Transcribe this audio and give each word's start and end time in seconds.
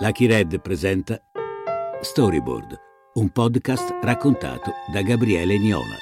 Lucky 0.00 0.26
Red 0.26 0.60
presenta 0.60 1.20
Storyboard, 2.00 2.78
un 3.14 3.30
podcast 3.30 3.98
raccontato 4.00 4.70
da 4.92 5.02
Gabriele 5.02 5.58
Niola. 5.58 5.96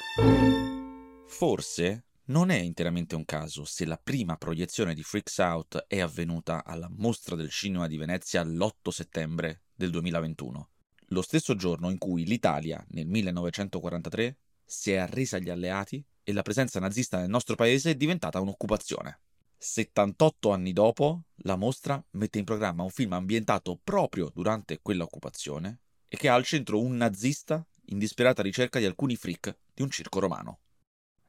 Forse 1.27 2.05
non 2.25 2.51
è 2.51 2.59
interamente 2.59 3.15
un 3.15 3.25
caso 3.25 3.65
se 3.65 3.87
la 3.87 3.97
prima 3.97 4.37
proiezione 4.37 4.93
di 4.93 5.03
Freaks 5.03 5.39
Out 5.39 5.87
è 5.89 6.01
avvenuta 6.01 6.63
alla 6.67 6.91
Mostra 6.95 7.37
del 7.37 7.49
Cinema 7.49 7.87
di 7.87 7.97
Venezia 7.97 8.45
l'8 8.45 8.91
settembre 8.91 9.63
del 9.75 9.89
2021, 9.89 10.71
lo 11.07 11.23
stesso 11.23 11.55
giorno 11.55 11.89
in 11.89 11.97
cui 11.97 12.27
l'Italia, 12.27 12.85
nel 12.91 13.07
1943, 13.07 14.37
si 14.63 14.93
è 14.93 14.97
arresa 14.97 15.39
agli 15.39 15.49
alleati 15.49 16.05
e 16.23 16.35
la 16.35 16.43
presenza 16.43 16.79
nazista 16.81 17.19
nel 17.19 17.31
nostro 17.31 17.55
paese 17.55 17.93
è 17.93 17.95
diventata 17.95 18.41
un'occupazione. 18.41 19.21
78 19.59 20.53
anni 20.53 20.73
dopo, 20.73 21.25
la 21.43 21.57
mostra 21.57 22.03
mette 22.13 22.39
in 22.39 22.45
programma 22.45 22.83
un 22.83 22.91
film 22.91 23.13
ambientato 23.15 23.79
proprio 23.83 24.31
durante 24.35 24.81
quella 24.81 25.05
occupazione 25.05 25.81
e 26.09 26.17
che 26.17 26.29
ha 26.29 26.35
al 26.35 26.45
centro 26.45 26.81
un 26.81 26.97
nazista 26.97 27.67
in 27.87 27.99
disperata 27.99 28.43
ricerca 28.43 28.79
di 28.79 28.85
alcuni 28.85 29.17
freak 29.17 29.57
di 29.75 29.83
un 29.83 29.91
circo 29.91 30.19
romano. 30.19 30.61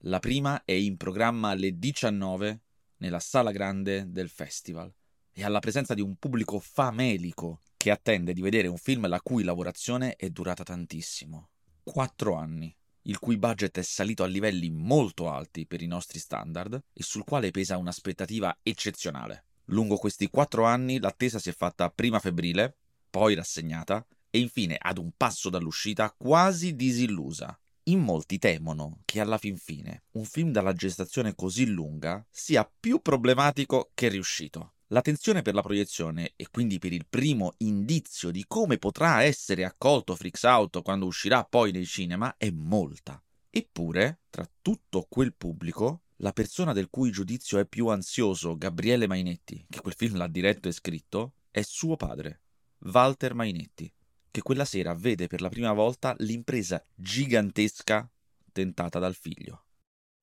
La 0.02 0.20
prima 0.20 0.64
è 0.64 0.74
in 0.74 0.98
programma 0.98 1.50
alle 1.50 1.78
19 1.78 2.62
nella 2.98 3.20
sala 3.20 3.52
grande 3.52 4.12
del 4.12 4.30
festival 4.30 4.94
e 5.32 5.44
alla 5.44 5.60
presenza 5.60 5.94
di 5.94 6.02
un 6.02 6.16
pubblico 6.16 6.60
famelico 6.60 7.62
che 7.78 7.92
attende 7.92 8.34
di 8.34 8.42
vedere 8.42 8.68
un 8.68 8.78
film 8.78 9.08
la 9.08 9.22
cui 9.22 9.44
lavorazione 9.44 10.16
è 10.16 10.30
durata 10.30 10.64
tantissimo. 10.64 11.50
Quattro 11.84 12.36
anni 12.36 12.76
il 13.08 13.20
cui 13.20 13.38
budget 13.38 13.80
è 13.80 13.82
salito 13.82 14.24
a 14.24 14.28
livelli 14.28 14.70
molto 14.70 15.30
alti 15.30 15.66
per 15.66 15.82
i 15.82 15.88
nostri 15.88 16.20
standard 16.20 16.82
e 16.94 17.04
sul 17.04 17.24
quale 17.24 17.52
pesa 17.52 17.78
un'aspettativa 17.78 18.58
eccezionale. 18.62 19.46
Lungo 19.66 19.98
questi 19.98 20.30
quattro 20.30 20.66
anni 20.66 21.00
l'attesa 21.00 21.40
si 21.40 21.50
è 21.50 21.54
fatta 21.54 21.90
prima 21.90 22.20
febbrile, 22.20 22.78
poi 23.10 23.36
rassegnata 23.36 24.06
e 24.30 24.40
infine 24.40 24.78
ad 24.80 24.98
un 24.98 25.12
passo 25.16 25.50
dall'uscita 25.50 26.14
quasi 26.18 26.76
disillusa. 26.76 27.58
In 27.84 28.00
molti 28.00 28.38
temono 28.38 29.00
che 29.06 29.22
alla 29.22 29.38
fin 29.38 29.58
fine 29.58 30.04
un 30.12 30.26
film 30.26 30.52
dalla 30.52 30.74
gestazione 30.74 31.34
così 31.36 31.68
lunga 31.68 32.26
sia 32.30 32.70
più 32.80 33.00
problematico 33.02 33.92
che 33.94 34.10
riuscito. 34.10 34.74
La 34.92 35.02
tensione 35.02 35.42
per 35.42 35.54
la 35.54 35.62
proiezione 35.62 36.32
e 36.38 36.48
quindi 36.50 36.80
per 36.80 36.94
il 36.94 37.06
primo 37.10 37.56
indizio 37.58 38.32
di 38.32 38.46
come 38.48 38.78
potrà 38.78 39.22
essere 39.22 39.66
accolto 39.66 40.16
Freaks 40.16 40.44
Out 40.44 40.82
quando 40.82 41.06
uscirà 41.06 41.44
poi 41.44 41.74
nei 41.74 41.86
cinema 41.86 42.36
è 42.38 42.50
molta. 42.52 43.22
Eppure, 43.50 44.22
tra 44.30 44.50
tutto 44.62 45.06
quel 45.10 45.34
pubblico, 45.34 46.04
la 46.18 46.32
persona 46.32 46.72
del 46.72 46.90
cui 46.90 47.12
giudizio 47.12 47.60
è 47.60 47.66
più 47.66 47.88
ansioso, 47.88 48.56
Gabriele 48.56 49.08
Mainetti, 49.08 49.66
che 49.70 49.82
quel 49.82 49.94
film 49.94 50.16
l'ha 50.16 50.28
diretto 50.28 50.70
e 50.70 50.72
scritto, 50.72 51.34
è 51.52 51.64
suo 51.64 51.98
padre, 51.98 52.44
Walter 52.80 53.34
Mainetti, 53.34 53.92
che 54.32 54.42
quella 54.42 54.64
sera 54.64 54.94
vede 54.94 55.28
per 55.28 55.42
la 55.42 55.50
prima 55.50 55.74
volta 55.74 56.16
l'impresa 56.20 56.82
gigantesca 56.96 58.10
tentata 58.54 59.00
dal 59.00 59.16
figlio. 59.16 59.66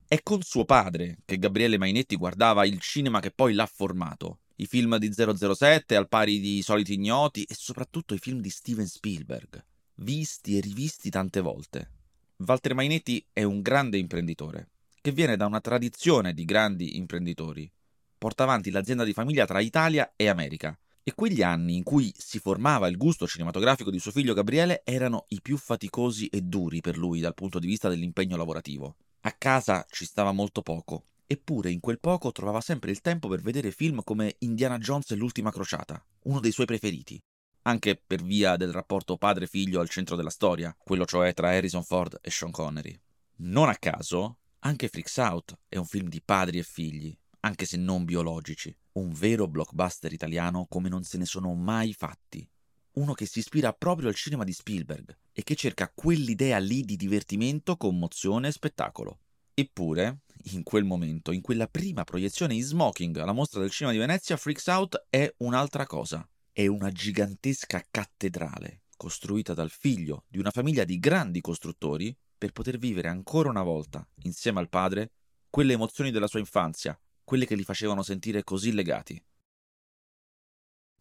È 0.06 0.22
con 0.22 0.40
suo 0.40 0.64
padre 0.64 1.18
che 1.26 1.38
Gabriele 1.38 1.76
Mainetti 1.76 2.16
guardava 2.16 2.64
il 2.64 2.80
cinema 2.80 3.20
che 3.20 3.30
poi 3.30 3.52
l'ha 3.52 3.66
formato, 3.66 4.38
i 4.56 4.66
film 4.66 4.98
di 4.98 5.12
007 5.12 5.96
al 5.96 6.08
pari 6.08 6.38
di 6.38 6.62
Soliti 6.62 6.94
Ignoti 6.94 7.42
e 7.42 7.54
soprattutto 7.54 8.14
i 8.14 8.18
film 8.18 8.40
di 8.40 8.50
Steven 8.50 8.86
Spielberg, 8.86 9.64
visti 9.96 10.56
e 10.56 10.60
rivisti 10.60 11.10
tante 11.10 11.40
volte. 11.40 11.90
Walter 12.36 12.74
Mainetti 12.74 13.24
è 13.32 13.42
un 13.42 13.60
grande 13.62 13.98
imprenditore, 13.98 14.68
che 15.00 15.10
viene 15.10 15.36
da 15.36 15.46
una 15.46 15.60
tradizione 15.60 16.32
di 16.34 16.44
grandi 16.44 16.96
imprenditori. 16.96 17.68
Porta 18.16 18.44
avanti 18.44 18.70
l'azienda 18.70 19.02
di 19.02 19.12
famiglia 19.12 19.44
tra 19.44 19.60
Italia 19.60 20.12
e 20.14 20.28
America, 20.28 20.78
e 21.02 21.14
quegli 21.14 21.42
anni 21.42 21.76
in 21.76 21.82
cui 21.82 22.14
si 22.16 22.38
formava 22.38 22.86
il 22.86 22.96
gusto 22.96 23.26
cinematografico 23.26 23.90
di 23.90 23.98
suo 23.98 24.12
figlio 24.12 24.34
Gabriele 24.34 24.82
erano 24.84 25.26
i 25.28 25.40
più 25.42 25.56
faticosi 25.56 26.28
e 26.28 26.42
duri 26.42 26.80
per 26.80 26.96
lui 26.96 27.18
dal 27.18 27.34
punto 27.34 27.58
di 27.58 27.66
vista 27.66 27.88
dell'impegno 27.88 28.36
lavorativo. 28.36 28.96
A 29.22 29.32
casa 29.32 29.84
ci 29.90 30.04
stava 30.04 30.32
molto 30.32 30.62
poco 30.62 31.04
Eppure 31.26 31.70
in 31.70 31.80
quel 31.80 32.00
poco 32.00 32.32
trovava 32.32 32.60
sempre 32.60 32.90
il 32.90 33.00
tempo 33.00 33.28
per 33.28 33.40
vedere 33.40 33.70
film 33.70 34.02
come 34.04 34.36
Indiana 34.40 34.78
Jones 34.78 35.10
e 35.10 35.16
l'ultima 35.16 35.50
crociata, 35.50 36.04
uno 36.24 36.40
dei 36.40 36.52
suoi 36.52 36.66
preferiti, 36.66 37.18
anche 37.62 37.96
per 37.96 38.22
via 38.22 38.56
del 38.56 38.72
rapporto 38.72 39.16
padre-figlio 39.16 39.80
al 39.80 39.88
centro 39.88 40.16
della 40.16 40.30
storia, 40.30 40.76
quello 40.76 41.06
cioè 41.06 41.32
tra 41.32 41.50
Harrison 41.50 41.82
Ford 41.82 42.18
e 42.20 42.30
Sean 42.30 42.50
Connery. 42.50 42.98
Non 43.36 43.68
a 43.68 43.76
caso, 43.76 44.38
anche 44.60 44.88
Freaks 44.88 45.16
Out 45.16 45.58
è 45.68 45.76
un 45.76 45.86
film 45.86 46.08
di 46.08 46.20
padri 46.22 46.58
e 46.58 46.62
figli, 46.62 47.16
anche 47.40 47.64
se 47.64 47.78
non 47.78 48.04
biologici, 48.04 48.74
un 48.92 49.12
vero 49.12 49.48
blockbuster 49.48 50.12
italiano 50.12 50.66
come 50.68 50.88
non 50.88 51.04
se 51.04 51.18
ne 51.18 51.24
sono 51.24 51.54
mai 51.54 51.94
fatti. 51.94 52.46
Uno 52.92 53.12
che 53.12 53.26
si 53.26 53.40
ispira 53.40 53.72
proprio 53.72 54.08
al 54.08 54.14
cinema 54.14 54.44
di 54.44 54.52
Spielberg 54.52 55.16
e 55.32 55.42
che 55.42 55.56
cerca 55.56 55.90
quell'idea 55.92 56.58
lì 56.58 56.82
di 56.82 56.96
divertimento, 56.96 57.76
commozione 57.76 58.48
e 58.48 58.52
spettacolo. 58.52 59.18
Eppure, 59.54 60.22
in 60.52 60.64
quel 60.64 60.82
momento, 60.84 61.30
in 61.30 61.40
quella 61.40 61.68
prima 61.68 62.02
proiezione 62.02 62.54
in 62.54 62.64
smoking 62.64 63.16
alla 63.18 63.32
mostra 63.32 63.60
del 63.60 63.70
cinema 63.70 63.92
di 63.92 64.00
Venezia, 64.00 64.36
Freaks 64.36 64.66
Out 64.66 65.06
è 65.08 65.32
un'altra 65.38 65.86
cosa. 65.86 66.28
È 66.52 66.66
una 66.66 66.90
gigantesca 66.90 67.84
cattedrale 67.88 68.82
costruita 68.96 69.54
dal 69.54 69.70
figlio 69.70 70.24
di 70.28 70.38
una 70.38 70.50
famiglia 70.50 70.84
di 70.84 70.98
grandi 70.98 71.40
costruttori 71.40 72.16
per 72.36 72.52
poter 72.52 72.78
vivere 72.78 73.08
ancora 73.08 73.48
una 73.48 73.62
volta, 73.62 74.06
insieme 74.22 74.60
al 74.60 74.68
padre, 74.68 75.12
quelle 75.50 75.74
emozioni 75.74 76.10
della 76.10 76.26
sua 76.26 76.40
infanzia, 76.40 76.98
quelle 77.22 77.46
che 77.46 77.54
li 77.54 77.64
facevano 77.64 78.02
sentire 78.02 78.42
così 78.42 78.72
legati. 78.72 79.22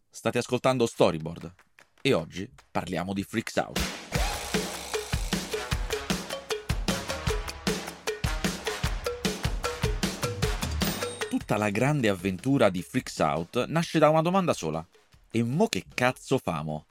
State 0.08 0.38
ascoltando 0.38 0.86
Storyboard 0.86 1.54
e 2.00 2.12
oggi 2.12 2.48
parliamo 2.70 3.12
di 3.12 3.24
Freaks 3.24 3.56
Out. 3.56 4.03
Tutta 11.44 11.58
la 11.58 11.68
grande 11.68 12.08
avventura 12.08 12.70
di 12.70 12.80
Freaks 12.80 13.18
Out 13.18 13.66
nasce 13.66 13.98
da 13.98 14.08
una 14.08 14.22
domanda 14.22 14.54
sola. 14.54 14.82
E 15.30 15.42
mo 15.42 15.66
che 15.66 15.84
cazzo 15.92 16.38
famo? 16.38 16.86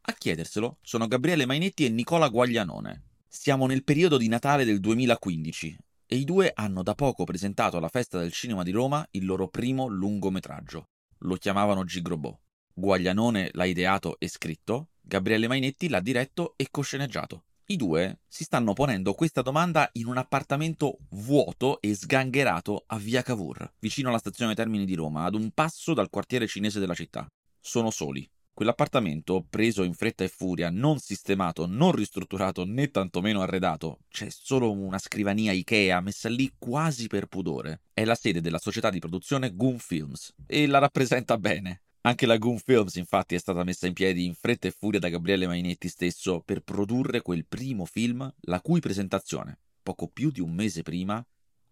A 0.00 0.14
chiederselo 0.14 0.78
sono 0.80 1.06
Gabriele 1.06 1.44
Mainetti 1.44 1.84
e 1.84 1.90
Nicola 1.90 2.28
Guaglianone. 2.28 3.02
Siamo 3.28 3.66
nel 3.66 3.84
periodo 3.84 4.16
di 4.16 4.26
Natale 4.26 4.64
del 4.64 4.80
2015 4.80 5.76
e 6.06 6.16
i 6.16 6.24
due 6.24 6.50
hanno 6.54 6.82
da 6.82 6.94
poco 6.94 7.24
presentato 7.24 7.76
alla 7.76 7.90
Festa 7.90 8.18
del 8.18 8.32
Cinema 8.32 8.62
di 8.62 8.70
Roma 8.70 9.06
il 9.10 9.26
loro 9.26 9.48
primo 9.48 9.86
lungometraggio. 9.86 10.88
Lo 11.18 11.34
chiamavano 11.34 11.84
Gigrobò. 11.84 12.34
Guaglianone 12.72 13.50
l'ha 13.52 13.66
ideato 13.66 14.18
e 14.18 14.28
scritto, 14.28 14.92
Gabriele 15.02 15.46
Mainetti 15.46 15.90
l'ha 15.90 16.00
diretto 16.00 16.54
e 16.56 16.68
cosceneggiato. 16.70 17.44
I 17.70 17.76
due 17.76 18.22
si 18.26 18.42
stanno 18.42 18.72
ponendo 18.72 19.14
questa 19.14 19.42
domanda 19.42 19.88
in 19.92 20.08
un 20.08 20.16
appartamento 20.16 20.98
vuoto 21.10 21.80
e 21.80 21.94
sgangherato 21.94 22.82
a 22.88 22.98
Via 22.98 23.22
Cavour, 23.22 23.74
vicino 23.78 24.08
alla 24.08 24.18
stazione 24.18 24.56
Termini 24.56 24.84
di 24.84 24.96
Roma, 24.96 25.22
ad 25.22 25.36
un 25.36 25.52
passo 25.52 25.94
dal 25.94 26.10
quartiere 26.10 26.48
cinese 26.48 26.80
della 26.80 26.94
città. 26.94 27.28
Sono 27.60 27.90
soli. 27.90 28.28
Quell'appartamento, 28.52 29.46
preso 29.48 29.84
in 29.84 29.94
fretta 29.94 30.24
e 30.24 30.28
furia, 30.28 30.68
non 30.68 30.98
sistemato, 30.98 31.64
non 31.66 31.92
ristrutturato 31.92 32.64
né 32.64 32.90
tantomeno 32.90 33.40
arredato, 33.40 34.00
c'è 34.08 34.26
solo 34.30 34.72
una 34.72 34.98
scrivania 34.98 35.52
Ikea 35.52 36.00
messa 36.00 36.28
lì 36.28 36.52
quasi 36.58 37.06
per 37.06 37.26
pudore. 37.26 37.82
È 37.94 38.04
la 38.04 38.16
sede 38.16 38.40
della 38.40 38.58
società 38.58 38.90
di 38.90 38.98
produzione 38.98 39.54
Goon 39.54 39.78
Films 39.78 40.34
e 40.44 40.66
la 40.66 40.78
rappresenta 40.78 41.38
bene. 41.38 41.82
Anche 42.02 42.24
la 42.24 42.38
Goon 42.38 42.56
Films 42.56 42.94
infatti 42.94 43.34
è 43.34 43.38
stata 43.38 43.62
messa 43.62 43.86
in 43.86 43.92
piedi 43.92 44.24
in 44.24 44.34
fretta 44.34 44.66
e 44.66 44.70
furia 44.70 44.98
da 44.98 45.10
Gabriele 45.10 45.46
Mainetti 45.46 45.86
stesso 45.88 46.40
per 46.40 46.62
produrre 46.62 47.20
quel 47.20 47.44
primo 47.44 47.84
film 47.84 48.32
la 48.42 48.62
cui 48.62 48.80
presentazione, 48.80 49.58
poco 49.82 50.08
più 50.08 50.30
di 50.30 50.40
un 50.40 50.54
mese 50.54 50.80
prima, 50.80 51.22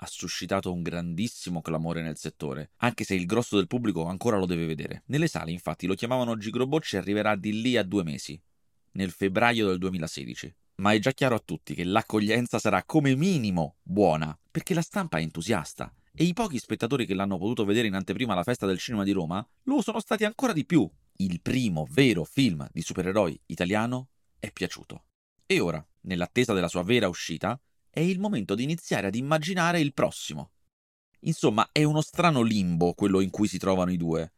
ha 0.01 0.07
suscitato 0.07 0.71
un 0.71 0.83
grandissimo 0.83 1.63
clamore 1.63 2.03
nel 2.03 2.19
settore, 2.19 2.73
anche 2.77 3.05
se 3.05 3.15
il 3.15 3.25
grosso 3.25 3.57
del 3.57 3.69
pubblico 3.69 4.05
ancora 4.05 4.37
lo 4.37 4.45
deve 4.45 4.67
vedere. 4.67 5.03
Nelle 5.07 5.29
sale 5.29 5.51
infatti 5.51 5.87
lo 5.87 5.95
chiamavano 5.95 6.37
Gigrobocci 6.37 6.97
e 6.97 6.99
arriverà 6.99 7.35
di 7.35 7.63
lì 7.63 7.79
a 7.79 7.83
due 7.83 8.05
mesi, 8.05 8.39
nel 8.93 9.11
febbraio 9.11 9.67
del 9.69 9.79
2016. 9.79 10.55
Ma 10.83 10.93
è 10.93 10.99
già 10.99 11.13
chiaro 11.13 11.37
a 11.37 11.43
tutti 11.43 11.75
che 11.75 11.85
l'accoglienza 11.85 12.59
sarà 12.59 12.85
come 12.85 13.17
minimo 13.17 13.77
buona, 13.83 14.39
perché 14.51 14.75
la 14.75 14.83
stampa 14.83 15.17
è 15.17 15.23
entusiasta 15.23 15.91
e 16.21 16.25
i 16.25 16.33
pochi 16.33 16.59
spettatori 16.59 17.07
che 17.07 17.15
l'hanno 17.15 17.39
potuto 17.39 17.65
vedere 17.65 17.87
in 17.87 17.95
anteprima 17.95 18.33
alla 18.33 18.43
festa 18.43 18.67
del 18.67 18.81
cinema 18.81 19.05
di 19.05 19.13
Roma 19.13 19.47
lo 19.63 19.81
sono 19.81 20.01
stati 20.01 20.25
ancora 20.25 20.53
di 20.53 20.67
più. 20.67 20.91
Il 21.19 21.41
primo 21.41 21.87
vero 21.91 22.25
film 22.25 22.69
di 22.73 22.83
supereroi 22.83 23.41
italiano 23.47 24.09
è 24.41 24.51
piaciuto. 24.51 25.05
E 25.47 25.61
ora, 25.61 25.87
nell'attesa 26.01 26.55
della 26.55 26.67
sua 26.67 26.83
vera 26.83 27.07
uscita, 27.07 27.57
è 27.89 28.01
il 28.01 28.19
momento 28.19 28.57
di 28.57 28.65
iniziare 28.65 29.07
ad 29.07 29.15
immaginare 29.15 29.79
il 29.79 29.95
prossimo. 29.95 30.51
Insomma, 31.21 31.69
è 31.71 31.85
uno 31.85 32.01
strano 32.01 32.43
limbo 32.43 32.95
quello 32.95 33.21
in 33.21 33.31
cui 33.31 33.47
si 33.47 33.59
trovano 33.59 33.93
i 33.93 33.97
due. 33.97 34.33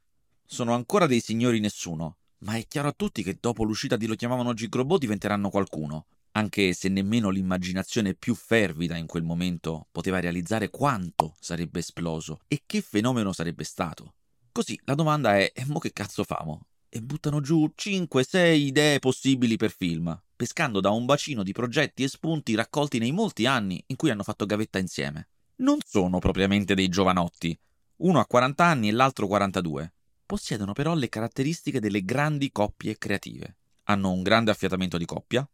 Sono 0.45 0.75
ancora 0.75 1.07
dei 1.07 1.21
signori 1.21 1.61
nessuno, 1.61 2.19
ma 2.41 2.57
è 2.57 2.67
chiaro 2.67 2.89
a 2.89 2.95
tutti 2.95 3.23
che 3.23 3.39
dopo 3.41 3.65
l'uscita 3.65 3.97
di 3.97 4.05
Lo 4.05 4.17
chiamavano 4.17 4.53
Gigrobò 4.53 4.99
diventeranno 4.99 5.49
qualcuno 5.49 6.05
anche 6.33 6.73
se 6.73 6.89
nemmeno 6.89 7.31
l'immaginazione 7.31 8.15
più 8.15 8.35
fervida 8.35 8.97
in 8.97 9.07
quel 9.07 9.23
momento 9.23 9.89
poteva 9.91 10.21
realizzare 10.21 10.71
quanto 10.71 11.37
sarebbe 11.41 11.81
esploso 11.81 12.41
e 12.49 12.63
che 12.67 12.81
fenomeno 12.81 13.33
sarebbe 13.33 13.65
stato. 13.65 14.15
Così 14.53 14.79
la 14.85 14.95
domanda 14.95 15.37
è: 15.37 15.53
e 15.55 15.65
mo 15.67 15.79
che 15.79 15.93
cazzo 15.93 16.25
famo? 16.25 16.67
e 16.93 17.01
buttano 17.01 17.41
giù 17.41 17.73
5-6 17.75 18.55
idee 18.57 18.99
possibili 18.99 19.57
per 19.57 19.71
film, 19.71 20.21
pescando 20.35 20.81
da 20.81 20.91
un 20.91 21.07
bacino 21.07 21.45
di 21.45 21.53
progetti 21.53 22.03
e 22.03 22.09
spunti 22.09 22.57
raccolti 22.57 22.99
nei 22.99 23.13
molti 23.13 23.47
anni 23.47 23.83
in 23.87 23.97
cui 23.97 24.11
hanno 24.11 24.25
fatto 24.25 24.45
gavetta 24.45 24.79
insieme. 24.79 25.29
Non 25.57 25.79
sono 25.87 26.19
propriamente 26.19 26.75
dei 26.75 26.89
giovanotti, 26.89 27.57
uno 27.99 28.19
ha 28.19 28.27
40 28.27 28.65
anni 28.65 28.89
e 28.89 28.93
l'altro 28.93 29.27
42. 29.29 29.93
Possiedono 30.27 30.73
però 30.73 30.95
le 30.95 31.09
caratteristiche 31.09 31.81
delle 31.81 32.05
grandi 32.05 32.51
coppie 32.51 32.99
creative. 32.99 33.57
Hanno 33.85 34.11
un 34.11 34.23
grande 34.23 34.51
affiatamento 34.51 34.99
di 34.99 35.05
coppia, 35.05 35.49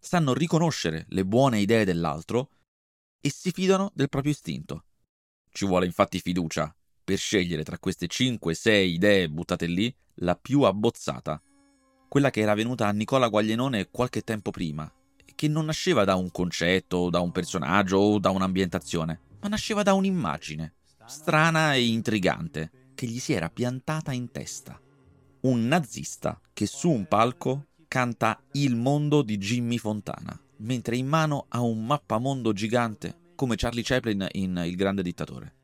sanno 0.00 0.32
riconoscere 0.32 1.04
le 1.10 1.24
buone 1.24 1.60
idee 1.60 1.84
dell'altro 1.84 2.50
e 3.20 3.30
si 3.30 3.50
fidano 3.50 3.92
del 3.94 4.08
proprio 4.08 4.32
istinto. 4.32 4.84
Ci 5.52 5.66
vuole 5.66 5.86
infatti 5.86 6.20
fiducia 6.20 6.74
per 7.04 7.18
scegliere 7.18 7.62
tra 7.62 7.78
queste 7.78 8.06
5-6 8.06 8.86
idee 8.86 9.28
buttate 9.28 9.66
lì 9.66 9.94
la 10.22 10.36
più 10.36 10.62
abbozzata, 10.62 11.40
quella 12.08 12.30
che 12.30 12.40
era 12.40 12.54
venuta 12.54 12.86
a 12.86 12.92
Nicola 12.92 13.28
Guaglianone 13.28 13.90
qualche 13.90 14.22
tempo 14.22 14.50
prima, 14.50 14.90
che 15.34 15.48
non 15.48 15.66
nasceva 15.66 16.04
da 16.04 16.16
un 16.16 16.30
concetto, 16.30 17.08
da 17.08 17.20
un 17.20 17.30
personaggio 17.32 17.98
o 17.98 18.18
da 18.18 18.30
un'ambientazione, 18.30 19.20
ma 19.40 19.48
nasceva 19.48 19.82
da 19.82 19.94
un'immagine, 19.94 20.74
strana 21.06 21.74
e 21.74 21.86
intrigante, 21.86 22.92
che 22.94 23.06
gli 23.06 23.18
si 23.18 23.32
era 23.32 23.48
piantata 23.48 24.12
in 24.12 24.30
testa. 24.30 24.80
Un 25.42 25.66
nazista 25.66 26.40
che 26.52 26.66
su 26.66 26.90
un 26.90 27.06
palco 27.06 27.68
canta 27.90 28.40
Il 28.52 28.76
mondo 28.76 29.22
di 29.22 29.36
Jimmy 29.36 29.76
Fontana, 29.76 30.40
mentre 30.58 30.96
in 30.96 31.08
mano 31.08 31.46
ha 31.48 31.60
un 31.60 31.84
mappamondo 31.84 32.52
gigante 32.52 33.32
come 33.34 33.56
Charlie 33.56 33.82
Chaplin 33.82 34.28
in 34.30 34.62
Il 34.64 34.76
grande 34.76 35.02
dittatore 35.02 35.54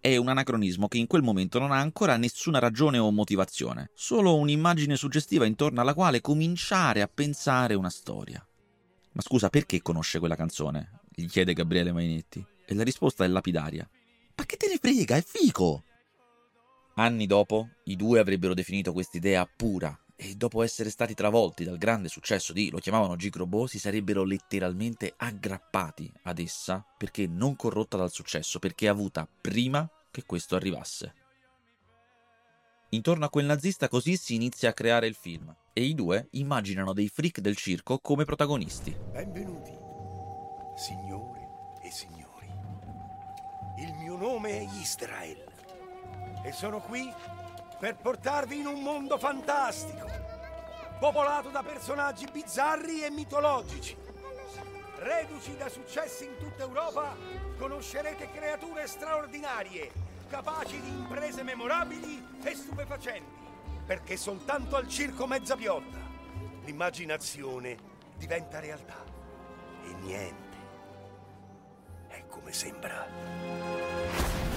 è 0.00 0.16
un 0.16 0.28
anacronismo 0.28 0.88
che 0.88 0.98
in 0.98 1.06
quel 1.06 1.22
momento 1.22 1.58
non 1.58 1.70
ha 1.70 1.78
ancora 1.78 2.16
nessuna 2.16 2.58
ragione 2.58 2.98
o 2.98 3.10
motivazione, 3.10 3.90
solo 3.94 4.36
un'immagine 4.36 4.96
suggestiva 4.96 5.44
intorno 5.44 5.80
alla 5.80 5.94
quale 5.94 6.20
cominciare 6.20 7.02
a 7.02 7.08
pensare 7.12 7.74
una 7.74 7.90
storia. 7.90 8.44
Ma 9.12 9.22
scusa, 9.22 9.48
perché 9.48 9.82
conosce 9.82 10.18
quella 10.18 10.36
canzone? 10.36 11.00
gli 11.10 11.26
chiede 11.26 11.52
Gabriele 11.52 11.92
Mainetti. 11.92 12.44
E 12.64 12.74
la 12.74 12.84
risposta 12.84 13.24
è 13.24 13.28
lapidaria. 13.28 13.88
Ma 14.36 14.44
che 14.44 14.56
te 14.56 14.68
ne 14.68 14.78
frega, 14.80 15.16
è 15.16 15.22
fico! 15.22 15.82
Anni 16.94 17.26
dopo, 17.26 17.68
i 17.84 17.96
due 17.96 18.20
avrebbero 18.20 18.54
definito 18.54 18.92
quest'idea 18.92 19.44
pura 19.46 19.98
e 20.20 20.34
dopo 20.34 20.64
essere 20.64 20.90
stati 20.90 21.14
travolti 21.14 21.62
dal 21.62 21.78
grande 21.78 22.08
successo 22.08 22.52
di 22.52 22.70
Lo 22.70 22.78
chiamavano 22.78 23.14
Gigrobo, 23.14 23.68
si 23.68 23.78
sarebbero 23.78 24.24
letteralmente 24.24 25.14
aggrappati 25.16 26.12
ad 26.22 26.40
essa 26.40 26.84
perché 26.96 27.28
non 27.28 27.54
corrotta 27.54 27.96
dal 27.96 28.10
successo, 28.10 28.58
perché 28.58 28.88
avuta 28.88 29.28
prima 29.40 29.88
che 30.10 30.24
questo 30.26 30.56
arrivasse. 30.56 31.14
Intorno 32.90 33.26
a 33.26 33.30
quel 33.30 33.46
nazista 33.46 33.88
così 33.88 34.16
si 34.16 34.34
inizia 34.34 34.70
a 34.70 34.72
creare 34.72 35.06
il 35.06 35.14
film 35.14 35.54
e 35.72 35.84
i 35.84 35.94
due 35.94 36.26
immaginano 36.32 36.92
dei 36.92 37.06
freak 37.06 37.38
del 37.38 37.54
circo 37.54 38.00
come 38.00 38.24
protagonisti. 38.24 38.96
Benvenuti, 39.12 39.70
signore 40.74 41.48
e 41.80 41.90
signori. 41.92 42.48
Il 43.78 43.94
mio 43.94 44.16
nome 44.16 44.50
è 44.50 44.68
Israel 44.80 45.44
e 46.42 46.50
sono 46.50 46.80
qui 46.80 47.08
per 47.78 47.96
portarvi 47.96 48.58
in 48.58 48.66
un 48.66 48.82
mondo 48.82 49.18
fantastico, 49.18 50.06
popolato 50.98 51.48
da 51.48 51.62
personaggi 51.62 52.26
bizzarri 52.30 53.04
e 53.04 53.10
mitologici. 53.10 53.96
Reduci 54.96 55.56
da 55.56 55.68
successi 55.68 56.24
in 56.24 56.36
tutta 56.38 56.64
Europa, 56.64 57.14
conoscerete 57.56 58.30
creature 58.32 58.86
straordinarie, 58.88 59.92
capaci 60.28 60.80
di 60.80 60.88
imprese 60.88 61.44
memorabili 61.44 62.40
e 62.42 62.54
stupefacenti, 62.54 63.46
perché 63.86 64.16
soltanto 64.16 64.74
al 64.74 64.88
circo 64.88 65.26
mezza 65.28 65.54
piotta 65.54 65.98
l'immaginazione 66.64 67.78
diventa 68.16 68.58
realtà 68.58 69.04
e 69.84 69.94
niente 70.02 70.56
è 72.08 72.26
come 72.26 72.52
sembra. 72.52 74.47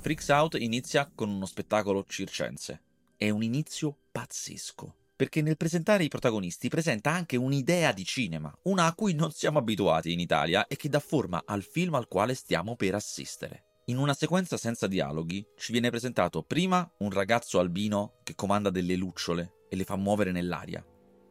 Freaks 0.00 0.28
Out 0.30 0.54
inizia 0.58 1.10
con 1.14 1.28
uno 1.28 1.44
spettacolo 1.44 2.02
circense. 2.08 2.80
È 3.18 3.28
un 3.28 3.42
inizio 3.42 3.98
pazzesco, 4.10 4.94
perché 5.14 5.42
nel 5.42 5.58
presentare 5.58 6.04
i 6.04 6.08
protagonisti 6.08 6.70
presenta 6.70 7.10
anche 7.10 7.36
un'idea 7.36 7.92
di 7.92 8.02
cinema, 8.06 8.50
una 8.62 8.86
a 8.86 8.94
cui 8.94 9.12
non 9.12 9.30
siamo 9.30 9.58
abituati 9.58 10.10
in 10.10 10.18
Italia 10.18 10.66
e 10.68 10.76
che 10.76 10.88
dà 10.88 11.00
forma 11.00 11.42
al 11.44 11.62
film 11.62 11.96
al 11.96 12.08
quale 12.08 12.32
stiamo 12.32 12.76
per 12.76 12.94
assistere. 12.94 13.64
In 13.86 13.98
una 13.98 14.14
sequenza 14.14 14.56
senza 14.56 14.86
dialoghi 14.86 15.46
ci 15.54 15.70
viene 15.70 15.90
presentato 15.90 16.42
prima 16.44 16.90
un 17.00 17.10
ragazzo 17.10 17.58
albino 17.58 18.20
che 18.22 18.34
comanda 18.34 18.70
delle 18.70 18.96
lucciole 18.96 19.66
e 19.68 19.76
le 19.76 19.84
fa 19.84 19.96
muovere 19.96 20.32
nell'aria. 20.32 20.82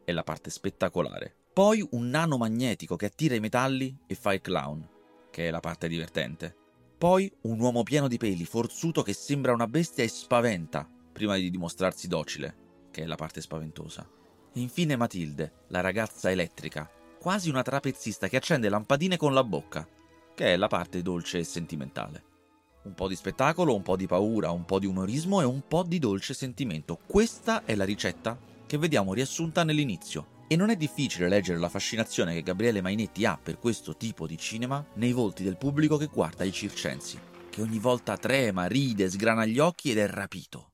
È 0.06 0.12
la 0.12 0.24
parte 0.24 0.52
spettacolare. 0.52 1.36
Poi 1.52 1.86
un 1.92 2.08
nano 2.10 2.38
magnetico 2.38 2.96
che 2.96 3.08
attira 3.08 3.34
i 3.34 3.40
metalli 3.40 3.98
e 4.06 4.14
fa 4.14 4.32
il 4.32 4.42
clown, 4.42 4.88
che 5.32 5.48
è 5.48 5.50
la 5.50 5.60
parte 5.60 5.88
divertente. 5.88 6.59
Poi 7.00 7.32
un 7.44 7.62
uomo 7.62 7.84
pieno 7.84 8.10
di 8.10 8.18
peli, 8.18 8.44
forzuto 8.44 9.04
che 9.04 9.14
sembra 9.14 9.54
una 9.54 9.68
bestia 9.68 10.04
e 10.04 10.10
spaventa, 10.10 10.86
prima 11.14 11.38
di 11.38 11.50
dimostrarsi 11.50 12.10
docile, 12.10 12.56
che 12.92 13.04
è 13.04 13.06
la 13.06 13.16
parte 13.16 13.40
spaventosa. 13.40 14.06
E 14.52 14.60
infine 14.60 14.98
Matilde, 14.98 15.64
la 15.68 15.80
ragazza 15.80 16.30
elettrica, 16.30 16.92
quasi 17.18 17.48
una 17.48 17.62
trapezzista 17.62 18.28
che 18.28 18.36
accende 18.36 18.68
lampadine 18.68 19.16
con 19.16 19.34
la 19.34 19.46
bocca, 19.46 19.88
che 20.36 20.54
è 20.54 20.58
la 20.58 20.68
parte 20.68 21.02
dolce 21.02 21.38
e 21.38 21.46
sentimentale. 21.46 22.24
Un 22.84 22.94
po' 22.96 23.08
di 23.08 23.16
spettacolo, 23.16 23.74
un 23.74 23.82
po' 23.82 23.96
di 23.96 24.06
paura, 24.06 24.52
un 24.52 24.66
po' 24.66 24.80
di 24.80 24.86
umorismo 24.86 25.40
e 25.40 25.46
un 25.46 25.62
po' 25.66 25.84
di 25.84 26.00
dolce 26.00 26.34
sentimento. 26.34 27.00
Questa 27.08 27.64
è 27.64 27.76
la 27.76 27.86
ricetta 27.86 28.38
che 28.66 28.78
vediamo 28.78 29.14
riassunta 29.14 29.64
nell'inizio 29.64 30.39
e 30.52 30.56
non 30.56 30.72
è 30.72 30.76
difficile 30.76 31.30
leggere 31.30 31.60
la 31.60 31.70
fascinazione 31.70 32.34
che 32.34 32.42
Gabriele 32.42 32.82
Mainetti 32.82 33.24
ha 33.24 33.38
per 33.38 33.60
questo 33.60 33.96
tipo 33.96 34.26
di 34.26 34.36
cinema 34.36 34.84
nei 34.96 35.12
volti 35.12 35.44
del 35.44 35.58
pubblico 35.58 35.96
che 35.96 36.08
guarda 36.08 36.44
i 36.44 36.52
circensi, 36.52 37.20
che 37.52 37.62
ogni 37.62 37.78
volta 37.78 38.18
trema, 38.18 38.66
ride, 38.66 39.12
sgrana 39.12 39.46
gli 39.46 39.60
occhi 39.60 39.92
ed 39.92 40.00
è 40.00 40.08
rapito. 40.08 40.72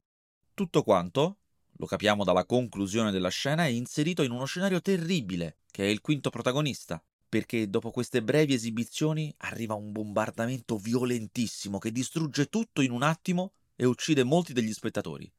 Tutto 0.53 0.81
quanto, 0.81 1.39
lo 1.73 1.85
capiamo 1.87 2.23
dalla 2.23 2.45
conclusione 2.45 3.11
della 3.11 3.27
scena, 3.27 3.65
è 3.65 3.67
inserito 3.67 4.23
in 4.23 4.31
uno 4.31 4.45
scenario 4.45 4.79
terribile, 4.79 5.57
che 5.69 5.83
è 5.83 5.87
il 5.87 5.99
quinto 5.99 6.29
protagonista, 6.29 7.03
perché 7.27 7.69
dopo 7.69 7.91
queste 7.91 8.23
brevi 8.23 8.53
esibizioni 8.53 9.33
arriva 9.39 9.73
un 9.73 9.91
bombardamento 9.91 10.77
violentissimo 10.77 11.79
che 11.79 11.91
distrugge 11.91 12.47
tutto 12.47 12.79
in 12.79 12.91
un 12.91 13.03
attimo 13.03 13.51
e 13.75 13.85
uccide 13.85 14.23
molti 14.23 14.53
degli 14.53 14.71
spettatori. 14.71 15.29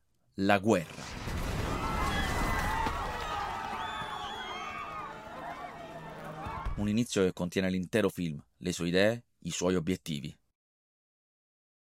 La 0.40 0.58
guerra. 0.58 1.25
Un 6.76 6.88
inizio 6.88 7.22
che 7.24 7.32
contiene 7.32 7.70
l'intero 7.70 8.08
film, 8.08 8.42
le 8.58 8.72
sue 8.72 8.88
idee, 8.88 9.24
i 9.40 9.50
suoi 9.50 9.76
obiettivi. 9.76 10.36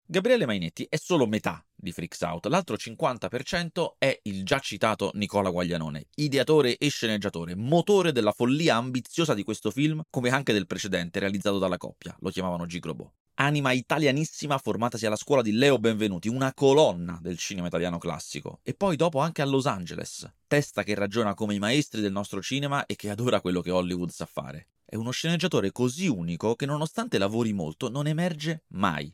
Gabriele 0.07 0.45
Mainetti 0.45 0.85
è 0.87 0.97
solo 0.97 1.25
metà 1.25 1.65
di 1.73 1.91
Freaks 1.91 2.21
Out, 2.21 2.45
l'altro 2.45 2.75
50% 2.75 3.95
è 3.97 4.19
il 4.23 4.45
già 4.45 4.59
citato 4.59 5.09
Nicola 5.15 5.49
Guaglianone, 5.49 6.07
ideatore 6.15 6.77
e 6.77 6.89
sceneggiatore, 6.89 7.55
motore 7.55 8.11
della 8.11 8.31
follia 8.31 8.75
ambiziosa 8.75 9.33
di 9.33 9.43
questo 9.43 9.71
film, 9.71 10.03
come 10.11 10.29
anche 10.29 10.53
del 10.53 10.67
precedente 10.67 11.19
realizzato 11.19 11.57
dalla 11.57 11.77
coppia, 11.77 12.15
lo 12.19 12.29
chiamavano 12.29 12.67
Gigrobo. 12.67 13.13
Anima 13.37 13.71
italianissima 13.71 14.59
formatasi 14.59 15.07
alla 15.07 15.17
scuola 15.17 15.41
di 15.41 15.51
Leo 15.51 15.79
Benvenuti, 15.79 16.29
una 16.29 16.53
colonna 16.53 17.17
del 17.19 17.37
cinema 17.37 17.67
italiano 17.67 17.97
classico, 17.97 18.59
e 18.61 18.75
poi 18.75 18.95
dopo 18.95 19.19
anche 19.19 19.41
a 19.41 19.45
Los 19.45 19.65
Angeles, 19.65 20.31
testa 20.47 20.83
che 20.83 20.93
ragiona 20.93 21.33
come 21.33 21.55
i 21.55 21.59
maestri 21.59 21.99
del 21.99 22.13
nostro 22.13 22.41
cinema 22.41 22.85
e 22.85 22.95
che 22.95 23.09
adora 23.09 23.41
quello 23.41 23.61
che 23.61 23.71
Hollywood 23.71 24.11
sa 24.11 24.25
fare. 24.25 24.67
È 24.87 24.95
uno 24.95 25.09
sceneggiatore 25.09 25.71
così 25.71 26.07
unico 26.07 26.55
che 26.55 26.67
nonostante 26.67 27.17
lavori 27.17 27.53
molto 27.53 27.89
non 27.89 28.05
emerge 28.05 28.65
mai. 28.67 29.11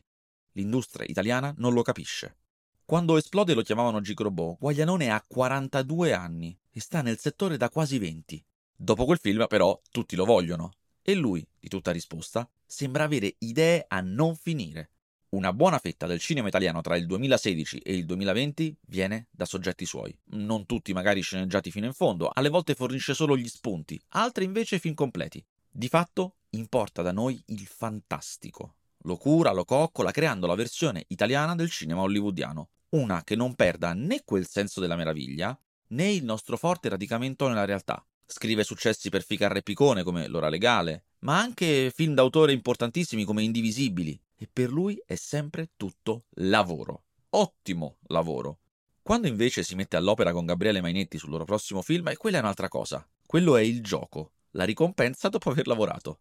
L'industria 0.52 1.06
italiana 1.08 1.54
non 1.56 1.72
lo 1.72 1.80
capisce. 1.80 2.36
Quando 2.84 3.16
esplode 3.16 3.54
lo 3.54 3.62
chiamavano 3.62 4.02
Gigrobò, 4.02 4.54
Guaglianone 4.60 5.10
ha 5.10 5.24
42 5.26 6.12
anni 6.12 6.56
e 6.70 6.78
sta 6.78 7.00
nel 7.00 7.18
settore 7.18 7.56
da 7.56 7.70
quasi 7.70 7.98
20. 7.98 8.44
Dopo 8.76 9.06
quel 9.06 9.18
film 9.18 9.46
però 9.48 9.80
tutti 9.90 10.14
lo 10.14 10.26
vogliono 10.26 10.72
e 11.00 11.14
lui, 11.14 11.44
di 11.58 11.68
tutta 11.68 11.90
risposta, 11.90 12.48
sembra 12.66 13.04
avere 13.04 13.36
idee 13.38 13.86
a 13.88 14.00
non 14.02 14.36
finire. 14.36 14.90
Una 15.30 15.54
buona 15.54 15.78
fetta 15.78 16.06
del 16.06 16.20
cinema 16.20 16.48
italiano 16.48 16.82
tra 16.82 16.96
il 16.96 17.06
2016 17.06 17.78
e 17.78 17.96
il 17.96 18.04
2020 18.04 18.76
viene 18.88 19.28
da 19.30 19.46
soggetti 19.46 19.86
suoi. 19.86 20.14
Non 20.32 20.66
tutti 20.66 20.92
magari 20.92 21.22
sceneggiati 21.22 21.70
fino 21.70 21.86
in 21.86 21.94
fondo, 21.94 22.30
alle 22.30 22.50
volte 22.50 22.74
fornisce 22.74 23.14
solo 23.14 23.38
gli 23.38 23.48
spunti, 23.48 23.98
altre 24.10 24.44
invece 24.44 24.78
film 24.78 24.94
completi. 24.94 25.42
Di 25.74 25.88
fatto 25.88 26.34
importa 26.50 27.00
da 27.00 27.12
noi 27.12 27.42
il 27.46 27.66
fantastico. 27.66 28.74
Lo 29.04 29.16
cura, 29.16 29.52
lo 29.52 29.64
coccola, 29.64 30.10
creando 30.10 30.46
la 30.46 30.54
versione 30.54 31.06
italiana 31.08 31.54
del 31.54 31.70
cinema 31.70 32.02
hollywoodiano. 32.02 32.68
Una 32.90 33.24
che 33.24 33.36
non 33.36 33.54
perda 33.54 33.94
né 33.94 34.22
quel 34.22 34.46
senso 34.46 34.80
della 34.80 34.96
meraviglia, 34.96 35.58
né 35.88 36.12
il 36.12 36.24
nostro 36.24 36.58
forte 36.58 36.90
radicamento 36.90 37.48
nella 37.48 37.64
realtà. 37.64 38.04
Scrive 38.26 38.64
successi 38.64 39.08
per 39.08 39.24
Ficarre 39.24 39.62
Picone 39.62 40.02
come 40.02 40.28
L'ora 40.28 40.50
legale, 40.50 41.06
ma 41.20 41.38
anche 41.38 41.90
film 41.90 42.12
d'autore 42.12 42.52
importantissimi 42.52 43.24
come 43.24 43.42
Indivisibili. 43.42 44.20
E 44.36 44.50
per 44.52 44.70
lui 44.70 45.02
è 45.06 45.14
sempre 45.14 45.70
tutto 45.78 46.24
lavoro. 46.34 47.04
Ottimo 47.30 47.96
lavoro. 48.08 48.58
Quando 49.00 49.26
invece 49.26 49.62
si 49.62 49.74
mette 49.74 49.96
all'opera 49.96 50.32
con 50.32 50.44
Gabriele 50.44 50.82
Mainetti 50.82 51.16
sul 51.16 51.30
loro 51.30 51.46
prossimo 51.46 51.80
film, 51.80 52.08
e 52.08 52.18
quella 52.18 52.36
è 52.36 52.40
un'altra 52.40 52.68
cosa. 52.68 53.08
Quello 53.24 53.56
è 53.56 53.62
il 53.62 53.82
gioco, 53.82 54.32
la 54.52 54.64
ricompensa 54.64 55.28
dopo 55.28 55.50
aver 55.50 55.66
lavorato. 55.66 56.20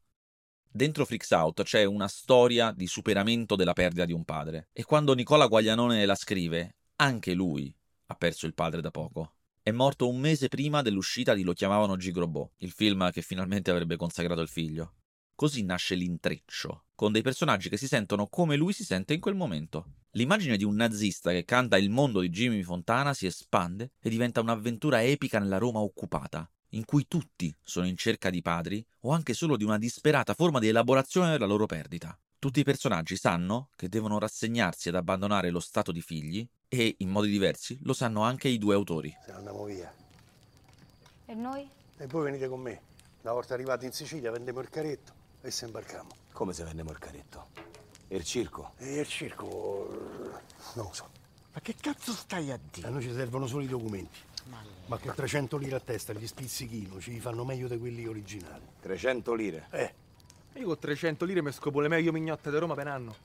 Dentro 0.70 1.06
Freaks 1.06 1.32
Out 1.32 1.64
c'è 1.64 1.84
una 1.84 2.08
storia 2.08 2.72
di 2.72 2.88
superamento 2.88 3.56
della 3.56 3.74
perdita 3.74 4.06
di 4.06 4.14
un 4.14 4.24
padre. 4.24 4.70
E 4.72 4.84
quando 4.84 5.14
Nicola 5.14 5.48
Guaglianone 5.48 6.06
la 6.06 6.16
scrive, 6.16 6.76
anche 6.98 7.34
lui 7.34 7.74
ha 8.06 8.16
perso 8.16 8.46
il 8.46 8.54
padre 8.54 8.80
da 8.80 8.92
poco. 8.92 9.36
È 9.62 9.72
morto 9.72 10.08
un 10.08 10.18
mese 10.18 10.48
prima 10.48 10.82
dell'uscita 10.82 11.34
di 11.34 11.44
Lo 11.44 11.54
chiamavano 11.54 11.98
Gigrobot, 11.98 12.54
il 12.60 12.72
film 12.72 13.12
che 13.12 13.22
finalmente 13.22 13.70
avrebbe 13.70 13.98
consacrato 13.98 14.42
il 14.42 14.48
figlio. 14.48 14.94
Così 15.36 15.64
nasce 15.64 15.96
l'intreccio, 15.96 16.86
con 16.96 17.12
dei 17.12 17.22
personaggi 17.22 17.68
che 17.68 17.78
si 17.78 17.88
sentono 17.88 18.28
come 18.28 18.56
lui 18.56 18.74
si 18.74 18.86
sente 18.86 19.14
in 19.14 19.20
quel 19.20 19.36
momento. 19.36 19.96
L'immagine 20.12 20.56
di 20.56 20.64
un 20.64 20.76
nazista 20.76 21.32
che 21.32 21.46
canta 21.46 21.78
Il 21.78 21.90
mondo 21.90 22.22
di 22.22 22.30
Jimmy 22.30 22.64
Fontana 22.64 23.14
si 23.14 23.26
espande 23.26 23.92
e 24.00 24.10
diventa 24.10 24.40
un'avventura 24.40 25.04
epica 25.04 25.40
nella 25.40 25.58
Roma 25.58 25.80
occupata, 25.80 26.50
in 26.72 26.86
cui 26.86 27.08
tutti 27.08 27.56
sono 27.64 27.88
in 27.88 27.98
cerca 27.98 28.30
di 28.30 28.42
padri 28.42 28.86
o 29.02 29.12
anche 29.12 29.34
solo 29.34 29.58
di 29.58 29.64
una 29.64 29.78
disperata 29.78 30.34
forma 30.34 30.60
di 30.60 30.68
elaborazione 30.68 31.32
della 31.32 31.46
loro 31.46 31.66
perdita. 31.66 32.18
Tutti 32.38 32.60
i 32.60 32.64
personaggi 32.64 33.16
sanno 33.16 33.70
che 33.76 33.88
devono 33.88 34.18
rassegnarsi 34.18 34.90
ad 34.90 34.96
abbandonare 34.96 35.52
lo 35.52 35.60
stato 35.60 35.92
di 35.92 36.02
figli 36.02 36.48
e, 36.68 36.96
in 37.00 37.10
modi 37.10 37.30
diversi, 37.30 37.78
lo 37.84 37.94
sanno 37.94 38.24
anche 38.24 38.48
i 38.48 38.58
due 38.58 38.74
autori. 38.74 39.16
Se 39.26 39.32
andiamo 39.32 39.64
via. 39.66 39.94
E 41.26 41.34
noi? 41.36 41.70
E 41.98 42.08
voi 42.08 42.24
venite 42.24 42.48
con 42.48 42.62
me. 42.62 42.82
Una 43.22 43.34
volta 43.34 43.54
arrivati 43.54 43.86
in 43.86 43.92
Sicilia 43.92 44.32
vendiamo 44.32 44.60
il 44.62 44.70
caretto 44.70 45.14
e 45.42 45.52
se 45.52 45.66
imbarcamo. 45.66 46.10
Come 46.32 46.54
se 46.54 46.64
vendiamo 46.64 46.92
il 46.92 46.98
caretto? 46.98 47.50
E 48.08 48.16
il 48.16 48.24
circo? 48.24 48.74
E 48.78 49.00
il 49.00 49.08
circo... 49.08 49.88
non 50.74 50.86
lo 50.86 50.94
so. 50.94 51.10
Ma 51.54 51.60
che 51.60 51.76
cazzo 51.80 52.12
stai 52.12 52.50
a 52.52 52.60
dire? 52.72 52.88
A 52.88 52.90
noi 52.90 53.02
ci 53.02 53.12
servono 53.14 53.46
solo 53.46 53.64
i 53.64 53.68
documenti. 53.68 54.18
Ma 54.46 54.64
con 54.98 55.14
300 55.14 55.58
lire 55.58 55.76
a 55.76 55.80
testa 55.80 56.14
gli 56.14 56.26
spizzichino 56.26 57.00
ci 57.00 57.20
fanno 57.20 57.46
meglio 57.46 57.68
di 57.68 57.78
quelli 57.78 58.06
originali. 58.06 58.64
300 58.82 59.34
lire. 59.34 59.68
Eh, 59.72 59.94
Io 60.56 60.66
con 60.66 60.80
300 60.80 61.26
lire 61.26 61.42
mi 61.42 61.52
scopo 61.52 61.80
le 61.80 61.88
meglio 61.88 62.12
mignotte 62.12 62.50
di 62.50 62.58
Roma 62.58 62.74
per 62.76 62.88
anno. 62.88 63.16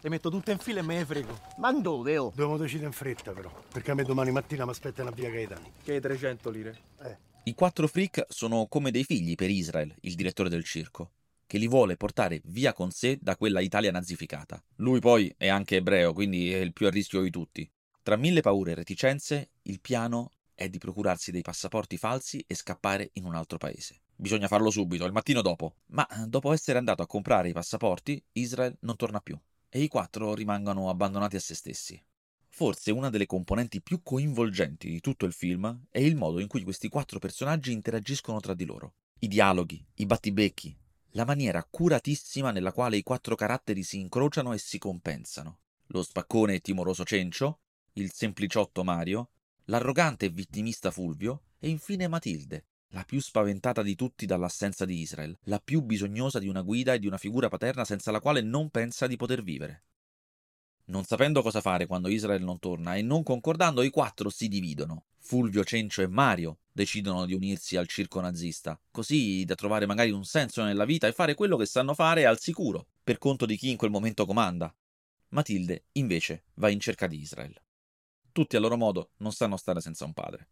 Le 0.00 0.08
metto 0.08 0.30
tutte 0.30 0.50
in 0.50 0.58
fila 0.58 0.80
e 0.80 0.82
me 0.82 0.96
ne 0.96 1.04
frego. 1.04 1.38
Ma 1.58 1.72
dove, 1.72 2.18
oh? 2.18 2.30
dobbiamo 2.30 2.56
decidere 2.56 2.86
in 2.86 2.92
fretta 2.92 3.30
però, 3.32 3.52
perché 3.72 3.92
a 3.92 3.94
me 3.94 4.02
domani 4.02 4.32
mattina 4.32 4.64
mi 4.64 4.72
aspettano 4.72 5.10
a 5.10 5.12
via 5.12 5.30
Gaetani. 5.30 5.72
Che 5.82 6.00
300 6.00 6.50
lire. 6.50 6.78
Eh, 7.02 7.16
I 7.44 7.54
quattro 7.54 7.86
freak 7.86 8.26
sono 8.28 8.66
come 8.66 8.90
dei 8.90 9.04
figli 9.04 9.36
per 9.36 9.48
Israel, 9.48 9.94
il 10.00 10.14
direttore 10.16 10.48
del 10.48 10.64
circo, 10.64 11.12
che 11.46 11.56
li 11.58 11.68
vuole 11.68 11.96
portare 11.96 12.40
via 12.46 12.72
con 12.72 12.90
sé 12.90 13.16
da 13.20 13.36
quella 13.36 13.60
Italia 13.60 13.92
nazificata. 13.92 14.60
Lui 14.76 14.98
poi 14.98 15.32
è 15.36 15.46
anche 15.46 15.76
ebreo, 15.76 16.12
quindi 16.12 16.52
è 16.52 16.58
il 16.58 16.72
più 16.72 16.86
a 16.86 16.90
rischio 16.90 17.20
di 17.22 17.30
tutti. 17.30 17.70
Tra 18.02 18.16
mille 18.16 18.40
paure 18.40 18.72
e 18.72 18.74
reticenze, 18.74 19.50
il 19.62 19.80
piano 19.80 20.30
è 20.54 20.68
di 20.68 20.78
procurarsi 20.78 21.30
dei 21.30 21.42
passaporti 21.42 21.96
falsi 21.96 22.44
e 22.46 22.54
scappare 22.54 23.10
in 23.14 23.24
un 23.24 23.34
altro 23.34 23.58
paese. 23.58 24.00
Bisogna 24.14 24.48
farlo 24.48 24.70
subito, 24.70 25.04
il 25.04 25.12
mattino 25.12 25.42
dopo. 25.42 25.76
Ma 25.86 26.06
dopo 26.26 26.52
essere 26.52 26.78
andato 26.78 27.02
a 27.02 27.06
comprare 27.06 27.48
i 27.48 27.52
passaporti, 27.52 28.22
Israel 28.32 28.76
non 28.80 28.96
torna 28.96 29.20
più 29.20 29.38
e 29.68 29.80
i 29.80 29.88
quattro 29.88 30.34
rimangono 30.34 30.90
abbandonati 30.90 31.36
a 31.36 31.40
se 31.40 31.54
stessi. 31.54 32.00
Forse 32.48 32.90
una 32.90 33.08
delle 33.08 33.24
componenti 33.24 33.80
più 33.80 34.02
coinvolgenti 34.02 34.90
di 34.90 35.00
tutto 35.00 35.24
il 35.24 35.32
film 35.32 35.86
è 35.88 36.00
il 36.00 36.14
modo 36.16 36.38
in 36.38 36.48
cui 36.48 36.62
questi 36.62 36.90
quattro 36.90 37.18
personaggi 37.18 37.72
interagiscono 37.72 38.38
tra 38.40 38.52
di 38.52 38.66
loro. 38.66 38.96
I 39.20 39.28
dialoghi, 39.28 39.82
i 39.94 40.06
battibecchi, 40.06 40.76
la 41.12 41.24
maniera 41.24 41.66
curatissima 41.68 42.50
nella 42.50 42.72
quale 42.72 42.98
i 42.98 43.02
quattro 43.02 43.34
caratteri 43.34 43.82
si 43.82 43.98
incrociano 43.98 44.52
e 44.52 44.58
si 44.58 44.78
compensano. 44.78 45.60
Lo 45.86 46.02
spaccone 46.02 46.54
e 46.54 46.60
timoroso 46.60 47.04
Cencio, 47.04 47.60
il 47.94 48.12
sempliciotto 48.12 48.84
Mario, 48.84 49.30
l'arrogante 49.66 50.26
e 50.26 50.30
vittimista 50.30 50.90
Fulvio 50.90 51.42
e 51.58 51.68
infine 51.68 52.08
Matilde, 52.08 52.66
la 52.88 53.04
più 53.04 53.20
spaventata 53.20 53.82
di 53.82 53.94
tutti 53.94 54.26
dall'assenza 54.26 54.84
di 54.84 55.00
Israel, 55.00 55.38
la 55.44 55.60
più 55.60 55.82
bisognosa 55.82 56.38
di 56.38 56.48
una 56.48 56.62
guida 56.62 56.94
e 56.94 56.98
di 56.98 57.06
una 57.06 57.18
figura 57.18 57.48
paterna 57.48 57.84
senza 57.84 58.10
la 58.10 58.20
quale 58.20 58.40
non 58.40 58.70
pensa 58.70 59.06
di 59.06 59.16
poter 59.16 59.42
vivere. 59.42 59.84
Non 60.86 61.04
sapendo 61.04 61.42
cosa 61.42 61.60
fare 61.60 61.86
quando 61.86 62.08
Israel 62.08 62.42
non 62.42 62.58
torna 62.58 62.96
e 62.96 63.02
non 63.02 63.22
concordando, 63.22 63.82
i 63.82 63.90
quattro 63.90 64.28
si 64.30 64.48
dividono. 64.48 65.06
Fulvio, 65.18 65.62
Cencio 65.62 66.02
e 66.02 66.08
Mario 66.08 66.58
decidono 66.72 67.24
di 67.24 67.34
unirsi 67.34 67.76
al 67.76 67.86
circo 67.86 68.20
nazista, 68.20 68.78
così 68.90 69.44
da 69.44 69.54
trovare 69.54 69.86
magari 69.86 70.10
un 70.10 70.24
senso 70.24 70.64
nella 70.64 70.84
vita 70.84 71.06
e 71.06 71.12
fare 71.12 71.34
quello 71.34 71.56
che 71.56 71.66
sanno 71.66 71.94
fare 71.94 72.26
al 72.26 72.40
sicuro, 72.40 72.88
per 73.02 73.18
conto 73.18 73.46
di 73.46 73.56
chi 73.56 73.70
in 73.70 73.76
quel 73.76 73.90
momento 73.90 74.26
comanda. 74.26 74.74
Matilde, 75.28 75.84
invece, 75.92 76.44
va 76.54 76.68
in 76.68 76.80
cerca 76.80 77.06
di 77.06 77.20
Israel. 77.20 77.58
Tutti 78.32 78.56
a 78.56 78.60
loro 78.60 78.78
modo 78.78 79.10
non 79.18 79.32
sanno 79.32 79.58
stare 79.58 79.82
senza 79.82 80.06
un 80.06 80.14
padre. 80.14 80.48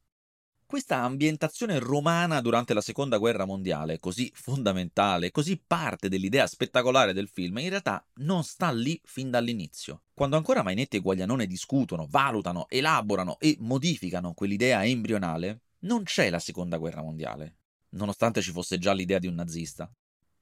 Questa 0.66 0.98
ambientazione 0.98 1.78
romana 1.78 2.42
durante 2.42 2.74
la 2.74 2.82
seconda 2.82 3.16
guerra 3.16 3.46
mondiale, 3.46 3.98
così 3.98 4.30
fondamentale, 4.34 5.32
così 5.32 5.60
parte 5.66 6.08
dell'idea 6.08 6.46
spettacolare 6.46 7.12
del 7.12 7.26
film, 7.26 7.58
in 7.58 7.70
realtà 7.70 8.06
non 8.16 8.44
sta 8.44 8.70
lì 8.70 9.00
fin 9.02 9.30
dall'inizio. 9.30 10.02
Quando 10.14 10.36
ancora 10.36 10.62
Mainetti 10.62 10.98
e 10.98 11.00
Guaglianone 11.00 11.46
discutono, 11.46 12.06
valutano, 12.08 12.68
elaborano 12.68 13.38
e 13.40 13.56
modificano 13.58 14.34
quell'idea 14.34 14.84
embrionale, 14.84 15.62
non 15.80 16.04
c'è 16.04 16.30
la 16.30 16.38
seconda 16.38 16.76
guerra 16.76 17.02
mondiale, 17.02 17.56
nonostante 17.90 18.42
ci 18.42 18.52
fosse 18.52 18.78
già 18.78 18.92
l'idea 18.92 19.18
di 19.18 19.26
un 19.26 19.34
nazista. 19.34 19.90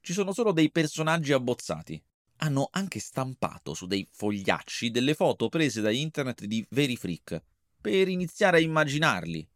Ci 0.01 0.13
sono 0.13 0.33
solo 0.33 0.53
dei 0.53 0.71
personaggi 0.71 1.33
abbozzati. 1.33 2.03
Hanno 2.39 2.69
anche 2.71 3.01
stampato 3.01 3.75
su 3.75 3.87
dei 3.87 4.07
fogliacci 4.11 4.91
delle 4.91 5.15
foto 5.15 5.49
prese 5.49 5.81
da 5.81 5.91
internet 5.91 6.45
di 6.45 6.65
veri 6.71 6.97
freak, 6.97 7.43
per 7.81 8.09
iniziare 8.09 8.59
a 8.59 8.61
immaginarli, 8.61 9.49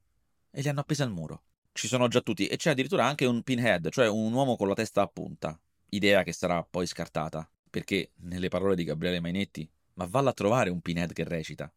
e 0.50 0.60
li 0.60 0.68
hanno 0.68 0.80
appesi 0.80 1.02
al 1.02 1.12
muro. 1.12 1.42
Ci 1.72 1.86
sono 1.86 2.08
già 2.08 2.20
tutti 2.20 2.46
e 2.46 2.56
c'è 2.56 2.70
addirittura 2.70 3.06
anche 3.06 3.24
un 3.24 3.42
pinhead, 3.42 3.88
cioè 3.90 4.08
un 4.08 4.32
uomo 4.32 4.56
con 4.56 4.68
la 4.68 4.74
testa 4.74 5.02
a 5.02 5.06
punta. 5.06 5.58
Idea 5.90 6.22
che 6.22 6.32
sarà 6.32 6.62
poi 6.62 6.86
scartata, 6.86 7.48
perché, 7.70 8.10
nelle 8.22 8.48
parole 8.48 8.74
di 8.74 8.84
Gabriele 8.84 9.20
Mainetti, 9.20 9.68
ma 9.94 10.04
valla 10.04 10.30
a 10.30 10.34
trovare 10.34 10.70
un 10.70 10.80
pinhead 10.80 11.12
che 11.12 11.24
recita. 11.24 11.72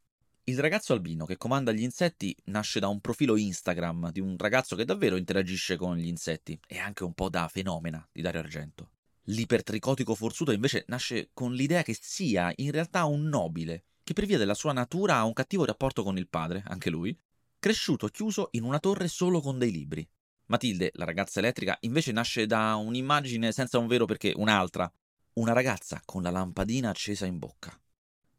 Il 0.46 0.60
ragazzo 0.60 0.94
albino 0.94 1.26
che 1.26 1.38
comanda 1.38 1.72
gli 1.72 1.82
insetti 1.82 2.36
nasce 2.46 2.80
da 2.80 2.88
un 2.88 3.00
profilo 3.00 3.36
Instagram 3.36 4.12
di 4.12 4.20
un 4.20 4.36
ragazzo 4.38 4.76
che 4.76 4.86
davvero 4.86 5.16
interagisce 5.16 5.76
con 5.76 5.98
gli 5.98 6.08
insetti 6.08 6.60
e 6.68 6.78
anche 6.78 7.04
un 7.04 7.14
po' 7.14 7.30
da 7.30 7.48
fenomena 7.48 8.08
di 8.12 8.22
Dario 8.22 8.42
Argento. 8.42 8.90
L'ipertricotico 9.30 10.14
forzuto 10.14 10.52
invece 10.52 10.86
nasce 10.88 11.30
con 11.34 11.54
l'idea 11.54 11.82
che 11.82 11.98
sia 12.00 12.52
in 12.58 12.72
realtà 12.72 13.06
un 13.06 13.24
nobile, 13.28 13.86
che 14.04 14.14
per 14.14 14.26
via 14.26 14.38
della 14.38 14.54
sua 14.54 14.72
natura 14.72 15.16
ha 15.16 15.26
un 15.26 15.34
cattivo 15.34 15.66
rapporto 15.66 16.04
con 16.04 16.18
il 16.18 16.28
padre, 16.28 16.64
anche 16.68 16.92
lui, 16.92 17.18
cresciuto 17.58 18.08
chiuso 18.10 18.50
in 18.52 18.64
una 18.64 18.80
torre 18.80 19.08
solo 19.08 19.42
con 19.42 19.58
dei 19.58 19.72
libri. 19.72 20.08
Matilde, 20.48 20.92
la 20.94 21.06
ragazza 21.06 21.40
elettrica, 21.40 21.76
invece 21.82 22.12
nasce 22.12 22.46
da 22.46 22.76
un'immagine 22.76 23.52
senza 23.52 23.80
un 23.80 23.88
vero 23.88 24.06
perché, 24.06 24.32
un'altra, 24.36 24.92
una 25.34 25.54
ragazza 25.54 26.00
con 26.06 26.22
la 26.22 26.30
lampadina 26.30 26.90
accesa 26.90 27.26
in 27.26 27.40
bocca. 27.40 27.76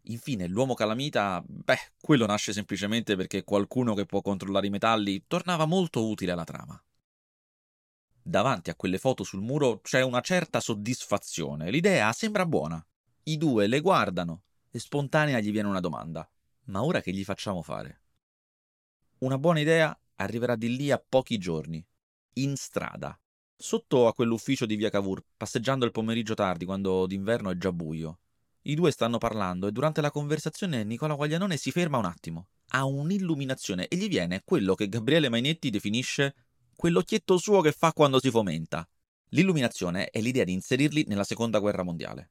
Infine, 0.03 0.47
l'uomo 0.47 0.75
calamita, 0.75 1.43
beh, 1.45 1.95
quello 2.01 2.27
nasce 2.27 2.53
semplicemente 2.53 3.17
perché 3.17 3.43
qualcuno 3.43 3.95
che 3.95 4.07
può 4.07 4.23
controllare 4.23 4.69
i 4.69 4.71
metalli 4.71 5.25
tornava 5.27 5.67
molto 5.67 6.07
utile 6.09 6.31
alla 6.31 6.45
trama. 6.45 6.81
Davanti 8.29 8.71
a 8.71 8.75
quelle 8.75 8.99
foto 8.99 9.23
sul 9.23 9.41
muro 9.41 9.79
c'è 9.83 10.03
una 10.03 10.21
certa 10.21 10.59
soddisfazione, 10.59 11.71
l'idea 11.71 12.13
sembra 12.13 12.45
buona. 12.45 12.85
I 13.23 13.37
due 13.37 13.69
le 13.69 13.79
guardano 13.79 14.43
e 14.69 14.81
spontanea 14.81 15.39
gli 15.39 15.53
viene 15.53 15.69
una 15.69 15.79
domanda. 15.79 16.29
Ma 16.65 16.83
ora 16.83 17.01
che 17.01 17.13
gli 17.13 17.23
facciamo 17.23 17.63
fare? 17.63 18.01
Una 19.19 19.39
buona 19.39 19.61
idea 19.61 19.97
arriverà 20.17 20.57
di 20.57 20.75
lì 20.75 20.91
a 20.91 20.99
pochi 20.99 21.39
giorni, 21.39 21.87
in 22.39 22.57
strada, 22.57 23.17
sotto 23.57 24.09
a 24.09 24.13
quell'ufficio 24.13 24.67
di 24.67 24.75
via 24.75 24.91
Cavour, 24.91 25.23
passeggiando 25.37 25.85
il 25.85 25.93
pomeriggio 25.93 26.35
tardi 26.35 26.65
quando 26.65 27.07
d'inverno 27.07 27.51
è 27.51 27.57
già 27.57 27.71
buio. 27.71 28.19
I 28.63 28.75
due 28.75 28.91
stanno 28.91 29.19
parlando 29.19 29.69
e 29.69 29.73
durante 29.73 30.01
la 30.01 30.11
conversazione 30.11 30.83
Nicola 30.83 31.15
Guaglianone 31.15 31.57
si 31.57 31.71
ferma 31.71 31.99
un 31.99 32.07
attimo. 32.07 32.49
Ha 32.71 32.85
un'illuminazione 32.87 33.87
e 33.87 33.95
gli 33.95 34.09
viene 34.09 34.43
quello 34.45 34.75
che 34.75 34.89
Gabriele 34.89 35.29
Mainetti 35.29 35.71
definisce 35.71 36.35
quell'occhietto 36.77 37.39
suo 37.39 37.61
che 37.63 37.73
fa 37.73 37.93
quando 37.93 38.21
si 38.21 38.31
fomenta. 38.31 38.89
L'illuminazione 39.31 40.11
è 40.11 40.21
l'idea 40.21 40.45
di 40.45 40.53
inserirli 40.53 41.05
nella 41.09 41.25
seconda 41.25 41.59
guerra 41.59 41.83
mondiale. 41.83 42.31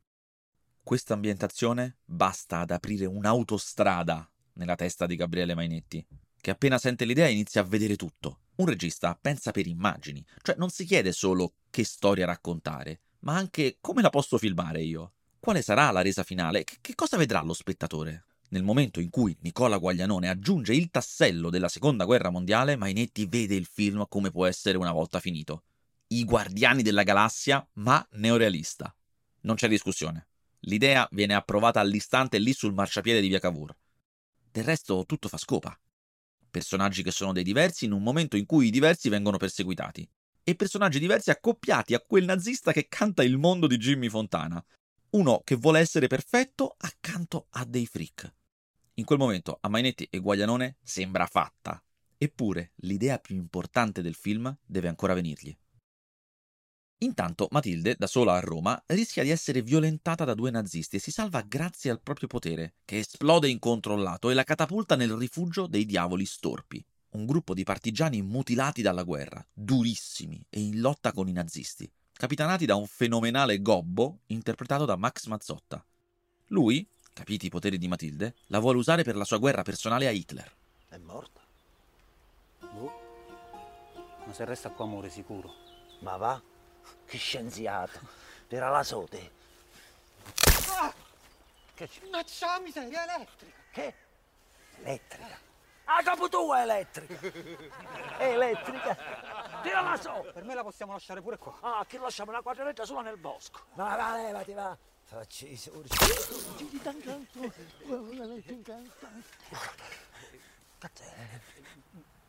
Questa 0.82 1.14
ambientazione 1.14 1.98
basta 2.06 2.60
ad 2.60 2.72
aprire 2.72 3.06
un'autostrada 3.06 4.32
nella 4.54 4.76
testa 4.76 5.06
di 5.06 5.16
Gabriele 5.16 5.56
Mainetti, 5.56 6.06
che 6.40 6.52
appena 6.52 6.78
sente 6.78 7.06
l'idea 7.06 7.28
inizia 7.28 7.62
a 7.62 7.66
vedere 7.66 7.96
tutto. 7.96 8.42
Un 8.58 8.68
regista 8.68 9.18
pensa 9.20 9.52
per 9.52 9.68
immagini, 9.68 10.24
cioè 10.42 10.56
non 10.58 10.70
si 10.70 10.86
chiede 10.86 11.12
solo 11.12 11.56
che 11.70 11.84
storia 11.84 12.26
raccontare, 12.26 13.02
ma 13.22 13.36
anche 13.36 13.78
come 13.82 14.02
la 14.02 14.10
posso 14.10 14.38
filmare 14.38 14.84
io. 14.84 15.14
Quale 15.40 15.62
sarà 15.62 15.92
la 15.92 16.02
resa 16.02 16.24
finale? 16.24 16.64
Che, 16.64 16.96
cosa 16.96 17.18
vedrà 17.18 17.42
lo 17.42 17.54
spettatore? 17.54 18.26
Nel 18.56 18.64
momento 18.64 19.02
in 19.02 19.10
cui 19.10 19.36
Nicola 19.42 19.78
Guaglianone 19.78 20.30
aggiunge 20.30 20.74
il 20.74 20.90
tassello 20.90 21.50
della 21.50 21.68
seconda 21.68 22.06
guerra 22.06 22.30
mondiale, 22.30 22.78
Mainetti 22.78 23.26
vede 23.26 23.54
il 23.54 23.66
film 23.66 24.06
come 24.08 24.32
può 24.32 24.46
essere 24.46 24.78
una 24.78 24.94
volta 24.94 25.20
finito. 25.20 25.64
I 26.08 26.24
Guardiani 26.24 26.82
della 26.82 27.04
Galassia, 27.04 27.68
ma 27.74 28.08
neorealista. 28.14 28.96
Non 29.42 29.58
c'è 29.58 29.68
discussione. 29.68 30.30
L'idea 30.62 31.06
viene 31.12 31.34
approvata 31.34 31.82
all'istante 31.82 32.38
lì 32.38 32.54
sul 32.54 32.74
marciapiede 32.74 33.20
di 33.20 33.28
Via 33.28 33.40
Cavour. 33.40 33.76
Del 34.50 34.64
resto 34.64 35.04
tutto 35.06 35.28
fa 35.28 35.38
scopa. 35.38 35.78
personaggi 36.50 37.04
che 37.04 37.12
sono 37.12 37.34
dei 37.34 37.44
diversi 37.44 37.84
in 37.84 37.92
un 37.92 38.04
momento 38.04 38.38
in 38.38 38.46
cui 38.46 38.68
i 38.68 38.72
diversi 38.72 39.10
vengono 39.10 39.36
perseguitati, 39.36 40.10
e 40.46 40.56
personaggi 40.56 41.00
diversi 41.00 41.30
accoppiati 41.30 41.94
a 41.94 42.00
quel 42.00 42.24
nazista 42.24 42.72
che 42.72 42.88
canta 42.88 43.22
il 43.22 43.38
mondo 43.38 43.68
di 43.68 43.76
Jimmy 43.76 44.08
Fontana, 44.08 44.64
uno 45.10 45.42
che 45.44 45.56
vuole 45.56 45.82
essere 45.82 46.08
perfetto 46.08 46.76
accanto 46.78 47.48
a 47.50 47.66
dei 47.66 47.86
freak. 47.86 48.35
In 48.98 49.04
quel 49.04 49.20
momento 49.20 49.58
a 49.60 49.68
Mainetti 49.68 50.08
e 50.10 50.20
Guaglianone 50.20 50.78
sembra 50.82 51.26
fatta, 51.26 51.84
eppure 52.18 52.72
l'idea 52.78 53.20
più 53.20 53.36
importante 53.36 54.02
del 54.02 54.16
film 54.16 54.58
deve 54.66 54.88
ancora 54.88 55.14
venirgli. 55.14 55.56
Intanto 57.00 57.50
Matilde, 57.52 57.96
da 57.98 58.08
sola 58.08 58.36
a 58.36 58.40
Roma, 58.40 58.82
rischia 58.88 59.24
di 59.24 59.32
essere 59.32 59.62
violentata 59.62 60.24
da 60.24 60.34
due 60.34 60.50
nazisti 60.50 60.96
e 60.96 61.00
si 61.00 61.12
salva 61.12 61.42
grazie 61.42 61.92
al 61.92 62.02
proprio 62.02 62.30
potere, 62.30 62.76
che 62.86 63.00
esplode 63.00 63.50
incontrollato 63.50 64.30
e 64.30 64.34
la 64.34 64.46
catapulta 64.46 64.96
nel 64.96 65.12
rifugio 65.12 65.68
dei 65.68 65.84
diavoli 65.84 66.26
storpi, 66.26 66.84
un 67.10 67.26
gruppo 67.26 67.54
di 67.54 67.64
partigiani 67.64 68.22
mutilati 68.22 68.82
dalla 68.82 69.04
guerra, 69.04 69.46
durissimi 69.52 70.42
e 70.50 70.62
in 70.62 70.80
lotta 70.80 71.12
con 71.12 71.28
i 71.28 71.34
nazisti, 71.34 71.92
capitanati 72.14 72.66
da 72.66 72.76
un 72.76 72.88
fenomenale 72.88 73.62
gobbo 73.62 74.22
interpretato 74.28 74.86
da 74.86 74.96
Max 74.96 75.26
Mazzotta. 75.26 75.86
Lui, 76.50 76.88
capiti 77.16 77.46
i 77.46 77.50
poteri 77.50 77.78
di 77.78 77.88
Matilde, 77.88 78.36
la 78.48 78.60
vuole 78.60 78.78
usare 78.78 79.04
per 79.04 79.16
la 79.16 79.24
sua 79.24 79.38
guerra 79.38 79.64
personale 79.64 80.06
a 80.06 80.12
Hitler. 80.12 80.52
È 80.90 80.98
morta? 80.98 81.40
Boh. 82.60 83.02
Ma 84.26 84.34
se 84.34 84.44
resta 84.44 84.70
qua 84.70 84.86
muore 84.86 85.10
sicuro. 85.10 85.54
Ma 86.02 86.18
va? 86.18 86.42
Che 87.06 87.18
scienziato. 87.18 88.00
Era 88.50 88.70
la 88.70 88.84
sote. 88.84 89.32
Che 91.74 91.88
c'è? 91.88 92.08
Ma 92.10 92.22
c'ha 92.26 92.60
miseria 92.60 93.04
elettrica! 93.04 93.58
Che? 93.72 93.94
Elettrica. 94.80 95.40
Ah, 95.86 96.02
dopo 96.02 96.28
tu 96.28 96.52
è 96.54 96.62
elettrica. 96.62 97.20
È 98.18 98.24
elettrica. 98.24 98.98
Tirala 99.62 99.98
su. 99.98 100.10
Per 100.34 100.44
me 100.44 100.54
la 100.54 100.64
possiamo 100.64 100.92
lasciare 100.92 101.22
pure 101.22 101.38
qua. 101.38 101.58
Ah, 101.62 101.86
che 101.86 101.98
lasciamo 101.98 102.32
una 102.32 102.42
quadretta 102.42 102.86
solo 102.86 103.02
nel 103.02 103.18
bosco. 103.18 103.60
Va, 103.74 103.96
va, 103.96 104.16
levati, 104.16 104.54
va. 104.54 104.78
Sorci. 105.08 105.58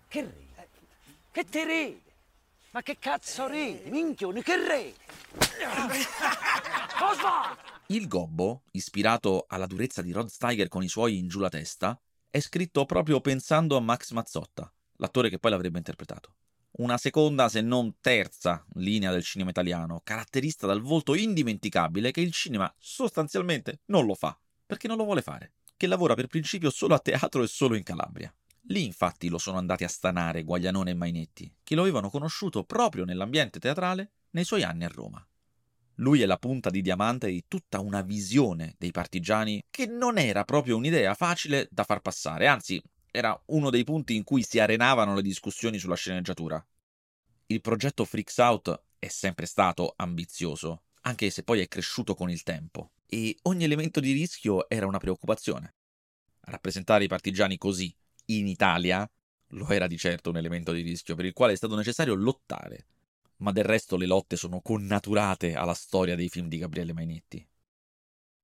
Che 0.09 0.21
ridi? 0.21 0.49
Che 1.33 1.45
ti 1.45 1.65
ridi? 1.65 2.03
Ma 2.71 2.83
che 2.83 2.99
cazzo 2.99 3.47
ridi? 3.49 3.91
Minchioni, 3.91 4.43
che 4.43 4.57
ridi? 4.57 4.95
Cosa? 6.99 7.57
Il 7.87 8.09
gobbo, 8.09 8.63
ispirato 8.73 9.47
alla 9.49 9.67
durezza 9.67 10.03
di 10.03 10.13
Rod 10.13 10.29
Steiger 10.29 10.69
con 10.69 10.83
i 10.83 10.89
suoi 10.89 11.19
in 11.19 11.29
giù 11.29 11.41
la 11.41 11.49
testa, 11.49 11.99
è 12.29 12.41
scritto 12.41 12.85
proprio 12.85 13.21
pensando 13.21 13.77
a 13.77 13.81
Max 13.81 14.11
Mazzotta, 14.11 14.71
l'attore 14.97 15.31
che 15.31 15.39
poi 15.39 15.51
l'avrebbe 15.51 15.79
interpretato. 15.79 16.35
Una 16.79 16.99
seconda, 16.99 17.49
se 17.49 17.63
non 17.63 18.01
terza, 18.03 18.63
linea 18.75 19.11
del 19.11 19.25
cinema 19.25 19.49
italiano, 19.49 20.03
caratterista 20.05 20.67
dal 20.67 20.83
volto 20.83 21.15
indimenticabile 21.15 22.11
che 22.11 22.21
il 22.21 22.33
cinema 22.33 22.71
sostanzialmente 22.77 23.81
non 23.87 24.05
lo 24.05 24.15
fa, 24.15 24.39
perché 24.67 24.87
non 24.87 24.99
lo 24.99 25.05
vuole 25.05 25.23
fare, 25.23 25.55
che 25.75 25.87
lavora 25.87 26.13
per 26.13 26.27
principio 26.27 26.69
solo 26.69 26.95
a 26.95 26.99
teatro 26.99 27.43
e 27.43 27.47
solo 27.47 27.77
in 27.77 27.83
Calabria. 27.83 28.31
Lì 28.69 28.85
infatti 28.85 29.29
lo 29.29 29.39
sono 29.39 29.57
andati 29.57 29.85
a 29.85 29.89
stanare 29.89 30.43
Guaglianone 30.43 30.91
e 30.91 30.95
Mainetti, 30.95 31.51
che 31.63 31.75
lo 31.75 31.81
avevano 31.81 32.11
conosciuto 32.11 32.65
proprio 32.65 33.05
nell'ambiente 33.05 33.59
teatrale 33.59 34.11
nei 34.33 34.45
suoi 34.45 34.63
anni 34.63 34.85
a 34.85 34.89
Roma. 34.89 35.27
Lui 36.01 36.21
è 36.21 36.27
la 36.27 36.37
punta 36.37 36.69
di 36.69 36.83
diamante 36.83 37.29
di 37.29 37.45
tutta 37.49 37.81
una 37.81 38.03
visione 38.03 38.75
dei 38.77 38.91
partigiani 38.91 39.65
che 39.71 39.87
non 39.87 40.19
era 40.19 40.45
proprio 40.45 40.77
un'idea 40.77 41.15
facile 41.15 41.69
da 41.71 41.85
far 41.85 42.03
passare, 42.03 42.47
anzi 42.47 42.83
era 43.17 43.43
uno 43.47 43.71
dei 43.71 43.83
punti 43.83 44.15
in 44.15 44.25
cui 44.25 44.43
si 44.43 44.59
arenavano 44.59 45.15
le 45.15 45.23
discussioni 45.23 45.79
sulla 45.79 45.95
sceneggiatura. 45.95 46.63
Il 47.47 47.63
progetto 47.63 48.05
Freaks 48.05 48.37
Out 48.37 48.83
è 48.99 49.09
sempre 49.09 49.47
stato 49.47 49.95
ambizioso, 49.97 50.83
anche 51.03 51.31
se 51.31 51.43
poi 51.43 51.61
è 51.61 51.67
cresciuto 51.67 52.15
con 52.15 52.29
il 52.29 52.43
tempo, 52.43 52.91
e 53.07 53.35
ogni 53.43 53.65
elemento 53.65 54.01
di 54.01 54.13
rischio 54.13 54.69
era 54.69 54.87
una 54.87 54.99
preoccupazione. 54.99 55.77
Rappresentare 56.41 57.05
i 57.05 57.09
partigiani 57.09 57.57
così, 57.57 57.95
in 58.27 58.49
Italia, 58.49 59.11
lo 59.51 59.69
era 59.71 59.87
di 59.87 59.97
certo 59.97 60.29
un 60.29 60.37
elemento 60.37 60.73
di 60.73 60.83
rischio 60.83 61.15
per 61.15 61.25
il 61.25 61.33
quale 61.33 61.55
è 61.55 61.57
stato 61.57 61.75
necessario 61.75 62.15
lottare, 62.15 62.87
ma 63.39 63.51
del 63.51 63.65
resto 63.65 63.97
le 63.97 64.07
lotte 64.07 64.37
sono 64.37 64.61
connaturate 64.61 65.55
alla 65.55 65.73
storia 65.73 66.17
dei 66.17 66.29
film 66.29 66.49
di 66.49 66.59
Gabriele 66.59 66.93
Mainetti. 66.93 67.49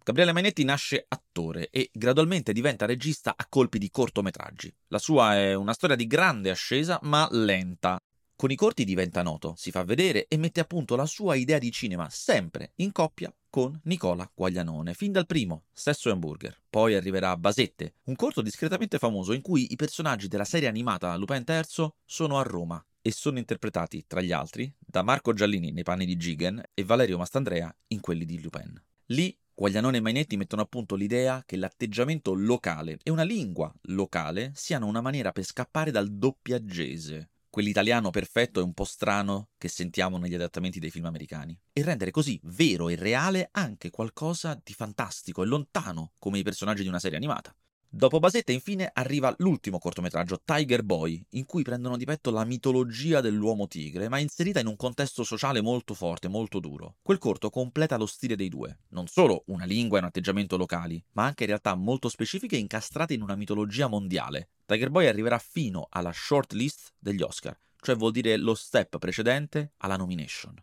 Gabriele 0.04 0.32
Mainetti 0.32 0.64
nasce 0.64 1.04
attore 1.06 1.68
e 1.70 1.88
gradualmente 1.92 2.52
diventa 2.52 2.86
regista 2.86 3.34
a 3.36 3.46
colpi 3.48 3.78
di 3.78 3.88
cortometraggi. 3.88 4.74
La 4.88 4.98
sua 4.98 5.36
è 5.36 5.54
una 5.54 5.72
storia 5.72 5.94
di 5.94 6.08
grande 6.08 6.50
ascesa, 6.50 6.98
ma 7.02 7.28
lenta. 7.30 8.00
Con 8.34 8.50
i 8.50 8.56
corti 8.56 8.84
diventa 8.84 9.22
noto, 9.22 9.54
si 9.56 9.70
fa 9.70 9.84
vedere 9.84 10.26
e 10.26 10.36
mette 10.36 10.58
a 10.58 10.64
punto 10.64 10.96
la 10.96 11.06
sua 11.06 11.36
idea 11.36 11.58
di 11.58 11.70
cinema, 11.70 12.08
sempre 12.10 12.72
in 12.76 12.90
coppia 12.90 13.32
con 13.48 13.78
Nicola 13.84 14.28
Guaglianone, 14.34 14.94
fin 14.94 15.12
dal 15.12 15.26
primo, 15.26 15.66
Sesso 15.72 16.08
e 16.08 16.12
Hamburger. 16.12 16.60
Poi 16.68 16.96
arriverà 16.96 17.36
Basette, 17.36 17.94
un 18.04 18.16
corto 18.16 18.42
discretamente 18.42 18.98
famoso 18.98 19.32
in 19.32 19.42
cui 19.42 19.70
i 19.70 19.76
personaggi 19.76 20.26
della 20.26 20.44
serie 20.44 20.66
animata 20.66 21.14
Lupin 21.14 21.44
III 21.46 21.92
sono 22.04 22.38
a 22.40 22.42
Roma 22.42 22.84
e 23.00 23.12
sono 23.12 23.38
interpretati, 23.38 24.04
tra 24.08 24.20
gli 24.20 24.32
altri, 24.32 24.72
da 24.78 25.02
Marco 25.02 25.32
Giallini 25.32 25.70
nei 25.70 25.84
panni 25.84 26.06
di 26.06 26.16
Gigen 26.16 26.60
e 26.74 26.82
Valerio 26.82 27.18
Mastandrea 27.18 27.72
in 27.88 28.00
quelli 28.00 28.24
di 28.24 28.40
Lupin. 28.40 28.82
Lì 29.06 29.36
Guaglianone 29.54 29.98
e 29.98 30.00
Mainetti 30.00 30.38
mettono 30.38 30.62
a 30.62 30.66
punto 30.66 30.94
l'idea 30.94 31.42
che 31.44 31.56
l'atteggiamento 31.56 32.32
locale 32.32 32.98
e 33.02 33.10
una 33.10 33.22
lingua 33.22 33.72
locale 33.82 34.50
siano 34.54 34.86
una 34.86 35.02
maniera 35.02 35.30
per 35.30 35.44
scappare 35.44 35.90
dal 35.90 36.10
doppiaggese, 36.10 37.30
quell'italiano 37.50 38.08
perfetto 38.08 38.60
e 38.60 38.62
un 38.62 38.72
po' 38.72 38.84
strano 38.84 39.50
che 39.58 39.68
sentiamo 39.68 40.16
negli 40.16 40.34
adattamenti 40.34 40.80
dei 40.80 40.90
film 40.90 41.04
americani, 41.04 41.56
e 41.70 41.82
rendere 41.82 42.10
così 42.10 42.40
vero 42.44 42.88
e 42.88 42.96
reale 42.96 43.50
anche 43.52 43.90
qualcosa 43.90 44.58
di 44.60 44.72
fantastico 44.72 45.42
e 45.42 45.46
lontano 45.46 46.12
come 46.18 46.38
i 46.38 46.42
personaggi 46.42 46.82
di 46.82 46.88
una 46.88 46.98
serie 46.98 47.18
animata. 47.18 47.54
Dopo 47.94 48.20
Basetta, 48.20 48.52
infine, 48.52 48.90
arriva 48.90 49.34
l'ultimo 49.36 49.78
cortometraggio, 49.78 50.40
Tiger 50.42 50.82
Boy, 50.82 51.22
in 51.32 51.44
cui 51.44 51.62
prendono 51.62 51.98
di 51.98 52.06
petto 52.06 52.30
la 52.30 52.42
mitologia 52.46 53.20
dell'uomo 53.20 53.68
tigre, 53.68 54.08
ma 54.08 54.16
inserita 54.16 54.60
in 54.60 54.66
un 54.66 54.76
contesto 54.76 55.24
sociale 55.24 55.60
molto 55.60 55.92
forte, 55.92 56.26
molto 56.26 56.58
duro. 56.58 56.96
Quel 57.02 57.18
corto 57.18 57.50
completa 57.50 57.98
lo 57.98 58.06
stile 58.06 58.34
dei 58.34 58.48
due. 58.48 58.78
Non 58.92 59.08
solo 59.08 59.42
una 59.48 59.66
lingua 59.66 59.98
e 59.98 60.00
un 60.00 60.06
atteggiamento 60.06 60.56
locali, 60.56 61.04
ma 61.12 61.26
anche 61.26 61.44
realtà 61.44 61.74
molto 61.74 62.08
specifiche 62.08 62.56
incastrate 62.56 63.12
in 63.12 63.20
una 63.20 63.36
mitologia 63.36 63.88
mondiale. 63.88 64.52
Tiger 64.64 64.88
Boy 64.88 65.06
arriverà 65.06 65.36
fino 65.36 65.86
alla 65.90 66.12
short 66.14 66.54
list 66.54 66.94
degli 66.98 67.20
Oscar, 67.20 67.54
cioè 67.78 67.94
vuol 67.94 68.12
dire 68.12 68.38
lo 68.38 68.54
step 68.54 68.96
precedente 68.96 69.74
alla 69.76 69.96
nomination. 69.96 70.54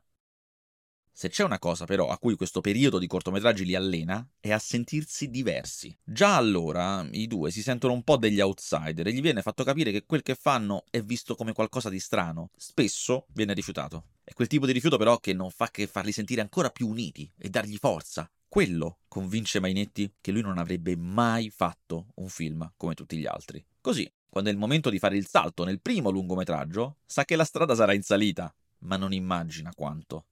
Se 1.19 1.27
c'è 1.27 1.43
una 1.43 1.60
cosa 1.60 1.84
però 1.84 2.08
a 2.08 2.17
cui 2.17 2.38
questo 2.38 2.62
periodo 2.62 2.97
di 2.97 3.05
cortometraggi 3.05 3.65
li 3.65 3.75
allena 3.75 4.25
è 4.39 4.53
a 4.53 4.58
sentirsi 4.58 5.29
diversi. 5.29 5.93
Già 6.01 6.38
allora 6.38 7.05
i 7.12 7.27
due 7.27 7.51
si 7.51 7.62
sentono 7.62 7.91
un 7.91 8.03
po' 8.03 8.15
degli 8.15 8.39
outsider 8.39 9.05
e 9.05 9.12
gli 9.12 9.19
viene 9.19 9.41
fatto 9.41 9.65
capire 9.65 9.91
che 9.91 10.05
quel 10.05 10.21
che 10.21 10.36
fanno 10.36 10.86
è 10.89 11.01
visto 11.01 11.36
come 11.36 11.51
qualcosa 11.51 11.89
di 11.89 11.99
strano. 11.99 12.51
Spesso 12.55 13.25
viene 13.34 13.53
rifiutato. 13.53 14.12
È 14.23 14.32
quel 14.32 14.47
tipo 14.47 14.65
di 14.65 14.71
rifiuto 14.71 14.95
però 14.95 15.17
che 15.17 15.34
non 15.34 15.51
fa 15.51 15.67
che 15.69 15.88
farli 15.88 16.13
sentire 16.13 16.39
ancora 16.39 16.69
più 16.69 16.88
uniti 16.88 17.29
e 17.38 17.49
dargli 17.49 17.75
forza. 17.75 18.32
Quello 18.47 18.99
convince 19.10 19.60
Mainetti 19.60 20.13
che 20.21 20.32
lui 20.32 20.41
non 20.41 20.58
avrebbe 20.58 20.95
mai 20.95 21.49
fatto 21.49 22.13
un 22.15 22.29
film 22.29 22.71
come 22.77 22.93
tutti 22.93 23.17
gli 23.17 23.25
altri. 23.25 23.62
Così, 23.82 24.10
quando 24.29 24.49
è 24.49 24.53
il 24.53 24.60
momento 24.60 24.89
di 24.89 24.99
fare 24.99 25.17
il 25.17 25.27
salto 25.27 25.65
nel 25.65 25.82
primo 25.82 26.12
lungometraggio, 26.12 26.99
sa 27.05 27.25
che 27.25 27.36
la 27.36 27.43
strada 27.43 27.75
sarà 27.75 27.91
in 27.91 28.03
salita, 28.03 28.55
ma 28.84 28.95
non 28.95 29.12
immagina 29.12 29.73
quanto. 29.75 30.23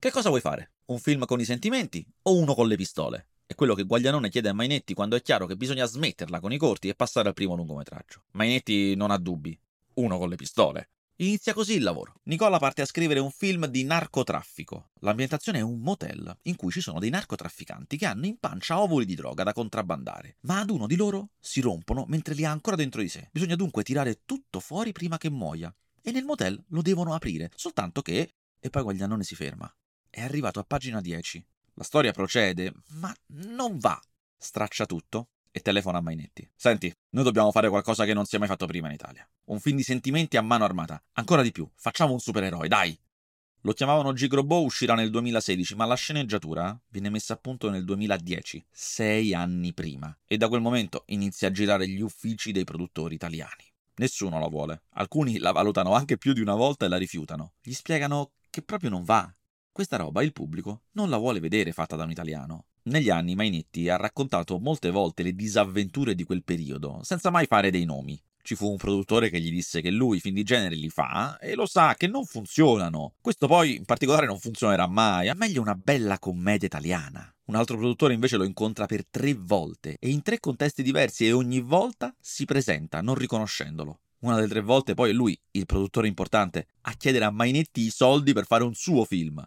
Che 0.00 0.12
cosa 0.12 0.28
vuoi 0.28 0.40
fare? 0.40 0.74
Un 0.86 1.00
film 1.00 1.24
con 1.24 1.40
i 1.40 1.44
sentimenti 1.44 2.06
o 2.22 2.36
uno 2.36 2.54
con 2.54 2.68
le 2.68 2.76
pistole? 2.76 3.30
È 3.44 3.56
quello 3.56 3.74
che 3.74 3.82
Guaglianone 3.82 4.28
chiede 4.28 4.48
a 4.48 4.52
Mainetti 4.52 4.94
quando 4.94 5.16
è 5.16 5.22
chiaro 5.22 5.44
che 5.46 5.56
bisogna 5.56 5.86
smetterla 5.86 6.38
con 6.38 6.52
i 6.52 6.56
corti 6.56 6.86
e 6.86 6.94
passare 6.94 7.26
al 7.26 7.34
primo 7.34 7.56
lungometraggio. 7.56 8.22
Mainetti 8.34 8.94
non 8.94 9.10
ha 9.10 9.18
dubbi. 9.18 9.58
Uno 9.94 10.16
con 10.16 10.28
le 10.28 10.36
pistole. 10.36 10.90
Inizia 11.16 11.52
così 11.52 11.74
il 11.74 11.82
lavoro. 11.82 12.14
Nicola 12.26 12.60
parte 12.60 12.82
a 12.82 12.86
scrivere 12.86 13.18
un 13.18 13.32
film 13.32 13.66
di 13.66 13.82
narcotraffico. 13.82 14.90
L'ambientazione 15.00 15.58
è 15.58 15.62
un 15.62 15.80
motel 15.80 16.32
in 16.42 16.54
cui 16.54 16.70
ci 16.70 16.80
sono 16.80 17.00
dei 17.00 17.10
narcotrafficanti 17.10 17.96
che 17.96 18.06
hanno 18.06 18.26
in 18.26 18.38
pancia 18.38 18.80
ovuli 18.80 19.04
di 19.04 19.16
droga 19.16 19.42
da 19.42 19.52
contrabbandare, 19.52 20.36
ma 20.42 20.60
ad 20.60 20.70
uno 20.70 20.86
di 20.86 20.94
loro 20.94 21.30
si 21.40 21.60
rompono 21.60 22.04
mentre 22.06 22.34
li 22.34 22.44
ha 22.44 22.52
ancora 22.52 22.76
dentro 22.76 23.00
di 23.00 23.08
sé. 23.08 23.30
Bisogna 23.32 23.56
dunque 23.56 23.82
tirare 23.82 24.20
tutto 24.24 24.60
fuori 24.60 24.92
prima 24.92 25.18
che 25.18 25.28
muoia. 25.28 25.74
E 26.00 26.12
nel 26.12 26.24
motel 26.24 26.62
lo 26.68 26.82
devono 26.82 27.14
aprire, 27.14 27.50
soltanto 27.56 28.00
che... 28.00 28.30
E 28.60 28.70
poi 28.70 28.82
Guaglianone 28.82 29.24
si 29.24 29.34
ferma. 29.34 29.72
È 30.10 30.22
arrivato 30.22 30.58
a 30.58 30.64
pagina 30.64 31.00
10. 31.00 31.44
La 31.74 31.84
storia 31.84 32.12
procede, 32.12 32.72
ma 32.94 33.14
non 33.28 33.78
va. 33.78 34.00
Straccia 34.36 34.86
tutto 34.86 35.28
e 35.50 35.60
telefona 35.60 35.98
a 35.98 36.00
Mainetti. 36.00 36.48
Senti, 36.56 36.92
noi 37.10 37.24
dobbiamo 37.24 37.50
fare 37.50 37.68
qualcosa 37.68 38.04
che 38.04 38.14
non 38.14 38.24
si 38.24 38.36
è 38.36 38.38
mai 38.38 38.48
fatto 38.48 38.66
prima 38.66 38.88
in 38.88 38.94
Italia. 38.94 39.28
Un 39.44 39.60
film 39.60 39.76
di 39.76 39.82
sentimenti 39.82 40.36
a 40.36 40.42
mano 40.42 40.64
armata. 40.64 41.02
Ancora 41.12 41.42
di 41.42 41.52
più, 41.52 41.68
facciamo 41.74 42.12
un 42.12 42.20
supereroe, 42.20 42.68
dai! 42.68 42.98
Lo 43.62 43.72
chiamavano 43.72 44.12
Gigrobo, 44.12 44.62
uscirà 44.62 44.94
nel 44.94 45.10
2016, 45.10 45.74
ma 45.74 45.84
la 45.84 45.96
sceneggiatura 45.96 46.80
viene 46.88 47.10
messa 47.10 47.34
a 47.34 47.36
punto 47.36 47.70
nel 47.70 47.84
2010, 47.84 48.64
sei 48.70 49.34
anni 49.34 49.74
prima, 49.74 50.16
e 50.26 50.36
da 50.36 50.46
quel 50.46 50.60
momento 50.60 51.02
inizia 51.06 51.48
a 51.48 51.50
girare 51.50 51.88
gli 51.88 52.00
uffici 52.00 52.52
dei 52.52 52.62
produttori 52.62 53.16
italiani. 53.16 53.64
Nessuno 53.96 54.38
la 54.38 54.46
vuole. 54.46 54.82
Alcuni 54.90 55.38
la 55.38 55.50
valutano 55.50 55.92
anche 55.92 56.18
più 56.18 56.32
di 56.32 56.40
una 56.40 56.54
volta 56.54 56.86
e 56.86 56.88
la 56.88 56.96
rifiutano. 56.96 57.54
Gli 57.60 57.72
spiegano 57.72 58.30
che 58.48 58.62
proprio 58.62 58.90
non 58.90 59.02
va. 59.02 59.28
Questa 59.78 59.96
roba 59.96 60.24
il 60.24 60.32
pubblico 60.32 60.86
non 60.94 61.08
la 61.08 61.18
vuole 61.18 61.38
vedere 61.38 61.70
fatta 61.70 61.94
da 61.94 62.02
un 62.02 62.10
italiano. 62.10 62.64
Negli 62.88 63.10
anni 63.10 63.36
Mainetti 63.36 63.88
ha 63.88 63.94
raccontato 63.94 64.58
molte 64.58 64.90
volte 64.90 65.22
le 65.22 65.36
disavventure 65.36 66.16
di 66.16 66.24
quel 66.24 66.42
periodo, 66.42 66.98
senza 67.04 67.30
mai 67.30 67.46
fare 67.46 67.70
dei 67.70 67.84
nomi. 67.84 68.20
Ci 68.42 68.56
fu 68.56 68.68
un 68.68 68.76
produttore 68.76 69.30
che 69.30 69.40
gli 69.40 69.52
disse 69.52 69.80
che 69.80 69.92
lui 69.92 70.18
film 70.18 70.34
di 70.34 70.42
genere 70.42 70.74
li 70.74 70.88
fa 70.88 71.38
e 71.38 71.54
lo 71.54 71.64
sa 71.64 71.94
che 71.94 72.08
non 72.08 72.24
funzionano. 72.24 73.12
Questo 73.20 73.46
poi 73.46 73.76
in 73.76 73.84
particolare 73.84 74.26
non 74.26 74.40
funzionerà 74.40 74.88
mai, 74.88 75.28
ha 75.28 75.34
meglio 75.34 75.60
una 75.60 75.76
bella 75.76 76.18
commedia 76.18 76.66
italiana. 76.66 77.32
Un 77.44 77.54
altro 77.54 77.76
produttore 77.76 78.14
invece 78.14 78.36
lo 78.36 78.42
incontra 78.42 78.86
per 78.86 79.06
tre 79.06 79.32
volte 79.34 79.96
e 80.00 80.08
in 80.08 80.22
tre 80.22 80.40
contesti 80.40 80.82
diversi 80.82 81.24
e 81.24 81.30
ogni 81.30 81.60
volta 81.60 82.12
si 82.18 82.46
presenta 82.46 83.00
non 83.00 83.14
riconoscendolo. 83.14 84.00
Una 84.22 84.34
delle 84.34 84.48
tre 84.48 84.60
volte 84.60 84.94
poi 84.94 85.10
è 85.10 85.12
lui, 85.12 85.40
il 85.52 85.66
produttore 85.66 86.08
importante, 86.08 86.66
a 86.80 86.94
chiedere 86.94 87.26
a 87.26 87.30
Mainetti 87.30 87.82
i 87.82 87.90
soldi 87.90 88.32
per 88.32 88.44
fare 88.44 88.64
un 88.64 88.74
suo 88.74 89.04
film. 89.04 89.40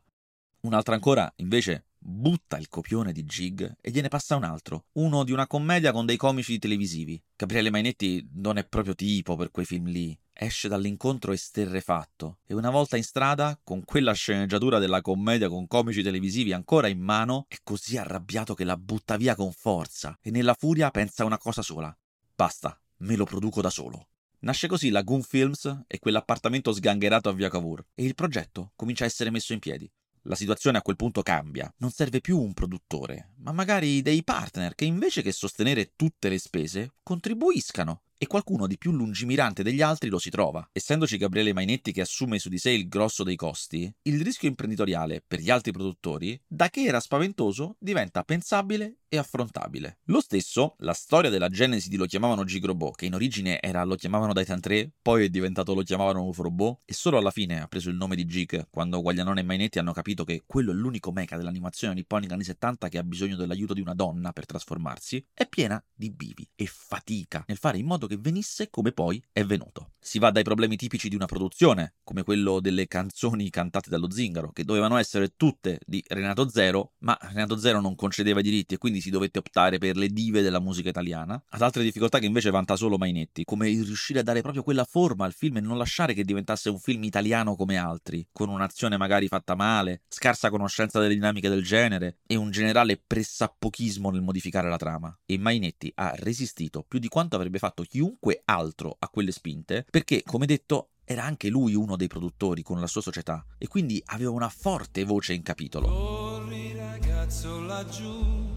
Un'altra 0.62 0.94
ancora, 0.94 1.32
invece, 1.38 1.86
butta 1.98 2.60
il 2.60 2.70
copione 2.70 3.12
di 3.12 3.26
Gig 3.26 3.78
e 3.82 3.90
gliene 3.90 4.10
passa 4.10 4.36
un 4.36 4.44
altro, 4.44 4.86
uno 4.94 5.24
di 5.24 5.32
una 5.32 5.48
commedia 5.48 5.92
con 5.92 6.06
dei 6.06 6.18
comici 6.18 6.60
televisivi. 6.60 7.20
Gabriele 7.36 7.72
Mainetti 7.72 8.30
non 8.36 8.58
è 8.58 8.64
proprio 8.64 8.94
tipo 8.94 9.36
per 9.36 9.50
quei 9.50 9.66
film 9.66 9.88
lì. 9.88 10.16
Esce 10.32 10.68
dall'incontro 10.68 11.32
esterrefatto 11.32 12.38
e 12.46 12.54
una 12.54 12.70
volta 12.70 12.96
in 12.96 13.04
strada, 13.04 13.60
con 13.64 13.84
quella 13.86 14.14
sceneggiatura 14.14 14.78
della 14.78 15.02
commedia 15.02 15.50
con 15.50 15.66
comici 15.66 16.04
televisivi 16.04 16.54
ancora 16.54 16.88
in 16.88 17.00
mano, 17.00 17.46
è 17.48 17.58
così 17.64 17.98
arrabbiato 17.98 18.54
che 18.54 18.64
la 18.64 18.78
butta 18.78 19.18
via 19.18 19.34
con 19.34 19.52
forza 19.52 20.16
e 20.22 20.30
nella 20.30 20.54
furia 20.54 20.92
pensa 20.92 21.26
una 21.26 21.40
cosa 21.40 21.64
sola. 21.64 21.96
Basta, 22.36 22.80
me 22.98 23.16
lo 23.16 23.26
produco 23.26 23.62
da 23.62 23.72
solo. 23.72 24.10
Nasce 24.42 24.68
così 24.68 24.90
la 24.90 25.02
Goon 25.02 25.24
Films 25.24 25.86
e 25.88 25.98
quell'appartamento 25.98 26.72
sgangherato 26.72 27.30
a 27.30 27.34
via 27.34 27.50
Cavour 27.50 27.84
e 27.96 28.04
il 28.04 28.14
progetto 28.14 28.74
comincia 28.76 29.04
a 29.04 29.08
essere 29.08 29.32
messo 29.32 29.54
in 29.54 29.60
piedi. 29.60 29.92
La 30.26 30.36
situazione 30.36 30.78
a 30.78 30.82
quel 30.84 30.96
punto 30.96 31.24
cambia. 31.24 31.74
Non 31.78 31.90
serve 31.90 32.22
più 32.22 32.40
un 32.40 32.54
produttore, 32.54 33.32
ma 33.38 33.52
magari 33.52 34.04
dei 34.04 34.24
partner 34.24 34.76
che 34.76 34.86
invece 34.86 35.24
che 35.24 35.32
sostenere 35.32 35.94
tutte 35.96 36.30
le 36.30 36.38
spese, 36.38 36.94
contribuiscano 37.02 38.04
e 38.20 38.28
qualcuno 38.28 38.68
di 38.68 38.78
più 38.78 38.92
lungimirante 38.92 39.64
degli 39.64 39.82
altri 39.82 40.10
lo 40.10 40.20
si 40.20 40.30
trova. 40.30 40.70
Essendoci 40.72 41.18
Gabriele 41.18 41.54
Mainetti 41.54 41.92
che 41.92 42.02
assume 42.02 42.38
su 42.38 42.50
di 42.50 42.60
sé 42.60 42.70
il 42.70 42.88
grosso 42.88 43.24
dei 43.24 43.36
costi, 43.36 43.92
il 44.04 44.22
rischio 44.22 44.48
imprenditoriale 44.48 45.24
per 45.26 45.40
gli 45.40 45.50
altri 45.50 45.72
produttori, 45.72 46.40
da 46.46 46.70
che 46.70 46.84
era 46.84 47.00
spaventoso, 47.00 47.78
diventa 47.80 48.24
pensabile 48.24 48.98
e 49.14 49.18
affrontabile. 49.18 49.98
Lo 50.06 50.22
stesso, 50.22 50.76
la 50.78 50.94
storia 50.94 51.30
della 51.30 51.50
genesi 51.50 51.90
di 51.90 51.98
Lo 51.98 52.06
chiamavano 52.06 52.46
Gigrobot, 52.46 52.96
che 52.96 53.08
in 53.08 53.14
origine 53.14 53.60
era 53.60 53.84
Lo 53.84 53.96
chiamavano 53.96 54.32
Titan 54.32 54.62
3, 54.62 54.90
poi 55.02 55.26
è 55.26 55.30
diventato 55.30 55.74
Lo 55.74 55.82
chiamavano 55.82 56.24
Ufrobot, 56.24 56.80
e 56.86 56.94
solo 56.94 57.18
alla 57.18 57.30
fine 57.30 57.60
ha 57.60 57.68
preso 57.68 57.90
il 57.90 57.98
nome 57.98 58.16
di 58.16 58.26
Gig, 58.26 58.68
quando 58.70 59.02
Guaglianone 59.02 59.42
e 59.42 59.44
Mainetti 59.44 59.80
hanno 59.80 59.92
capito 59.92 60.24
che 60.24 60.44
quello 60.46 60.72
è 60.72 60.74
l'unico 60.74 61.12
mecha 61.12 61.36
dell'animazione 61.36 61.94
nipponica 61.94 62.36
anni 62.36 62.46
70 62.46 62.88
che 62.88 63.00
ha 63.00 63.04
bisogno 63.04 63.36
dell'aiuto 63.36 63.74
di 63.74 63.82
una 63.82 63.94
donna 63.94 64.32
per 64.32 64.46
trasformarsi, 64.46 65.26
è 65.34 65.46
piena 65.46 65.84
di 65.94 66.10
bivi 66.10 66.48
e 66.56 66.66
fatica 66.66 67.44
nel 67.48 67.58
fare 67.58 67.80
in 67.80 67.88
modo 67.88 68.08
che 68.08 68.16
venisse 68.16 68.70
come 68.70 68.94
poi 68.94 69.22
è 69.34 69.44
venuto. 69.44 69.92
Si 70.00 70.20
va 70.20 70.32
dai 70.32 70.44
problemi 70.44 70.78
tipici 70.78 71.10
di 71.10 71.16
una 71.16 71.26
produzione, 71.26 71.96
come 72.06 72.24
quello 72.24 72.62
delle 72.62 72.88
canzoni 72.88 73.50
cantate 73.50 73.90
dallo 73.90 74.10
Zingaro, 74.10 74.52
che 74.54 74.64
dovevano 74.64 74.96
essere 74.96 75.34
tutte 75.36 75.80
di 75.86 76.02
Renato 76.08 76.48
Zero, 76.48 76.94
ma 77.00 77.18
Renato 77.20 77.58
Zero 77.58 77.82
non 77.82 77.96
concedeva 77.96 78.40
i 78.40 78.44
diritti 78.44 78.76
e 78.76 78.78
quindi 78.78 79.01
si 79.02 79.10
dovette 79.10 79.40
optare 79.40 79.78
per 79.78 79.98
le 79.98 80.08
dive 80.08 80.42
della 80.42 80.60
musica 80.60 80.90
italiana, 80.90 81.42
ad 81.50 81.62
altre 81.62 81.84
difficoltà 81.84 82.20
che 82.20 82.26
invece 82.26 82.50
vanta 82.52 82.76
solo 82.76 82.98
Mainetti, 82.98 83.44
come 83.44 83.70
il 83.70 83.84
riuscire 83.84 84.20
a 84.20 84.24
dare 84.24 84.42
proprio 84.42 84.64
quella 84.64 84.86
forma 84.86 85.26
al 85.26 85.34
film 85.34 85.58
e 85.58 85.62
non 85.62 85.78
lasciare 85.78 86.14
che 86.14 86.24
diventasse 86.24 86.70
un 86.70 86.80
film 86.80 87.04
italiano 87.04 87.56
come 87.56 87.78
altri, 87.78 88.28
con 88.32 88.50
un'azione 88.50 88.98
magari 88.98 89.28
fatta 89.28 89.56
male, 89.56 90.04
scarsa 90.08 90.50
conoscenza 90.50 91.00
delle 91.00 91.14
dinamiche 91.14 91.50
del 91.50 91.64
genere 91.64 92.20
e 92.26 92.36
un 92.36 92.52
generale 92.52 93.02
pressappochismo 93.06 94.10
nel 94.10 94.22
modificare 94.22 94.70
la 94.70 94.78
trama. 94.78 95.18
E 95.26 95.38
Mainetti 95.38 95.92
ha 95.96 96.14
resistito 96.16 96.84
più 96.88 97.00
di 97.00 97.08
quanto 97.08 97.36
avrebbe 97.36 97.60
fatto 97.60 97.84
chiunque 97.84 98.42
altro 98.46 98.96
a 99.00 99.10
quelle 99.10 99.32
spinte, 99.32 99.86
perché, 99.90 100.24
come 100.24 100.46
detto, 100.46 100.92
era 101.04 101.24
anche 101.24 101.50
lui 101.50 101.76
uno 101.76 101.98
dei 101.98 102.08
produttori 102.08 102.62
con 102.62 102.80
la 102.80 102.88
sua 102.88 103.02
società 103.02 103.46
e 103.58 103.68
quindi 103.68 104.02
aveva 104.06 104.32
una 104.32 104.50
forte 104.50 105.04
voce 105.04 105.34
in 105.34 105.42
capitolo. 105.42 105.88
Corri 105.88 106.74
ragazzo 106.76 107.60
laggiù 107.62 108.51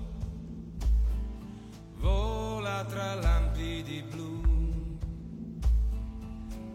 vola 2.04 2.84
tra 2.84 3.14
lampi 3.14 3.82
di 3.82 4.02
blu, 4.02 4.98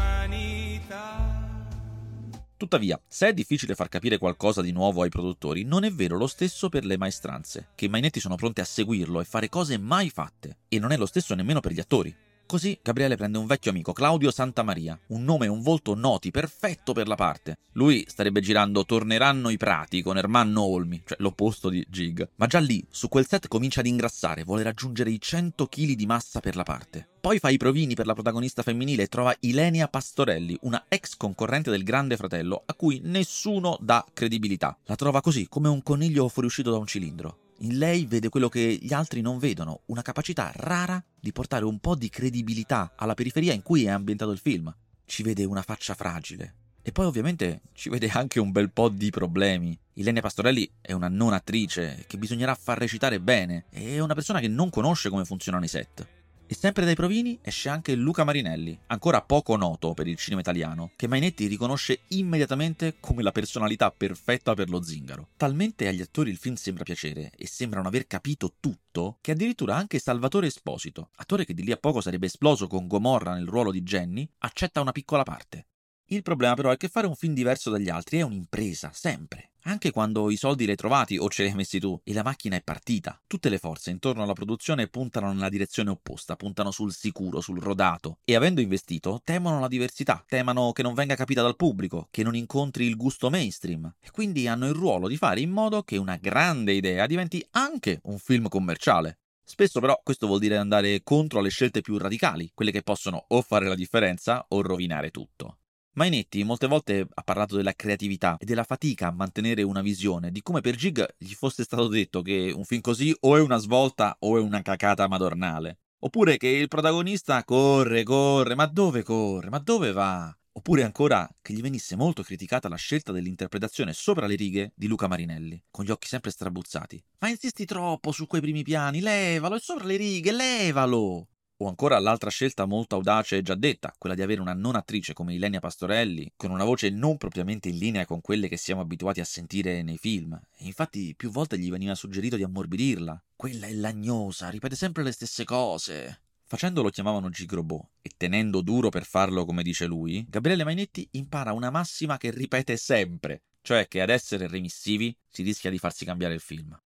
Tuttavia, 2.56 3.00
se 3.06 3.28
è 3.28 3.34
difficile 3.34 3.74
far 3.74 3.88
capire 3.88 4.18
qualcosa 4.18 4.62
di 4.62 4.70
nuovo 4.70 5.02
ai 5.02 5.08
produttori, 5.10 5.64
non 5.64 5.82
è 5.82 5.90
vero 5.90 6.16
lo 6.16 6.28
stesso 6.28 6.68
per 6.68 6.84
le 6.84 6.96
maestranze, 6.96 7.70
che 7.74 7.86
i 7.86 7.88
Mainetti 7.88 8.20
sono 8.20 8.36
pronti 8.36 8.60
a 8.60 8.64
seguirlo 8.64 9.20
e 9.20 9.24
fare 9.24 9.48
cose 9.48 9.78
mai 9.78 10.10
fatte. 10.10 10.58
E 10.68 10.78
non 10.78 10.92
è 10.92 10.96
lo 10.96 11.06
stesso 11.06 11.34
nemmeno 11.34 11.58
per 11.60 11.72
gli 11.72 11.80
attori. 11.80 12.14
Così 12.48 12.78
Gabriele 12.82 13.16
prende 13.16 13.36
un 13.36 13.44
vecchio 13.44 13.70
amico, 13.70 13.92
Claudio 13.92 14.30
Santamaria, 14.30 14.98
un 15.08 15.22
nome 15.22 15.44
e 15.44 15.48
un 15.50 15.60
volto 15.60 15.94
noti, 15.94 16.30
perfetto 16.30 16.94
per 16.94 17.06
la 17.06 17.14
parte. 17.14 17.58
Lui 17.72 18.06
starebbe 18.08 18.40
girando 18.40 18.86
Torneranno 18.86 19.50
i 19.50 19.58
prati 19.58 20.00
con 20.00 20.16
Ermanno 20.16 20.62
Olmi, 20.62 21.02
cioè 21.04 21.18
l'opposto 21.20 21.68
di 21.68 21.84
Gig. 21.90 22.26
Ma 22.36 22.46
già 22.46 22.58
lì, 22.58 22.82
su 22.88 23.10
quel 23.10 23.26
set 23.26 23.48
comincia 23.48 23.80
ad 23.80 23.86
ingrassare, 23.86 24.44
vuole 24.44 24.62
raggiungere 24.62 25.10
i 25.10 25.20
100 25.20 25.66
kg 25.66 25.92
di 25.92 26.06
massa 26.06 26.40
per 26.40 26.56
la 26.56 26.62
parte. 26.62 27.06
Poi 27.20 27.38
fa 27.38 27.50
i 27.50 27.58
provini 27.58 27.92
per 27.92 28.06
la 28.06 28.14
protagonista 28.14 28.62
femminile 28.62 29.02
e 29.02 29.08
trova 29.08 29.36
Ilenia 29.40 29.88
Pastorelli, 29.88 30.56
una 30.62 30.86
ex 30.88 31.18
concorrente 31.18 31.70
del 31.70 31.84
Grande 31.84 32.16
Fratello, 32.16 32.62
a 32.64 32.72
cui 32.72 33.02
nessuno 33.04 33.76
dà 33.78 34.02
credibilità. 34.10 34.74
La 34.86 34.96
trova 34.96 35.20
così, 35.20 35.48
come 35.50 35.68
un 35.68 35.82
coniglio 35.82 36.26
fuoriuscito 36.28 36.70
da 36.70 36.78
un 36.78 36.86
cilindro. 36.86 37.47
In 37.62 37.76
lei 37.76 38.06
vede 38.06 38.28
quello 38.28 38.48
che 38.48 38.78
gli 38.80 38.92
altri 38.92 39.20
non 39.20 39.38
vedono, 39.38 39.80
una 39.86 40.02
capacità 40.02 40.52
rara 40.54 41.02
di 41.18 41.32
portare 41.32 41.64
un 41.64 41.80
po' 41.80 41.96
di 41.96 42.08
credibilità 42.08 42.92
alla 42.94 43.14
periferia 43.14 43.52
in 43.52 43.62
cui 43.62 43.84
è 43.84 43.88
ambientato 43.88 44.30
il 44.30 44.38
film. 44.38 44.72
Ci 45.04 45.24
vede 45.24 45.44
una 45.44 45.62
faccia 45.62 45.94
fragile. 45.94 46.54
E 46.82 46.92
poi 46.92 47.06
ovviamente 47.06 47.62
ci 47.72 47.88
vede 47.88 48.08
anche 48.10 48.38
un 48.38 48.52
bel 48.52 48.70
po' 48.70 48.88
di 48.88 49.10
problemi. 49.10 49.76
Ilenia 49.94 50.22
Pastorelli 50.22 50.70
è 50.80 50.92
una 50.92 51.08
non 51.08 51.32
attrice 51.32 52.04
che 52.06 52.16
bisognerà 52.16 52.54
far 52.54 52.78
recitare 52.78 53.18
bene. 53.18 53.64
È 53.70 53.98
una 53.98 54.14
persona 54.14 54.38
che 54.38 54.48
non 54.48 54.70
conosce 54.70 55.08
come 55.08 55.24
funzionano 55.24 55.64
i 55.64 55.68
set. 55.68 56.06
E 56.50 56.54
sempre 56.54 56.86
dai 56.86 56.94
provini 56.94 57.38
esce 57.42 57.68
anche 57.68 57.94
Luca 57.94 58.24
Marinelli, 58.24 58.78
ancora 58.86 59.20
poco 59.20 59.54
noto 59.54 59.92
per 59.92 60.06
il 60.06 60.16
cinema 60.16 60.40
italiano, 60.40 60.92
che 60.96 61.06
Mainetti 61.06 61.46
riconosce 61.46 62.00
immediatamente 62.08 62.96
come 63.00 63.22
la 63.22 63.32
personalità 63.32 63.90
perfetta 63.90 64.54
per 64.54 64.70
lo 64.70 64.82
zingaro. 64.82 65.28
Talmente 65.36 65.86
agli 65.86 66.00
attori 66.00 66.30
il 66.30 66.38
film 66.38 66.54
sembra 66.54 66.84
piacere 66.84 67.32
e 67.36 67.46
sembrano 67.46 67.88
aver 67.88 68.06
capito 68.06 68.54
tutto, 68.60 69.18
che 69.20 69.32
addirittura 69.32 69.76
anche 69.76 69.98
Salvatore 69.98 70.46
Esposito, 70.46 71.10
attore 71.16 71.44
che 71.44 71.52
di 71.52 71.64
lì 71.64 71.70
a 71.70 71.76
poco 71.76 72.00
sarebbe 72.00 72.24
esploso 72.24 72.66
con 72.66 72.86
Gomorra 72.86 73.34
nel 73.34 73.46
ruolo 73.46 73.70
di 73.70 73.82
Jenny, 73.82 74.26
accetta 74.38 74.80
una 74.80 74.92
piccola 74.92 75.24
parte. 75.24 75.66
Il 76.10 76.22
problema 76.22 76.54
però 76.54 76.70
è 76.70 76.78
che 76.78 76.88
fare 76.88 77.06
un 77.06 77.14
film 77.14 77.34
diverso 77.34 77.68
dagli 77.68 77.90
altri 77.90 78.18
è 78.18 78.22
un'impresa, 78.22 78.90
sempre. 78.94 79.50
Anche 79.64 79.90
quando 79.90 80.30
i 80.30 80.36
soldi 80.36 80.64
li 80.64 80.70
hai 80.70 80.76
trovati 80.76 81.18
o 81.18 81.28
ce 81.28 81.42
li 81.42 81.50
hai 81.50 81.54
messi 81.54 81.78
tu 81.78 82.00
e 82.02 82.14
la 82.14 82.22
macchina 82.22 82.56
è 82.56 82.62
partita. 82.62 83.20
Tutte 83.26 83.50
le 83.50 83.58
forze 83.58 83.90
intorno 83.90 84.22
alla 84.22 84.32
produzione 84.32 84.88
puntano 84.88 85.30
nella 85.30 85.50
direzione 85.50 85.90
opposta, 85.90 86.34
puntano 86.34 86.70
sul 86.70 86.94
sicuro, 86.94 87.42
sul 87.42 87.60
rodato 87.60 88.20
e 88.24 88.34
avendo 88.34 88.62
investito 88.62 89.20
temono 89.22 89.60
la 89.60 89.68
diversità, 89.68 90.24
temono 90.26 90.72
che 90.72 90.80
non 90.80 90.94
venga 90.94 91.14
capita 91.14 91.42
dal 91.42 91.56
pubblico, 91.56 92.08
che 92.10 92.22
non 92.22 92.34
incontri 92.34 92.86
il 92.86 92.96
gusto 92.96 93.28
mainstream 93.28 93.96
e 94.00 94.10
quindi 94.10 94.48
hanno 94.48 94.66
il 94.66 94.72
ruolo 94.72 95.08
di 95.08 95.18
fare 95.18 95.40
in 95.40 95.50
modo 95.50 95.82
che 95.82 95.98
una 95.98 96.16
grande 96.16 96.72
idea 96.72 97.04
diventi 97.04 97.46
anche 97.50 98.00
un 98.04 98.16
film 98.18 98.48
commerciale. 98.48 99.18
Spesso 99.44 99.78
però 99.78 100.00
questo 100.02 100.26
vuol 100.26 100.38
dire 100.38 100.56
andare 100.56 101.02
contro 101.02 101.42
le 101.42 101.50
scelte 101.50 101.82
più 101.82 101.98
radicali, 101.98 102.50
quelle 102.54 102.70
che 102.70 102.82
possono 102.82 103.26
o 103.28 103.42
fare 103.42 103.68
la 103.68 103.74
differenza 103.74 104.46
o 104.48 104.62
rovinare 104.62 105.10
tutto. 105.10 105.57
Mainetti 105.98 106.44
molte 106.44 106.68
volte 106.68 107.08
ha 107.12 107.22
parlato 107.24 107.56
della 107.56 107.72
creatività 107.72 108.36
e 108.38 108.44
della 108.44 108.62
fatica 108.62 109.08
a 109.08 109.12
mantenere 109.12 109.62
una 109.62 109.82
visione, 109.82 110.30
di 110.30 110.42
come 110.42 110.60
per 110.60 110.76
Gig 110.76 111.04
gli 111.18 111.32
fosse 111.32 111.64
stato 111.64 111.88
detto 111.88 112.22
che 112.22 112.52
un 112.54 112.62
film 112.62 112.80
così 112.80 113.12
o 113.22 113.36
è 113.36 113.40
una 113.40 113.56
svolta 113.56 114.16
o 114.20 114.36
è 114.36 114.40
una 114.40 114.62
cacata 114.62 115.08
madornale. 115.08 115.80
Oppure 115.98 116.36
che 116.36 116.46
il 116.46 116.68
protagonista 116.68 117.42
corre, 117.42 118.04
corre, 118.04 118.54
ma 118.54 118.66
dove 118.66 119.02
corre, 119.02 119.50
ma 119.50 119.58
dove 119.58 119.90
va? 119.90 120.32
Oppure 120.52 120.84
ancora 120.84 121.28
che 121.42 121.52
gli 121.52 121.62
venisse 121.62 121.96
molto 121.96 122.22
criticata 122.22 122.68
la 122.68 122.76
scelta 122.76 123.10
dell'interpretazione 123.10 123.92
sopra 123.92 124.28
le 124.28 124.36
righe 124.36 124.72
di 124.76 124.86
Luca 124.86 125.08
Marinelli, 125.08 125.60
con 125.68 125.84
gli 125.84 125.90
occhi 125.90 126.06
sempre 126.06 126.30
strabuzzati. 126.30 127.02
Ma 127.18 127.28
insisti 127.28 127.64
troppo 127.64 128.12
su 128.12 128.28
quei 128.28 128.40
primi 128.40 128.62
piani, 128.62 129.00
levalo, 129.00 129.56
è 129.56 129.60
sopra 129.60 129.86
le 129.86 129.96
righe, 129.96 130.30
levalo! 130.30 131.26
O 131.60 131.66
ancora 131.66 131.98
l'altra 131.98 132.30
scelta 132.30 132.66
molto 132.66 132.94
audace 132.94 133.38
e 133.38 133.42
già 133.42 133.56
detta, 133.56 133.92
quella 133.98 134.14
di 134.14 134.22
avere 134.22 134.40
una 134.40 134.52
non 134.52 134.76
attrice 134.76 135.12
come 135.12 135.34
Ilenia 135.34 135.58
Pastorelli, 135.58 136.34
con 136.36 136.52
una 136.52 136.62
voce 136.62 136.88
non 136.88 137.16
propriamente 137.16 137.68
in 137.68 137.78
linea 137.78 138.04
con 138.06 138.20
quelle 138.20 138.46
che 138.46 138.56
siamo 138.56 138.80
abituati 138.80 139.18
a 139.18 139.24
sentire 139.24 139.82
nei 139.82 139.98
film. 139.98 140.40
E 140.56 140.66
infatti 140.66 141.14
più 141.16 141.30
volte 141.30 141.58
gli 141.58 141.68
veniva 141.68 141.96
suggerito 141.96 142.36
di 142.36 142.44
ammorbidirla. 142.44 143.24
Quella 143.34 143.66
è 143.66 143.72
lagnosa, 143.72 144.50
ripete 144.50 144.76
sempre 144.76 145.02
le 145.02 145.10
stesse 145.10 145.42
cose. 145.42 146.20
Facendo 146.44 146.80
lo 146.80 146.90
chiamavano 146.90 147.28
Gigrobò 147.28 147.84
e 148.00 148.12
tenendo 148.16 148.60
duro 148.60 148.88
per 148.88 149.04
farlo 149.04 149.44
come 149.44 149.64
dice 149.64 149.86
lui, 149.86 150.24
Gabriele 150.28 150.62
Mainetti 150.62 151.08
impara 151.12 151.52
una 151.52 151.70
massima 151.70 152.18
che 152.18 152.30
ripete 152.30 152.76
sempre, 152.76 153.42
cioè 153.62 153.88
che 153.88 154.00
ad 154.00 154.10
essere 154.10 154.46
remissivi 154.46 155.14
si 155.28 155.42
rischia 155.42 155.70
di 155.70 155.78
farsi 155.78 156.04
cambiare 156.04 156.34
il 156.34 156.40
film. 156.40 156.78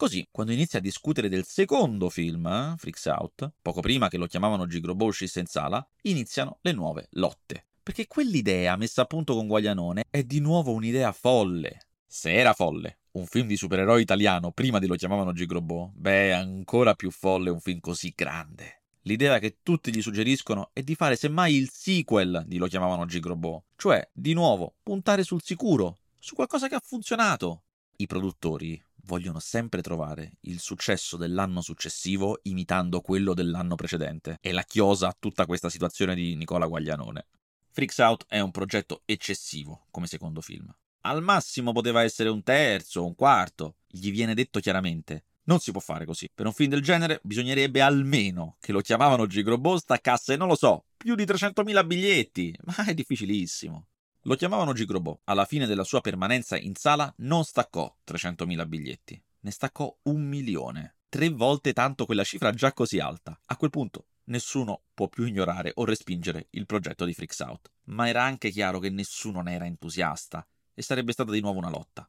Così, 0.00 0.26
quando 0.30 0.54
inizia 0.54 0.78
a 0.78 0.82
discutere 0.82 1.28
del 1.28 1.44
secondo 1.44 2.08
film, 2.08 2.46
eh, 2.46 2.74
Freaks 2.78 3.04
Out, 3.04 3.52
poco 3.60 3.82
prima 3.82 4.08
che 4.08 4.16
lo 4.16 4.24
chiamavano 4.24 4.66
Gigrobolscis 4.66 5.34
in 5.34 5.44
sala, 5.44 5.86
iniziano 6.04 6.56
le 6.62 6.72
nuove 6.72 7.08
lotte. 7.10 7.66
Perché 7.82 8.06
quell'idea 8.06 8.76
messa 8.76 9.02
a 9.02 9.04
punto 9.04 9.34
con 9.34 9.46
Guaglianone 9.46 10.04
è 10.08 10.22
di 10.22 10.40
nuovo 10.40 10.72
un'idea 10.72 11.12
folle. 11.12 11.88
Se 12.06 12.32
era 12.32 12.54
folle 12.54 13.00
un 13.10 13.26
film 13.26 13.46
di 13.46 13.58
supereroi 13.58 14.00
italiano 14.00 14.52
prima 14.52 14.78
di 14.78 14.86
lo 14.86 14.94
chiamavano 14.94 15.34
Gigrobò, 15.34 15.90
beh, 15.94 16.28
è 16.28 16.30
ancora 16.30 16.94
più 16.94 17.10
folle 17.10 17.50
un 17.50 17.60
film 17.60 17.80
così 17.80 18.14
grande. 18.16 18.84
L'idea 19.02 19.38
che 19.38 19.58
tutti 19.62 19.94
gli 19.94 20.00
suggeriscono 20.00 20.70
è 20.72 20.80
di 20.80 20.94
fare 20.94 21.14
semmai 21.14 21.56
il 21.56 21.68
sequel 21.70 22.44
di 22.46 22.56
lo 22.56 22.68
chiamavano 22.68 23.04
Gigrobò, 23.04 23.62
cioè, 23.76 24.08
di 24.14 24.32
nuovo, 24.32 24.76
puntare 24.82 25.24
sul 25.24 25.42
sicuro, 25.42 25.98
su 26.18 26.34
qualcosa 26.34 26.68
che 26.68 26.76
ha 26.76 26.82
funzionato. 26.82 27.64
I 27.96 28.06
produttori 28.06 28.82
vogliono 29.10 29.40
sempre 29.40 29.82
trovare 29.82 30.34
il 30.42 30.60
successo 30.60 31.16
dell'anno 31.16 31.62
successivo 31.62 32.38
imitando 32.44 33.00
quello 33.00 33.34
dell'anno 33.34 33.74
precedente. 33.74 34.38
E 34.40 34.52
la 34.52 34.62
chiosa 34.62 35.08
a 35.08 35.16
tutta 35.18 35.46
questa 35.46 35.68
situazione 35.68 36.14
di 36.14 36.36
Nicola 36.36 36.66
Guaglianone. 36.66 37.26
Freaks 37.72 37.98
Out 37.98 38.26
è 38.28 38.38
un 38.38 38.52
progetto 38.52 39.02
eccessivo 39.06 39.86
come 39.90 40.06
secondo 40.06 40.40
film. 40.40 40.72
Al 41.02 41.22
massimo 41.22 41.72
poteva 41.72 42.04
essere 42.04 42.28
un 42.28 42.44
terzo, 42.44 43.04
un 43.04 43.16
quarto. 43.16 43.78
Gli 43.88 44.12
viene 44.12 44.34
detto 44.34 44.60
chiaramente. 44.60 45.24
Non 45.44 45.58
si 45.58 45.72
può 45.72 45.80
fare 45.80 46.04
così. 46.04 46.30
Per 46.32 46.46
un 46.46 46.52
film 46.52 46.70
del 46.70 46.82
genere 46.82 47.18
bisognerebbe 47.24 47.80
almeno 47.80 48.58
che 48.60 48.70
lo 48.70 48.80
chiamavano 48.80 49.26
Gigrobò 49.26 49.76
staccasse, 49.76 50.36
non 50.36 50.46
lo 50.46 50.54
so, 50.54 50.84
più 50.96 51.16
di 51.16 51.24
300.000 51.24 51.84
biglietti. 51.84 52.54
Ma 52.62 52.84
è 52.86 52.94
difficilissimo. 52.94 53.86
Lo 54.24 54.34
chiamavano 54.34 54.74
Gigrobò. 54.74 55.18
Alla 55.24 55.46
fine 55.46 55.66
della 55.66 55.84
sua 55.84 56.02
permanenza 56.02 56.58
in 56.58 56.74
sala 56.74 57.12
non 57.18 57.44
staccò 57.44 57.94
300.000 58.06 58.68
biglietti, 58.68 59.22
ne 59.40 59.50
staccò 59.50 59.96
un 60.02 60.22
milione. 60.22 60.96
Tre 61.08 61.30
volte 61.30 61.72
tanto 61.72 62.04
quella 62.04 62.22
cifra 62.22 62.52
già 62.52 62.72
così 62.74 62.98
alta. 62.98 63.38
A 63.46 63.56
quel 63.56 63.70
punto 63.70 64.08
nessuno 64.24 64.82
può 64.92 65.08
più 65.08 65.24
ignorare 65.24 65.72
o 65.74 65.84
respingere 65.86 66.48
il 66.50 66.66
progetto 66.66 67.06
di 67.06 67.14
Freaks 67.14 67.40
Out. 67.40 67.70
Ma 67.84 68.08
era 68.08 68.22
anche 68.22 68.50
chiaro 68.50 68.78
che 68.78 68.90
nessuno 68.90 69.40
ne 69.40 69.54
era 69.54 69.64
entusiasta 69.64 70.46
e 70.74 70.82
sarebbe 70.82 71.12
stata 71.12 71.32
di 71.32 71.40
nuovo 71.40 71.58
una 71.58 71.70
lotta. 71.70 72.08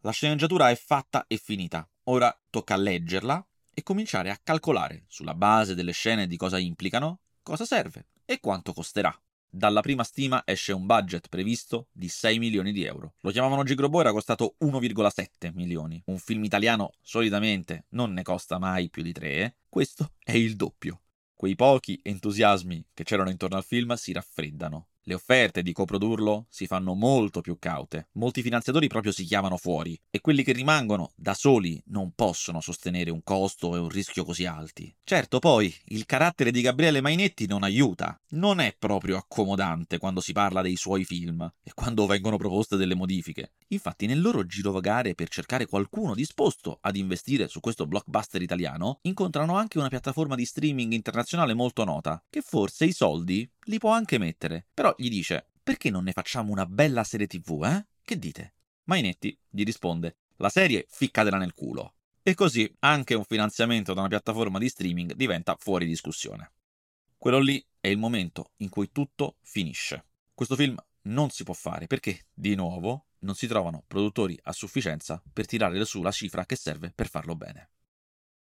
La 0.00 0.12
sceneggiatura 0.12 0.70
è 0.70 0.76
fatta 0.76 1.26
e 1.28 1.36
finita. 1.36 1.86
Ora 2.04 2.34
tocca 2.48 2.76
leggerla 2.76 3.46
e 3.74 3.82
cominciare 3.82 4.30
a 4.30 4.40
calcolare, 4.42 5.04
sulla 5.08 5.34
base 5.34 5.74
delle 5.74 5.92
scene 5.92 6.26
di 6.26 6.38
cosa 6.38 6.58
implicano, 6.58 7.20
cosa 7.42 7.66
serve 7.66 8.08
e 8.24 8.40
quanto 8.40 8.72
costerà. 8.72 9.14
Dalla 9.52 9.80
prima 9.80 10.04
stima 10.04 10.42
esce 10.46 10.72
un 10.72 10.86
budget 10.86 11.28
previsto 11.28 11.88
di 11.90 12.06
6 12.06 12.38
milioni 12.38 12.70
di 12.70 12.84
euro. 12.84 13.14
Lo 13.22 13.32
chiamavano 13.32 13.64
Gigrobò, 13.64 13.98
era 13.98 14.12
costato 14.12 14.54
1,7 14.60 15.50
milioni. 15.52 16.00
Un 16.06 16.18
film 16.18 16.44
italiano 16.44 16.92
solitamente 17.02 17.86
non 17.90 18.12
ne 18.12 18.22
costa 18.22 18.58
mai 18.58 18.90
più 18.90 19.02
di 19.02 19.12
3, 19.12 19.28
eh? 19.28 19.54
questo 19.68 20.12
è 20.22 20.36
il 20.36 20.54
doppio. 20.54 21.00
Quei 21.34 21.56
pochi 21.56 21.98
entusiasmi 22.00 22.90
che 22.94 23.02
c'erano 23.02 23.30
intorno 23.30 23.56
al 23.56 23.64
film 23.64 23.94
si 23.94 24.12
raffreddano. 24.12 24.89
Le 25.04 25.14
offerte 25.14 25.62
di 25.62 25.72
coprodurlo 25.72 26.46
si 26.50 26.66
fanno 26.66 26.94
molto 26.94 27.40
più 27.40 27.58
caute. 27.58 28.08
Molti 28.12 28.42
finanziatori 28.42 28.86
proprio 28.86 29.12
si 29.12 29.24
chiamano 29.24 29.56
fuori 29.56 29.98
e 30.10 30.20
quelli 30.20 30.42
che 30.42 30.52
rimangono 30.52 31.10
da 31.16 31.32
soli 31.32 31.82
non 31.86 32.12
possono 32.14 32.60
sostenere 32.60 33.10
un 33.10 33.22
costo 33.22 33.74
e 33.74 33.78
un 33.78 33.88
rischio 33.88 34.24
così 34.24 34.44
alti. 34.44 34.94
Certo, 35.02 35.38
poi 35.38 35.74
il 35.86 36.04
carattere 36.04 36.50
di 36.50 36.60
Gabriele 36.60 37.00
Mainetti 37.00 37.46
non 37.46 37.62
aiuta. 37.62 38.14
Non 38.32 38.60
è 38.60 38.76
proprio 38.78 39.16
accomodante 39.16 39.96
quando 39.96 40.20
si 40.20 40.32
parla 40.32 40.60
dei 40.60 40.76
suoi 40.76 41.04
film 41.04 41.50
e 41.62 41.72
quando 41.74 42.06
vengono 42.06 42.36
proposte 42.36 42.76
delle 42.76 42.94
modifiche. 42.94 43.52
Infatti, 43.68 44.04
nel 44.06 44.20
loro 44.20 44.44
girovagare 44.44 45.14
per 45.14 45.28
cercare 45.28 45.66
qualcuno 45.66 46.14
disposto 46.14 46.76
ad 46.80 46.96
investire 46.96 47.48
su 47.48 47.60
questo 47.60 47.86
blockbuster 47.86 48.42
italiano, 48.42 48.98
incontrano 49.02 49.56
anche 49.56 49.78
una 49.78 49.88
piattaforma 49.88 50.34
di 50.34 50.44
streaming 50.44 50.92
internazionale 50.92 51.54
molto 51.54 51.84
nota, 51.84 52.22
che 52.28 52.42
forse 52.42 52.84
i 52.84 52.92
soldi 52.92 53.50
li 53.64 53.78
può 53.78 53.90
anche 53.92 54.18
mettere. 54.18 54.66
Però 54.72 54.94
gli 54.96 55.08
dice: 55.08 55.46
Perché 55.62 55.90
non 55.90 56.04
ne 56.04 56.12
facciamo 56.12 56.52
una 56.52 56.66
bella 56.66 57.04
serie 57.04 57.26
TV, 57.26 57.64
eh? 57.64 57.86
Che 58.02 58.18
dite? 58.18 58.54
Mainetti 58.84 59.36
gli 59.48 59.64
risponde: 59.64 60.16
La 60.36 60.48
serie 60.48 60.86
ficcatela 60.88 61.36
nel 61.36 61.54
culo. 61.54 61.94
E 62.22 62.34
così 62.34 62.70
anche 62.80 63.14
un 63.14 63.24
finanziamento 63.24 63.94
da 63.94 64.00
una 64.00 64.08
piattaforma 64.08 64.58
di 64.58 64.68
streaming 64.68 65.14
diventa 65.14 65.56
fuori 65.58 65.86
discussione. 65.86 66.52
Quello 67.16 67.38
lì 67.38 67.64
è 67.80 67.88
il 67.88 67.98
momento 67.98 68.52
in 68.58 68.68
cui 68.68 68.90
tutto 68.92 69.36
finisce. 69.42 70.04
Questo 70.34 70.56
film 70.56 70.76
non 71.02 71.30
si 71.30 71.44
può 71.44 71.54
fare 71.54 71.86
perché, 71.86 72.26
di 72.32 72.54
nuovo, 72.54 73.06
non 73.20 73.34
si 73.34 73.46
trovano 73.46 73.84
produttori 73.86 74.38
a 74.44 74.52
sufficienza 74.52 75.22
per 75.32 75.46
tirare 75.46 75.84
su 75.84 76.02
la 76.02 76.10
cifra 76.10 76.46
che 76.46 76.56
serve 76.56 76.92
per 76.94 77.08
farlo 77.08 77.36
bene. 77.36 77.70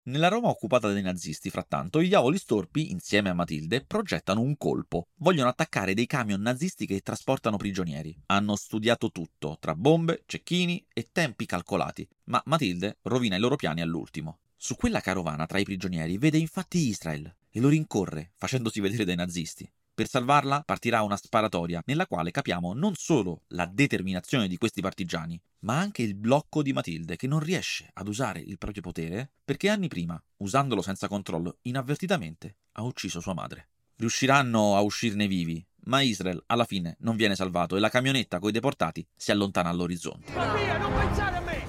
Nella 0.07 0.29
Roma 0.29 0.49
occupata 0.49 0.93
dai 0.93 1.01
nazisti, 1.01 1.49
frattanto, 1.49 1.99
i 1.99 2.09
diavoli 2.09 2.37
storpi, 2.37 2.91
insieme 2.91 3.31
a 3.31 3.35
Matilde, 3.35 3.87
progettano 3.87 4.43
un 4.43 4.55
colpo. 4.59 5.07
Vogliono 5.21 5.49
attaccare 5.49 5.95
dei 5.95 6.05
camion 6.05 6.43
nazisti 6.43 6.85
che 6.85 7.01
trasportano 7.01 7.57
prigionieri. 7.57 8.15
Hanno 8.27 8.55
studiato 8.55 9.11
tutto, 9.11 9.57
tra 9.59 9.75
bombe, 9.75 10.25
cecchini 10.27 10.85
e 10.93 11.09
tempi 11.11 11.47
calcolati, 11.47 12.07
ma 12.25 12.43
Matilde 12.45 12.99
rovina 13.05 13.37
i 13.37 13.41
loro 13.41 13.57
piani 13.57 13.81
all'ultimo. 13.81 14.41
Su 14.55 14.77
quella 14.77 15.01
carovana 15.01 15.47
tra 15.47 15.59
i 15.59 15.65
prigionieri 15.65 16.19
vede 16.19 16.37
infatti 16.37 16.87
Israel 16.87 17.35
e 17.51 17.61
lo 17.61 17.71
rincorre, 17.71 18.33
facendosi 18.37 18.81
vedere 18.81 19.07
dai 19.07 19.17
nazisti. 19.17 19.67
Per 19.95 20.09
salvarla 20.09 20.65
partirà 20.67 21.03
una 21.03 21.17
sparatoria 21.17 21.81
nella 21.87 22.09
quale 22.09 22.33
capiamo 22.33 22.73
non 22.73 22.95
solo 22.97 23.43
la 23.51 23.65
determinazione 23.65 24.49
di 24.49 24.57
questi 24.57 24.81
partigiani, 24.81 25.41
ma 25.61 25.79
anche 25.79 26.03
il 26.03 26.17
blocco 26.17 26.63
di 26.63 26.73
Matilde 26.73 27.15
che 27.15 27.29
non 27.29 27.39
riesce 27.39 27.91
ad 27.93 28.09
usare 28.09 28.41
il 28.41 28.59
proprio 28.59 28.83
potere 28.83 29.31
perché 29.45 29.69
anni 29.69 29.87
prima, 29.87 30.21
usandolo 30.39 30.83
senza 30.83 31.07
controllo, 31.07 31.59
inavvertitamente 31.63 32.57
ha 32.73 32.83
ucciso 32.83 33.21
sua 33.21 33.35
madre. 33.35 33.69
Riusciranno 33.95 34.75
a 34.75 34.81
uscirne 34.81 35.29
vivi, 35.29 35.65
ma 35.85 36.01
Israel 36.01 36.43
alla 36.47 36.65
fine 36.65 36.97
non 37.01 37.15
viene 37.15 37.37
salvato 37.37 37.77
e 37.77 37.79
la 37.79 37.89
camionetta 37.89 38.41
coi 38.41 38.51
deportati 38.51 39.07
si 39.15 39.31
allontana 39.31 39.69
all'orizzonte. 39.69 40.33
Ma 40.33 40.55
via, 40.55 40.77
non 40.77 40.93
pensare 40.93 41.37
a 41.37 41.41
me! 41.41 41.67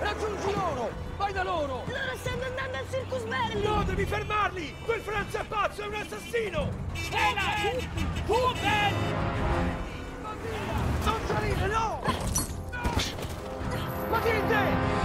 Raggiungi 0.00 0.52
loro! 0.52 0.90
Vai 1.16 1.32
da 1.32 1.44
loro! 1.44 1.93
Berlin! 3.28 3.62
No, 3.62 3.84
devi 3.84 4.04
fermarli! 4.04 4.74
Quel 4.84 5.00
Franz 5.00 5.34
è 5.34 5.44
pazzo, 5.46 5.82
è 5.82 5.86
un 5.86 5.94
assassino! 5.94 6.70
Ma 10.22 10.34
via! 10.34 10.72
Non 11.04 11.20
salire, 11.26 11.66
no! 11.66 12.02
Matilde! 14.10 15.02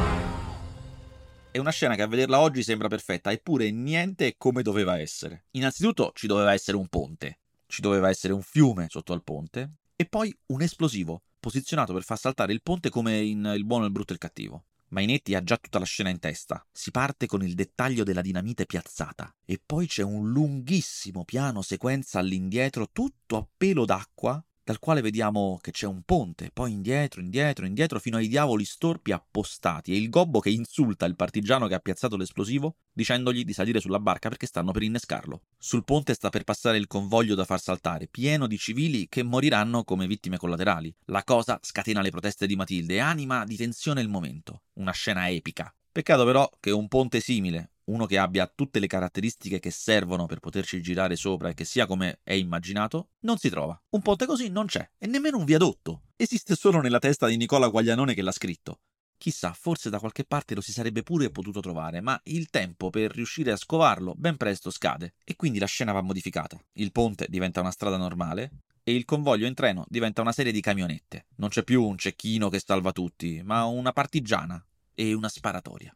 È 1.52 1.58
una 1.58 1.72
scena 1.72 1.96
che 1.96 2.04
a 2.04 2.08
vederla 2.08 2.40
oggi 2.40 2.62
sembra 2.62 2.88
perfetta, 2.88 3.32
eppure 3.32 3.72
niente 3.72 4.28
è 4.28 4.36
come 4.38 4.62
doveva 4.62 5.00
essere. 5.00 5.46
Innanzitutto 5.52 6.12
ci 6.14 6.28
doveva 6.28 6.54
essere 6.54 6.78
un 6.78 6.88
ponte, 6.88 7.40
ci 7.66 7.82
doveva 7.82 8.10
essere 8.10 8.34
un 8.34 8.42
fiume 8.44 8.86
sotto 8.88 9.14
al 9.14 9.24
ponte, 9.24 9.78
e 9.96 10.06
poi 10.06 10.34
un 10.48 10.62
esplosivo, 10.62 11.24
posizionato 11.40 11.94
per 11.94 12.04
far 12.04 12.20
saltare 12.20 12.54
il 12.54 12.62
ponte 12.62 12.90
come 12.90 13.20
in 13.20 13.52
Il 13.56 13.66
buono, 13.66 13.86
il 13.86 13.92
brutto 13.92 14.12
e 14.12 14.14
il 14.14 14.20
cattivo. 14.20 14.66
Mainetti 14.90 15.36
ha 15.36 15.44
già 15.44 15.58
tutta 15.58 15.80
la 15.80 15.86
scena 15.86 16.10
in 16.10 16.20
testa. 16.20 16.66
Si 16.72 16.92
parte 16.92 17.28
con 17.28 17.44
il 17.44 17.54
dettaglio 17.54 18.04
della 18.04 18.22
dinamite 18.22 18.66
piazzata 18.66 19.34
e 19.46 19.62
poi 19.64 19.88
c'è 19.88 20.04
un 20.04 20.32
lunghissimo 20.32 21.26
piano 21.26 21.62
sequenza 21.62 22.20
all'indietro 22.20 22.90
tutto 22.92 23.38
a 23.38 23.48
pelo 23.56 23.86
d'acqua 23.86 24.44
dal 24.70 24.78
quale 24.78 25.02
vediamo 25.02 25.58
che 25.64 25.72
c'è 25.72 25.88
un 25.88 26.04
ponte, 26.04 26.52
poi 26.54 26.72
indietro, 26.72 27.22
indietro, 27.22 27.66
indietro, 27.66 28.00
fino 28.00 28.18
ai 28.18 28.28
diavoli 28.28 28.64
storpi 28.66 29.12
appostati 29.12 29.94
e 29.94 29.98
il 29.98 30.10
gobbo 30.10 30.40
che 30.40 30.52
insulta 30.52 31.08
il 31.08 31.16
partigiano 31.16 31.66
che 31.66 31.74
ha 31.74 31.80
piazzato 31.80 32.16
l'esplosivo, 32.16 32.76
dicendogli 32.94 33.44
di 33.44 33.54
salire 33.54 33.80
sulla 33.80 33.98
barca 34.00 34.30
perché 34.30 34.46
stanno 34.46 34.72
per 34.72 34.84
innescarlo. 34.84 35.42
Sul 35.58 35.84
ponte 35.84 36.14
sta 36.14 36.30
per 36.30 36.44
passare 36.44 36.78
il 36.78 36.86
convoglio 36.86 37.34
da 37.34 37.46
far 37.46 37.60
saltare, 37.60 38.06
pieno 38.06 38.46
di 38.46 38.60
civili 38.60 39.08
che 39.10 39.24
moriranno 39.24 39.84
come 39.84 40.06
vittime 40.06 40.38
collaterali. 40.38 40.96
La 41.06 41.24
cosa 41.24 41.58
scatena 41.64 42.04
le 42.04 42.12
proteste 42.12 42.46
di 42.46 42.56
Matilde 42.56 42.94
e 42.94 43.00
anima 43.00 43.46
di 43.46 43.56
tensione 43.56 44.02
il 44.02 44.08
momento. 44.08 44.66
Una 44.74 44.92
scena 44.92 45.32
epica. 45.32 45.74
Peccato 45.92 46.26
però 46.26 46.48
che 46.60 46.70
un 46.70 46.88
ponte 46.88 47.22
simile, 47.22 47.72
uno 47.90 48.06
che 48.06 48.18
abbia 48.18 48.52
tutte 48.54 48.80
le 48.80 48.88
caratteristiche 48.88 49.60
che 49.60 49.72
servono 49.72 50.26
per 50.26 50.40
poterci 50.40 50.82
girare 50.82 51.16
sopra 51.16 51.50
e 51.50 51.54
che 51.54 51.66
sia 51.66 51.86
come 51.86 52.20
è 52.24 52.34
immaginato, 52.34 53.10
non 53.22 53.38
si 53.38 53.50
trova. 53.50 53.80
Un 53.90 54.02
ponte 54.02 54.26
così 54.26 54.50
non 54.50 54.68
c'è, 54.68 54.88
e 54.98 55.08
nemmeno 55.08 55.38
un 55.38 55.46
viadotto. 55.46 56.04
Esiste 56.16 56.56
solo 56.56 56.82
nella 56.82 57.00
testa 57.00 57.28
di 57.28 57.38
Nicola 57.38 57.68
Guaglianone 57.68 58.14
che 58.14 58.22
l'ha 58.22 58.32
scritto. 58.32 58.80
Chissà, 59.18 59.52
forse 59.52 59.90
da 59.90 60.00
qualche 60.00 60.24
parte 60.24 60.56
lo 60.56 60.62
si 60.62 60.72
sarebbe 60.72 61.04
pure 61.04 61.30
potuto 61.30 61.60
trovare, 61.60 62.00
ma 62.00 62.20
il 62.26 62.50
tempo 62.50 62.90
per 62.90 63.12
riuscire 63.12 63.52
a 63.52 63.58
scovarlo 63.58 64.14
ben 64.16 64.38
presto 64.38 64.72
scade 64.72 65.16
e 65.26 65.36
quindi 65.36 65.60
la 65.60 65.66
scena 65.66 65.92
va 65.92 66.02
modificata. 66.02 66.58
Il 66.74 66.94
ponte 66.94 67.26
diventa 67.28 67.60
una 67.60 67.72
strada 67.72 67.98
normale 67.98 68.52
e 68.82 68.96
il 68.96 69.04
convoglio 69.04 69.46
in 69.46 69.56
treno 69.56 69.86
diventa 69.90 70.22
una 70.22 70.32
serie 70.32 70.54
di 70.54 70.62
camionette. 70.62 71.26
Non 71.36 71.50
c'è 71.50 71.64
più 71.64 71.84
un 71.84 71.98
cecchino 71.98 72.48
che 72.48 72.62
salva 72.64 72.94
tutti, 72.94 73.42
ma 73.44 73.66
una 73.66 73.92
partigiana 73.92 74.64
e 74.94 75.12
una 75.14 75.28
sparatoria. 75.28 75.94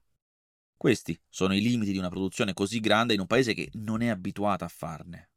Questi 0.83 1.17
sono 1.29 1.55
i 1.55 1.61
limiti 1.61 1.93
di 1.93 1.97
una 1.97 2.09
produzione 2.09 2.51
così 2.53 2.81
grande 2.81 3.13
in 3.13 3.21
un 3.21 3.25
paese 3.25 3.53
che 3.53 3.69
non 3.75 4.01
è 4.01 4.09
abituata 4.09 4.65
a 4.65 4.67
farne. 4.67 5.29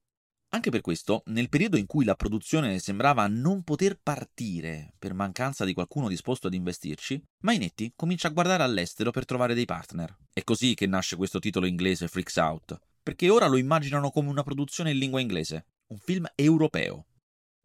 Anche 0.49 0.71
per 0.71 0.81
questo, 0.81 1.23
nel 1.27 1.49
periodo 1.49 1.77
in 1.77 1.87
cui 1.87 2.05
la 2.05 2.17
produzione 2.17 2.81
sembrava 2.81 3.29
non 3.29 3.63
poter 3.63 3.97
partire 4.03 4.95
per 4.99 5.15
mancanza 5.15 5.65
di 5.65 5.73
qualcuno 5.73 6.09
disposto 6.09 6.49
ad 6.49 6.55
investirci, 6.55 7.23
Mainetti 7.45 7.93
comincia 7.95 8.27
a 8.27 8.33
guardare 8.33 8.65
all'estero 8.65 9.13
per 9.13 9.25
trovare 9.25 9.55
dei 9.55 9.67
partner. 9.67 10.17
È 10.33 10.43
così 10.43 10.75
che 10.75 10.89
nasce 10.89 11.15
questo 11.15 11.39
titolo 11.39 11.67
inglese 11.67 12.09
Freaks 12.09 12.35
Out, 12.39 12.81
perché 13.01 13.31
ora 13.31 13.47
lo 13.47 13.57
immaginano 13.57 14.11
come 14.11 14.31
una 14.31 14.43
produzione 14.43 14.91
in 14.91 14.99
lingua 14.99 15.21
inglese, 15.21 15.67
un 15.93 15.99
film 15.99 16.27
europeo. 16.35 17.07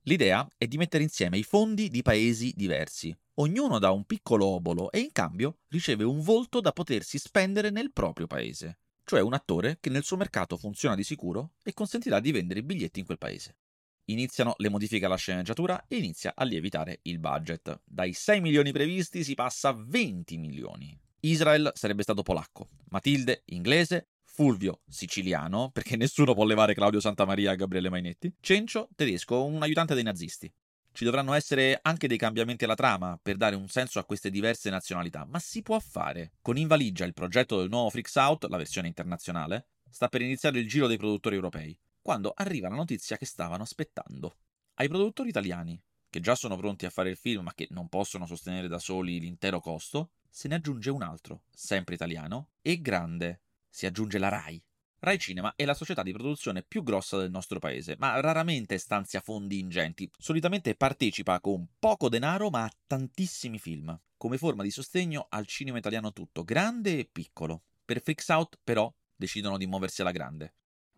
L'idea 0.03 0.47
è 0.57 0.65
di 0.67 0.77
mettere 0.77 1.03
insieme 1.03 1.37
i 1.37 1.43
fondi 1.43 1.89
di 1.89 2.01
paesi 2.01 2.53
diversi, 2.55 3.15
ognuno 3.35 3.79
dà 3.79 3.91
un 3.91 4.05
piccolo 4.05 4.45
obolo 4.45 4.91
e 4.91 4.99
in 4.99 5.11
cambio 5.11 5.59
riceve 5.69 6.03
un 6.03 6.21
volto 6.21 6.59
da 6.59 6.71
potersi 6.71 7.17
spendere 7.17 7.69
nel 7.69 7.91
proprio 7.91 8.27
paese 8.27 8.77
cioè 9.11 9.19
un 9.19 9.33
attore 9.33 9.77
che 9.81 9.89
nel 9.89 10.05
suo 10.05 10.15
mercato 10.15 10.55
funziona 10.55 10.95
di 10.95 11.03
sicuro 11.03 11.55
e 11.63 11.73
consentirà 11.73 12.21
di 12.21 12.31
vendere 12.31 12.61
i 12.61 12.63
biglietti 12.63 12.99
in 12.99 13.05
quel 13.05 13.17
paese. 13.17 13.57
Iniziano 14.05 14.53
le 14.57 14.69
modifiche 14.69 15.05
alla 15.05 15.17
sceneggiatura 15.17 15.83
e 15.89 15.97
inizia 15.97 16.31
a 16.33 16.45
lievitare 16.45 16.99
il 17.03 17.19
budget. 17.19 17.81
Dai 17.83 18.13
6 18.13 18.39
milioni 18.39 18.71
previsti 18.71 19.25
si 19.25 19.35
passa 19.35 19.67
a 19.67 19.73
20 19.77 20.37
milioni. 20.37 20.97
Israel 21.21 21.71
sarebbe 21.75 22.03
stato 22.03 22.23
polacco, 22.23 22.69
Matilde 22.89 23.43
inglese, 23.47 24.07
Fulvio 24.41 24.81
siciliano, 24.89 25.69
perché 25.71 25.95
nessuno 25.95 26.33
può 26.33 26.45
levare 26.45 26.73
Claudio 26.73 26.99
Santamaria 26.99 27.51
a 27.51 27.55
Gabriele 27.55 27.91
Mainetti, 27.91 28.33
Cencio 28.41 28.89
tedesco, 28.95 29.45
un 29.45 29.61
aiutante 29.61 29.93
dei 29.93 30.01
nazisti. 30.01 30.51
Ci 30.91 31.03
dovranno 31.03 31.33
essere 31.33 31.77
anche 31.83 32.07
dei 32.07 32.17
cambiamenti 32.17 32.63
alla 32.63 32.73
trama 32.73 33.19
per 33.21 33.37
dare 33.37 33.55
un 33.55 33.67
senso 33.67 33.99
a 33.99 34.03
queste 34.03 34.31
diverse 34.31 34.71
nazionalità, 34.71 35.25
ma 35.25 35.37
si 35.37 35.61
può 35.61 35.79
fare. 35.79 36.31
Con 36.41 36.57
in 36.57 36.65
valigia 36.65 37.05
il 37.05 37.13
progetto 37.13 37.59
del 37.59 37.69
nuovo 37.69 37.91
Freaks 37.91 38.15
Out, 38.15 38.45
la 38.45 38.57
versione 38.57 38.87
internazionale, 38.87 39.67
sta 39.87 40.07
per 40.07 40.23
iniziare 40.23 40.57
il 40.57 40.67
giro 40.67 40.87
dei 40.87 40.97
produttori 40.97 41.35
europei, 41.35 41.77
quando 42.01 42.33
arriva 42.35 42.67
la 42.67 42.75
notizia 42.77 43.17
che 43.17 43.27
stavano 43.27 43.61
aspettando. 43.61 44.37
Ai 44.77 44.87
produttori 44.87 45.29
italiani, 45.29 45.79
che 46.09 46.19
già 46.19 46.33
sono 46.33 46.57
pronti 46.57 46.87
a 46.87 46.89
fare 46.89 47.11
il 47.11 47.17
film 47.17 47.43
ma 47.43 47.53
che 47.53 47.67
non 47.69 47.89
possono 47.89 48.25
sostenere 48.25 48.67
da 48.67 48.79
soli 48.79 49.19
l'intero 49.19 49.59
costo, 49.59 50.13
se 50.27 50.47
ne 50.47 50.55
aggiunge 50.55 50.89
un 50.89 51.03
altro, 51.03 51.43
sempre 51.53 51.93
italiano, 51.93 52.53
e 52.63 52.81
grande. 52.81 53.41
Si 53.71 53.87
aggiunge 53.87 54.19
la 54.19 54.29
RAI, 54.29 54.61
Rai 55.03 55.17
Cinema 55.17 55.53
è 55.55 55.65
la 55.65 55.73
società 55.73 56.03
di 56.03 56.11
produzione 56.11 56.61
più 56.61 56.83
grossa 56.83 57.17
del 57.17 57.31
nostro 57.31 57.57
paese, 57.57 57.95
ma 57.97 58.19
raramente 58.19 58.77
stanzia 58.77 59.19
fondi 59.19 59.57
ingenti. 59.57 60.07
Solitamente 60.15 60.75
partecipa 60.75 61.39
con 61.39 61.67
poco 61.79 62.07
denaro 62.07 62.51
ma 62.51 62.65
a 62.65 62.71
tantissimi 62.85 63.57
film, 63.57 63.99
come 64.15 64.37
forma 64.37 64.61
di 64.61 64.69
sostegno 64.69 65.25
al 65.29 65.47
cinema 65.47 65.79
italiano 65.79 66.13
tutto, 66.13 66.43
grande 66.43 66.99
e 66.99 67.09
piccolo. 67.11 67.63
Per 67.83 67.99
Freaks 67.99 68.27
Out, 68.27 68.59
però, 68.63 68.93
decidono 69.15 69.57
di 69.57 69.65
muoversi 69.65 70.01
alla 70.01 70.11
grande. 70.11 70.53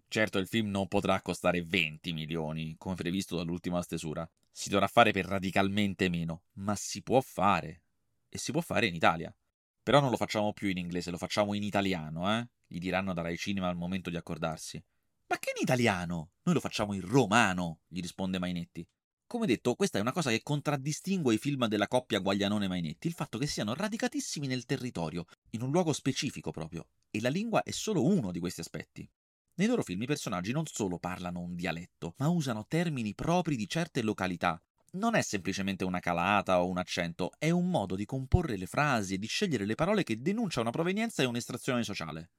Certo, 0.09 0.37
il 0.37 0.47
film 0.47 0.69
non 0.69 0.89
potrà 0.89 1.21
costare 1.21 1.63
20 1.63 2.11
milioni, 2.11 2.75
come 2.77 2.95
previsto 2.95 3.37
dall'ultima 3.37 3.81
stesura. 3.81 4.29
Si 4.51 4.67
dovrà 4.67 4.87
fare 4.87 5.11
per 5.13 5.27
radicalmente 5.27 6.09
meno, 6.09 6.41
ma 6.55 6.75
si 6.75 7.01
può 7.01 7.21
fare. 7.21 7.83
E 8.27 8.37
si 8.37 8.51
può 8.51 8.59
fare 8.59 8.85
in 8.85 8.95
Italia. 8.95 9.33
Però 9.83 9.99
non 9.99 10.09
lo 10.09 10.15
facciamo 10.15 10.53
più 10.53 10.69
in 10.69 10.77
inglese, 10.77 11.11
lo 11.11 11.17
facciamo 11.17 11.53
in 11.53 11.63
italiano, 11.63 12.33
eh? 12.35 12.47
gli 12.65 12.79
diranno 12.79 13.13
da 13.13 13.21
Rai 13.21 13.37
Cinema 13.37 13.67
al 13.67 13.75
momento 13.75 14.09
di 14.09 14.15
accordarsi. 14.15 14.81
Ma 15.27 15.37
che 15.37 15.51
in 15.53 15.61
italiano? 15.61 16.31
Noi 16.43 16.55
lo 16.55 16.61
facciamo 16.61 16.93
in 16.93 17.01
romano, 17.01 17.81
gli 17.87 17.99
risponde 17.99 18.39
Mainetti. 18.39 18.87
Come 19.27 19.45
detto, 19.45 19.75
questa 19.75 19.97
è 19.97 20.01
una 20.01 20.11
cosa 20.11 20.29
che 20.29 20.41
contraddistingue 20.41 21.33
i 21.33 21.37
film 21.37 21.67
della 21.67 21.87
coppia 21.87 22.19
Guaglianone-Mainetti, 22.19 23.07
il 23.07 23.13
fatto 23.13 23.37
che 23.37 23.47
siano 23.47 23.73
radicatissimi 23.73 24.47
nel 24.47 24.65
territorio, 24.65 25.25
in 25.51 25.63
un 25.63 25.71
luogo 25.71 25.91
specifico 25.91 26.51
proprio, 26.51 26.87
e 27.09 27.19
la 27.19 27.29
lingua 27.29 27.63
è 27.63 27.71
solo 27.71 28.05
uno 28.05 28.31
di 28.31 28.39
questi 28.39 28.61
aspetti. 28.61 29.09
Nei 29.55 29.67
loro 29.67 29.83
film 29.83 30.01
i 30.01 30.07
personaggi 30.07 30.51
non 30.51 30.65
solo 30.65 30.97
parlano 30.97 31.41
un 31.41 31.55
dialetto, 31.55 32.13
ma 32.17 32.27
usano 32.27 32.65
termini 32.67 33.13
propri 33.13 33.55
di 33.55 33.67
certe 33.67 34.01
località. 34.01 34.61
Non 34.95 35.15
è 35.15 35.23
semplicemente 35.23 35.83
una 35.83 35.99
calata 35.99 36.61
o 36.61 36.67
un 36.67 36.77
accento, 36.77 37.31
è 37.39 37.49
un 37.49 37.67
modo 37.67 37.95
di 37.95 38.05
comporre 38.05 38.57
le 38.57 38.67
frasi 38.67 39.15
e 39.15 39.17
di 39.17 39.25
scegliere 39.25 39.65
le 39.65 39.73
parole 39.73 40.03
che 40.03 40.21
denuncia 40.21 40.61
una 40.61 40.69
provenienza 40.69 41.23
e 41.23 41.25
un'estrazione 41.25 41.83
sociale. 41.83 42.29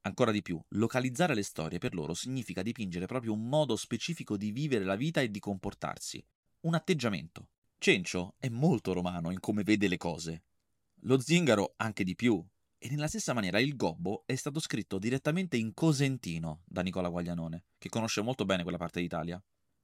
Ancora 0.00 0.32
di 0.32 0.42
più, 0.42 0.60
localizzare 0.70 1.32
le 1.32 1.44
storie 1.44 1.78
per 1.78 1.94
loro 1.94 2.12
significa 2.12 2.62
dipingere 2.62 3.06
proprio 3.06 3.32
un 3.32 3.48
modo 3.48 3.76
specifico 3.76 4.36
di 4.36 4.50
vivere 4.50 4.84
la 4.84 4.96
vita 4.96 5.20
e 5.20 5.30
di 5.30 5.38
comportarsi, 5.38 6.24
un 6.62 6.74
atteggiamento. 6.74 7.50
Cencio 7.78 8.34
è 8.38 8.48
molto 8.48 8.92
romano 8.92 9.30
in 9.30 9.38
come 9.38 9.62
vede 9.62 9.86
le 9.86 9.96
cose. 9.96 10.42
Lo 11.02 11.20
zingaro 11.20 11.74
anche 11.76 12.02
di 12.02 12.16
più, 12.16 12.44
e 12.78 12.90
nella 12.90 13.06
stessa 13.06 13.32
maniera 13.32 13.60
il 13.60 13.76
gobbo 13.76 14.24
è 14.26 14.34
stato 14.34 14.58
scritto 14.58 14.98
direttamente 14.98 15.56
in 15.56 15.72
cosentino 15.72 16.62
da 16.64 16.82
Nicola 16.82 17.10
Guaglianone, 17.10 17.66
che 17.78 17.88
conosce 17.88 18.22
molto 18.22 18.44
bene 18.44 18.64
quella 18.64 18.78
parte 18.78 19.00
d'Italia. 19.00 19.40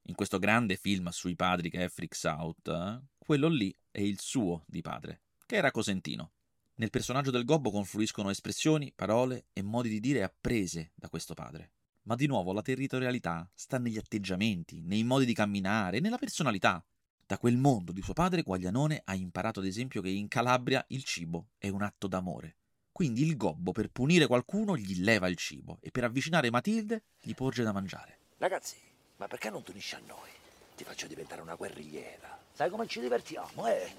In 0.06 0.14
questo 0.16 0.38
grande 0.38 0.76
film 0.76 1.08
sui 1.10 1.36
padri 1.36 1.70
che 1.70 1.84
è 1.84 1.88
Freaks 1.88 2.24
Out, 2.24 3.02
quello 3.18 3.48
lì 3.48 3.74
è 3.90 4.00
il 4.00 4.18
suo 4.18 4.64
di 4.66 4.80
padre, 4.80 5.20
che 5.46 5.54
era 5.54 5.70
cosentino. 5.70 6.32
Nel 6.76 6.90
personaggio 6.90 7.30
del 7.30 7.44
gobbo 7.44 7.70
confluiscono 7.70 8.28
espressioni, 8.28 8.92
parole 8.92 9.46
e 9.52 9.62
modi 9.62 9.88
di 9.88 10.00
dire 10.00 10.24
apprese 10.24 10.90
da 10.96 11.08
questo 11.08 11.34
padre. 11.34 11.70
Ma 12.04 12.16
di 12.16 12.26
nuovo 12.26 12.52
la 12.52 12.62
territorialità 12.62 13.48
sta 13.54 13.78
negli 13.78 13.96
atteggiamenti, 13.96 14.80
nei 14.80 15.04
modi 15.04 15.24
di 15.24 15.34
camminare, 15.34 16.00
nella 16.00 16.18
personalità. 16.18 16.84
Da 17.24 17.38
quel 17.38 17.56
mondo 17.56 17.92
di 17.92 18.02
suo 18.02 18.12
padre 18.12 18.42
Guaglianone 18.42 19.02
ha 19.04 19.14
imparato 19.14 19.60
ad 19.60 19.66
esempio 19.66 20.02
che 20.02 20.08
in 20.08 20.26
Calabria 20.26 20.84
il 20.88 21.04
cibo 21.04 21.50
è 21.58 21.68
un 21.68 21.82
atto 21.82 22.08
d'amore. 22.08 22.56
Quindi 22.90 23.22
il 23.22 23.36
gobbo 23.36 23.70
per 23.70 23.88
punire 23.88 24.26
qualcuno 24.26 24.76
gli 24.76 25.00
leva 25.00 25.28
il 25.28 25.36
cibo 25.36 25.78
e 25.80 25.92
per 25.92 26.02
avvicinare 26.02 26.50
Matilde 26.50 27.04
gli 27.20 27.34
porge 27.34 27.62
da 27.62 27.72
mangiare. 27.72 28.18
Ragazzi, 28.38 28.76
ma 29.22 29.28
perché 29.28 29.50
non 29.50 29.62
ti 29.62 29.70
unisci 29.70 29.94
a 29.94 30.00
noi? 30.04 30.30
Ti 30.74 30.82
faccio 30.82 31.06
diventare 31.06 31.42
una 31.42 31.54
guerrigliera. 31.54 32.36
Sai 32.52 32.68
come 32.70 32.88
ci 32.88 32.98
divertiamo, 32.98 33.68
eh? 33.68 33.94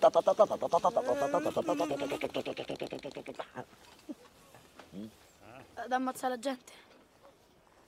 Ad 5.75 5.91
ammazzare 5.91 6.33
la 6.33 6.39
gente. 6.39 6.73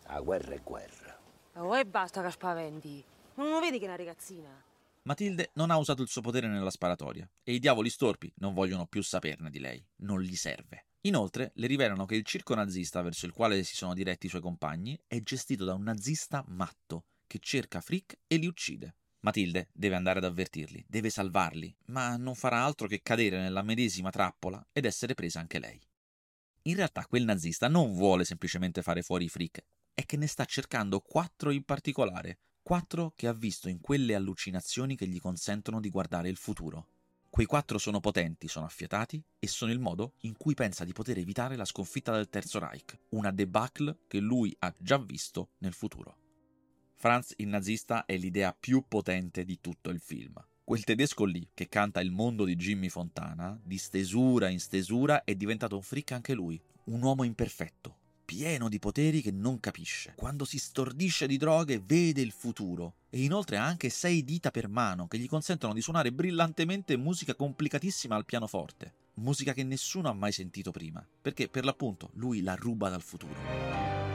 La 0.04 0.22
guerra 0.22 0.54
è 0.54 0.62
guerra. 0.64 1.20
Oh, 1.56 1.78
e 1.78 1.86
basta 1.86 2.22
che 2.24 2.32
spaventi. 2.32 3.04
Non 3.34 3.50
lo 3.50 3.60
vedi 3.60 3.80
che 3.80 3.84
è 3.84 3.88
una 3.88 3.98
ragazzina? 3.98 4.64
Matilde 5.02 5.50
non 5.56 5.72
ha 5.72 5.78
usato 5.78 6.02
il 6.02 6.08
suo 6.08 6.22
potere 6.22 6.48
nella 6.48 6.72
sparatoria 6.72 7.30
e 7.44 7.54
i 7.54 7.60
diavoli 7.60 7.90
storpi 7.90 8.32
non 8.38 8.54
vogliono 8.54 8.86
più 8.86 9.04
saperne 9.04 9.50
di 9.50 9.60
lei, 9.60 9.86
non 9.98 10.22
gli 10.22 10.38
serve. 10.38 10.86
Inoltre 11.02 11.52
le 11.56 11.68
rivelano 11.68 12.06
che 12.06 12.16
il 12.16 12.24
circo 12.24 12.56
nazista 12.56 13.02
verso 13.02 13.26
il 13.26 13.34
quale 13.34 13.62
si 13.64 13.76
sono 13.76 13.94
diretti 13.94 14.28
i 14.28 14.30
suoi 14.30 14.42
compagni 14.42 14.98
è 15.06 15.22
gestito 15.22 15.66
da 15.66 15.74
un 15.74 15.84
nazista 15.84 16.42
matto 16.48 17.04
che 17.36 17.40
cerca 17.42 17.82
Frick 17.82 18.18
e 18.28 18.38
li 18.38 18.48
uccide. 18.48 18.96
Matilde 19.20 19.68
deve 19.74 19.96
andare 19.96 20.20
ad 20.20 20.26
avvertirli, 20.26 20.86
deve 20.88 21.10
salvarli, 21.10 21.76
ma 21.88 22.16
non 22.16 22.34
farà 22.34 22.64
altro 22.64 22.88
che 22.88 23.02
cadere 23.02 23.42
nella 23.42 23.62
medesima 23.62 24.10
trappola 24.10 24.66
ed 24.72 24.86
essere 24.86 25.16
presa 25.16 25.40
anche 25.40 25.60
lei. 25.60 25.82
In 26.64 26.76
realtà 26.76 27.06
quel 27.06 27.26
nazista 27.26 27.68
non 27.68 27.94
vuole 27.94 28.24
semplicemente 28.24 28.82
fare 28.82 29.02
fuori 29.02 29.26
i 29.26 29.30
freak, 29.30 29.66
è 29.94 30.06
che 30.06 30.16
ne 30.16 30.28
sta 30.28 30.46
cercando 30.46 31.02
quattro 31.02 31.52
in 31.52 31.64
particolare, 31.64 32.38
quattro 32.64 33.12
che 33.16 33.28
ha 33.28 33.34
visto 33.34 33.68
in 33.68 33.82
quelle 33.82 34.16
allucinazioni 34.16 34.96
che 34.96 35.08
gli 35.08 35.20
consentono 35.20 35.82
di 35.82 35.90
guardare 35.90 36.30
il 36.30 36.38
futuro. 36.38 36.88
Quei 37.30 37.48
quattro 37.48 37.78
sono 37.78 38.00
potenti, 38.00 38.48
sono 38.48 38.66
affiatati 38.66 39.22
e 39.40 39.48
sono 39.48 39.74
il 39.74 39.80
modo 39.80 40.14
in 40.22 40.38
cui 40.38 40.54
pensa 40.54 40.86
di 40.86 40.94
poter 40.94 41.18
evitare 41.18 41.58
la 41.58 41.66
sconfitta 41.66 42.14
del 42.14 42.30
Terzo 42.30 42.60
Reich, 42.60 42.98
una 43.10 43.32
debacle 43.32 43.98
che 44.08 44.20
lui 44.20 44.56
ha 44.60 44.74
già 44.78 44.98
visto 44.98 45.50
nel 45.58 45.74
futuro. 45.74 46.24
Franz 47.06 47.34
il 47.38 47.50
nazista 47.50 48.06
è 48.06 48.18
l'idea 48.18 48.52
più 48.60 48.86
potente 48.88 49.46
di 49.46 49.60
tutto 49.62 49.92
il 49.92 50.00
film. 50.00 50.44
Quel 50.64 50.84
tedesco 50.84 51.24
lì, 51.24 51.48
che 51.54 51.70
canta 51.70 52.02
il 52.02 52.10
mondo 52.10 52.46
di 52.46 52.56
Jimmy 52.56 52.90
Fontana, 52.90 53.60
di 53.64 53.78
stesura 53.78 54.50
in 54.50 54.60
stesura, 54.60 55.24
è 55.24 55.36
diventato 55.36 55.76
un 55.76 55.84
freak 55.84 56.14
anche 56.14 56.34
lui. 56.34 56.60
Un 56.86 57.04
uomo 57.04 57.22
imperfetto, 57.22 57.96
pieno 58.26 58.70
di 58.70 58.80
poteri 58.80 59.22
che 59.22 59.30
non 59.30 59.60
capisce. 59.60 60.14
Quando 60.16 60.46
si 60.46 60.58
stordisce 60.58 61.28
di 61.28 61.38
droghe 61.38 61.80
vede 61.80 62.22
il 62.22 62.32
futuro. 62.32 62.96
E 63.12 63.22
inoltre 63.22 63.58
ha 63.58 63.66
anche 63.66 63.90
sei 63.90 64.24
dita 64.24 64.50
per 64.50 64.68
mano 64.68 65.06
che 65.06 65.20
gli 65.20 65.28
consentono 65.28 65.74
di 65.74 65.82
suonare 65.82 66.12
brillantemente 66.12 66.98
musica 66.98 67.36
complicatissima 67.36 68.16
al 68.16 68.26
pianoforte. 68.26 68.94
Musica 69.18 69.54
che 69.54 69.64
nessuno 69.64 70.10
ha 70.10 70.14
mai 70.14 70.32
sentito 70.32 70.72
prima. 70.72 71.08
Perché 71.22 71.50
per 71.50 71.66
l'appunto 71.66 72.10
lui 72.14 72.42
la 72.42 72.56
ruba 72.56 72.90
dal 72.90 73.04
futuro. 73.04 74.15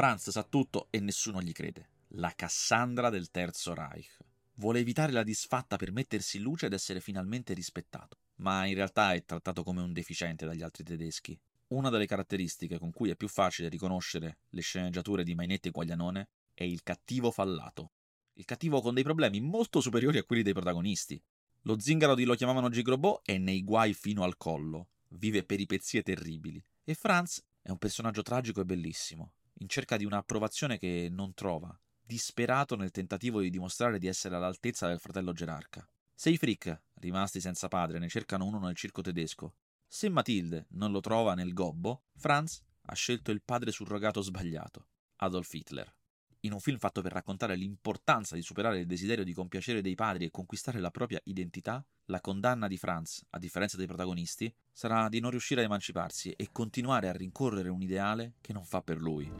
Franz 0.00 0.30
sa 0.30 0.44
tutto 0.44 0.86
e 0.88 0.98
nessuno 0.98 1.42
gli 1.42 1.52
crede. 1.52 1.90
La 2.12 2.32
Cassandra 2.34 3.10
del 3.10 3.30
Terzo 3.30 3.74
Reich. 3.74 4.16
Vuole 4.54 4.78
evitare 4.78 5.12
la 5.12 5.22
disfatta 5.22 5.76
per 5.76 5.92
mettersi 5.92 6.38
in 6.38 6.44
luce 6.44 6.64
ed 6.64 6.72
essere 6.72 7.00
finalmente 7.00 7.52
rispettato, 7.52 8.16
ma 8.36 8.64
in 8.64 8.72
realtà 8.72 9.12
è 9.12 9.22
trattato 9.26 9.62
come 9.62 9.82
un 9.82 9.92
deficiente 9.92 10.46
dagli 10.46 10.62
altri 10.62 10.84
tedeschi. 10.84 11.38
Una 11.66 11.90
delle 11.90 12.06
caratteristiche 12.06 12.78
con 12.78 12.92
cui 12.92 13.10
è 13.10 13.14
più 13.14 13.28
facile 13.28 13.68
riconoscere 13.68 14.38
le 14.48 14.62
sceneggiature 14.62 15.22
di 15.22 15.34
Mainetti 15.34 15.68
e 15.68 15.70
Guaglianone 15.70 16.28
è 16.54 16.64
il 16.64 16.82
cattivo 16.82 17.30
fallato. 17.30 17.90
Il 18.32 18.46
cattivo 18.46 18.80
con 18.80 18.94
dei 18.94 19.04
problemi 19.04 19.42
molto 19.42 19.82
superiori 19.82 20.16
a 20.16 20.24
quelli 20.24 20.42
dei 20.42 20.54
protagonisti. 20.54 21.22
Lo 21.64 21.78
zingaro 21.78 22.14
di 22.14 22.24
Lo 22.24 22.36
chiamavano 22.36 22.70
Gigrobot 22.70 23.20
è 23.26 23.36
nei 23.36 23.62
guai 23.62 23.92
fino 23.92 24.22
al 24.22 24.38
collo, 24.38 24.88
vive 25.08 25.44
peripezie 25.44 26.02
terribili. 26.02 26.64
E 26.84 26.94
Franz 26.94 27.44
è 27.60 27.68
un 27.68 27.76
personaggio 27.76 28.22
tragico 28.22 28.62
e 28.62 28.64
bellissimo, 28.64 29.34
in 29.60 29.68
cerca 29.68 29.96
di 29.96 30.04
un'approvazione 30.04 30.78
che 30.78 31.08
non 31.10 31.34
trova, 31.34 31.74
disperato 32.02 32.76
nel 32.76 32.90
tentativo 32.90 33.40
di 33.40 33.50
dimostrare 33.50 33.98
di 33.98 34.06
essere 34.06 34.36
all'altezza 34.36 34.88
del 34.88 35.00
fratello 35.00 35.32
gerarca. 35.32 35.86
Se 36.14 36.30
i 36.30 36.36
Frick, 36.36 36.82
rimasti 36.94 37.40
senza 37.40 37.68
padre, 37.68 37.98
ne 37.98 38.08
cercano 38.08 38.44
uno 38.44 38.58
nel 38.58 38.76
circo 38.76 39.02
tedesco, 39.02 39.54
se 39.86 40.08
Matilde 40.08 40.66
non 40.70 40.92
lo 40.92 41.00
trova 41.00 41.34
nel 41.34 41.52
gobbo, 41.52 42.04
Franz 42.16 42.62
ha 42.82 42.94
scelto 42.94 43.30
il 43.30 43.42
padre 43.42 43.70
surrogato 43.70 44.20
sbagliato, 44.20 44.88
Adolf 45.16 45.52
Hitler 45.52 45.94
in 46.40 46.52
un 46.52 46.60
film 46.60 46.78
fatto 46.78 47.02
per 47.02 47.12
raccontare 47.12 47.56
l'importanza 47.56 48.34
di 48.34 48.42
superare 48.42 48.80
il 48.80 48.86
desiderio 48.86 49.24
di 49.24 49.34
compiacere 49.34 49.82
dei 49.82 49.94
padri 49.94 50.24
e 50.24 50.30
conquistare 50.30 50.80
la 50.80 50.90
propria 50.90 51.20
identità, 51.24 51.84
la 52.06 52.20
condanna 52.20 52.66
di 52.66 52.78
Franz, 52.78 53.24
a 53.30 53.38
differenza 53.38 53.76
dei 53.76 53.86
protagonisti, 53.86 54.52
sarà 54.72 55.08
di 55.08 55.20
non 55.20 55.30
riuscire 55.30 55.60
a 55.60 55.64
emanciparsi 55.64 56.30
e 56.32 56.48
continuare 56.52 57.08
a 57.08 57.12
rincorrere 57.12 57.68
un 57.68 57.82
ideale 57.82 58.34
che 58.40 58.52
non 58.52 58.64
fa 58.64 58.82
per 58.82 58.98
lui. 58.98 59.30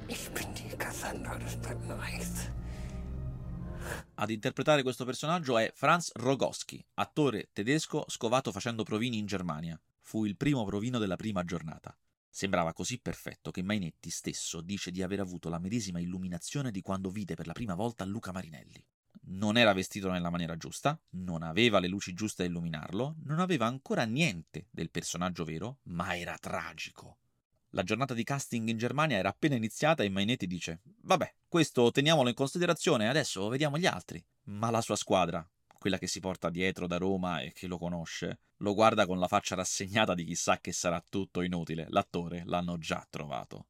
Ad 4.15 4.31
interpretare 4.31 4.83
questo 4.83 5.05
personaggio 5.05 5.57
è 5.57 5.73
Franz 5.75 6.13
Rogowski, 6.15 6.85
attore 6.95 7.49
tedesco 7.53 8.05
scovato 8.09 8.53
facendo 8.53 8.83
provini 8.83 9.19
in 9.19 9.27
Germania. 9.27 9.81
Fu 10.03 10.25
il 10.25 10.37
primo 10.37 10.65
provino 10.65 10.99
della 10.99 11.17
prima 11.17 11.45
giornata. 11.45 11.97
Sembrava 12.31 12.73
così 12.73 13.01
perfetto 13.01 13.51
che 13.51 13.63
Mainetti 13.63 14.09
stesso 14.09 14.61
dice 14.61 14.93
di 14.93 15.03
aver 15.03 15.21
avuto 15.21 15.49
la 15.49 15.59
medesima 15.59 15.99
illuminazione 15.99 16.71
di 16.71 16.81
quando 16.81 17.11
vide 17.11 17.35
per 17.35 17.47
la 17.47 17.53
prima 17.53 17.75
volta 17.75 18.05
Luca 18.05 18.31
Marinelli. 18.31 18.83
Non 19.23 19.57
era 19.57 19.73
vestito 19.73 20.11
nella 20.11 20.31
maniera 20.31 20.57
giusta, 20.57 20.99
non 21.11 21.43
aveva 21.43 21.81
le 21.81 21.89
luci 21.89 22.15
giuste 22.15 22.45
a 22.45 22.47
illuminarlo, 22.47 23.17
non 23.25 23.41
aveva 23.41 23.67
ancora 23.67 24.05
niente 24.05 24.69
del 24.71 24.91
personaggio 24.91 25.45
vero, 25.45 25.81
ma 25.85 26.17
era 26.17 26.39
tragico. 26.39 27.19
La 27.71 27.83
giornata 27.83 28.15
di 28.15 28.25
casting 28.25 28.69
in 28.69 28.79
Germania 28.79 29.19
era 29.19 29.29
appena 29.29 29.57
iniziata 29.57 30.03
e 30.03 30.09
Mainetti 30.09 30.47
dice: 30.47 30.81
Vabbè, 31.03 31.35
questo 31.49 31.91
teniamolo 31.91 32.29
in 32.29 32.35
considerazione, 32.35 33.09
adesso 33.09 33.49
vediamo 33.49 33.77
gli 33.77 33.87
altri. 33.87 34.25
Ma 34.45 34.71
la 34.71 34.81
sua 34.81 34.97
squadra, 34.97 35.47
quella 35.81 35.97
che 35.97 36.07
si 36.07 36.21
porta 36.21 36.51
dietro 36.51 36.87
da 36.87 36.99
Roma 36.99 37.41
e 37.41 37.53
che 37.55 37.67
lo 37.67 37.79
conosce, 37.79 38.41
lo 38.59 38.75
guarda 38.75 39.07
con 39.07 39.19
la 39.19 39.27
faccia 39.27 39.55
rassegnata 39.55 40.13
di 40.13 40.25
chissà 40.25 40.59
che 40.61 40.73
sarà 40.73 41.03
tutto 41.09 41.41
inutile, 41.41 41.87
l'attore 41.89 42.43
l'hanno 42.45 42.77
già 42.77 43.05
trovato. 43.09 43.65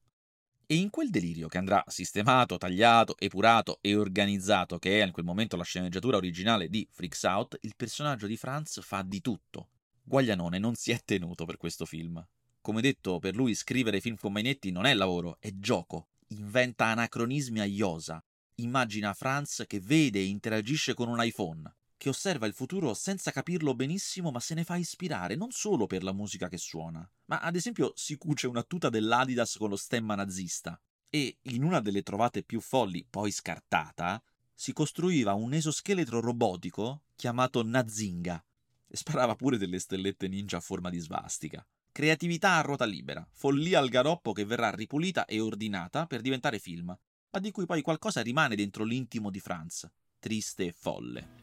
E 0.67 0.75
in 0.75 0.91
quel 0.91 1.09
delirio 1.09 1.47
che 1.47 1.59
andrà 1.59 1.85
sistemato, 1.87 2.59
tagliato, 2.59 3.15
epurato 3.17 3.79
e 3.81 3.95
organizzato, 3.95 4.81
che 4.81 5.01
è 5.01 5.07
in 5.07 5.13
quel 5.13 5.25
momento 5.25 5.57
la 5.57 5.63
sceneggiatura 5.63 6.17
originale 6.17 6.69
di 6.69 6.85
Freaks 6.91 7.23
Out, 7.23 7.59
il 7.61 7.75
personaggio 7.77 8.27
di 8.27 8.37
Franz 8.37 8.81
fa 8.81 9.03
di 9.03 9.21
tutto. 9.21 9.69
Guaglianone 10.03 10.59
non 10.59 10.75
si 10.75 10.91
è 10.91 11.01
tenuto 11.05 11.45
per 11.45 11.59
questo 11.59 11.85
film. 11.85 12.25
Come 12.61 12.81
detto, 12.81 13.21
per 13.21 13.37
lui 13.37 13.55
scrivere 13.55 14.01
film 14.01 14.17
con 14.17 14.33
Mainetti 14.33 14.73
non 14.73 14.85
è 14.85 14.95
lavoro, 14.95 15.37
è 15.39 15.51
gioco. 15.55 16.09
Inventa 16.29 16.87
anacronismi 16.87 17.61
a 17.61 17.65
iosa. 17.65 18.21
Immagina 18.57 19.15
Franz 19.15 19.63
che 19.69 19.79
vede 19.79 20.19
e 20.19 20.25
interagisce 20.25 20.95
con 20.95 21.09
un 21.09 21.23
iPhone 21.23 21.73
che 22.01 22.09
osserva 22.09 22.47
il 22.47 22.55
futuro 22.55 22.95
senza 22.95 23.31
capirlo 23.31 23.75
benissimo, 23.75 24.31
ma 24.31 24.41
se 24.41 24.55
ne 24.55 24.65
fa 24.65 24.77
ispirare 24.77 25.35
non 25.37 25.51
solo 25.51 25.87
per 25.87 26.03
la 26.03 26.15
musica 26.15 26.49
che 26.49 26.57
suona, 26.57 27.07
ma 27.27 27.41
ad 27.41 27.57
esempio 27.57 27.93
si 27.95 28.17
cuce 28.17 28.47
una 28.47 28.63
tuta 28.63 28.89
dell'Adidas 28.89 29.59
con 29.59 29.69
lo 29.69 29.77
stemma 29.77 30.15
nazista. 30.15 30.81
E 31.11 31.37
in 31.43 31.63
una 31.63 31.81
delle 31.81 32.03
trovate 32.03 32.43
più 32.43 32.63
folli, 32.63 33.05
poi 33.05 33.31
scartata, 33.31 34.23
si 34.55 34.73
costruiva 34.73 35.35
un 35.35 35.53
esoscheletro 35.53 36.21
robotico 36.21 37.03
chiamato 37.17 37.63
Nazinga 37.63 38.43
e 38.87 38.97
sparava 38.97 39.37
pure 39.37 39.59
delle 39.59 39.79
stellette 39.79 40.27
ninja 40.27 40.57
a 40.57 40.61
forma 40.61 40.89
di 40.89 41.01
svastica. 41.01 41.63
Creatività 41.93 42.57
a 42.57 42.63
ruota 42.63 42.87
libera, 42.87 43.29
follia 43.31 43.79
al 43.79 43.91
garoppo 43.91 44.33
che 44.33 44.47
verrà 44.47 44.71
ripulita 44.71 45.27
e 45.27 45.39
ordinata 45.39 46.07
per 46.07 46.23
diventare 46.23 46.61
film, 46.61 46.87
ma 47.31 47.39
di 47.39 47.51
cui 47.51 47.67
poi 47.67 47.83
qualcosa 47.83 48.23
rimane 48.23 48.57
dentro 48.57 48.85
l'intimo 48.85 49.29
di 49.29 49.39
Franz, 49.39 49.87
triste 50.19 50.65
e 50.65 50.73
folle. 50.73 51.40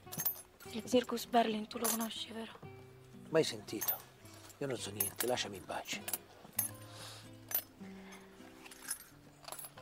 Il 0.78 0.86
Circus 0.86 1.26
Berlin 1.26 1.68
tu 1.68 1.80
lo 1.80 1.88
conosci, 1.88 2.32
vero? 2.32 2.52
Mai 3.30 3.44
sentito. 3.44 3.98
Io 4.60 4.68
non 4.68 4.78
so 4.78 4.92
niente, 4.92 5.26
lasciami 5.26 5.58
in 5.58 5.66
pace. 5.66 6.04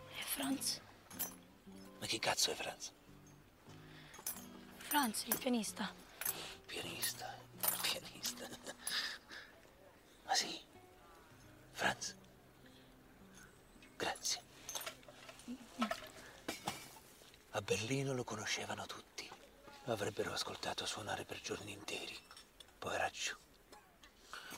E 0.08 0.22
Franz? 0.24 0.80
Ma 2.00 2.06
chi 2.06 2.18
cazzo 2.18 2.52
è 2.52 2.56
Franz? 2.56 2.94
Franz, 4.78 5.26
il 5.26 5.38
pianista. 5.38 5.94
Pianista, 6.66 7.28
pianista. 7.82 8.48
Ma 10.24 10.34
sì, 10.34 10.58
Franz. 11.74 12.16
Grazie. 13.98 14.42
A 17.50 17.62
Berlino 17.62 18.14
lo 18.14 18.24
conoscevano 18.24 18.86
tutti. 18.86 19.05
Avrebbero 19.88 20.34
ascoltato 20.34 20.84
suonare 20.88 21.26
per 21.26 21.40
giorni 21.42 21.72
interi. 21.72 22.18
Poveraccio. 22.80 23.38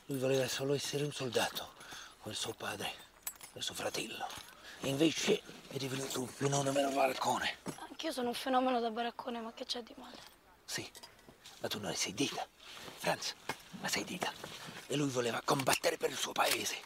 Lui 0.05 0.19
voleva 0.19 0.47
solo 0.47 0.73
essere 0.73 1.03
un 1.03 1.11
soldato, 1.11 1.73
come 2.19 2.33
suo 2.33 2.53
padre 2.53 2.89
e 3.51 3.61
suo 3.61 3.73
fratello. 3.73 4.25
E 4.79 4.87
invece 4.87 5.41
è 5.67 5.75
divenuto 5.75 6.21
un 6.21 6.27
fenomeno 6.27 6.89
baraccone. 6.91 7.57
Anch'io 7.89 8.13
sono 8.13 8.29
un 8.29 8.35
fenomeno 8.35 8.79
da 8.79 8.89
baraccone, 8.89 9.41
ma 9.41 9.51
che 9.51 9.65
c'è 9.65 9.83
di 9.83 9.93
male? 9.97 10.15
Sì, 10.63 10.89
ma 11.59 11.67
tu 11.67 11.79
non 11.79 11.93
sei 11.93 12.13
dita. 12.13 12.47
Franz, 12.95 13.35
ma 13.81 13.89
sei 13.89 14.05
dita. 14.05 14.31
E 14.87 14.95
lui 14.95 15.09
voleva 15.09 15.41
combattere 15.43 15.97
per 15.97 16.09
il 16.09 16.17
suo 16.17 16.31
paese. 16.31 16.77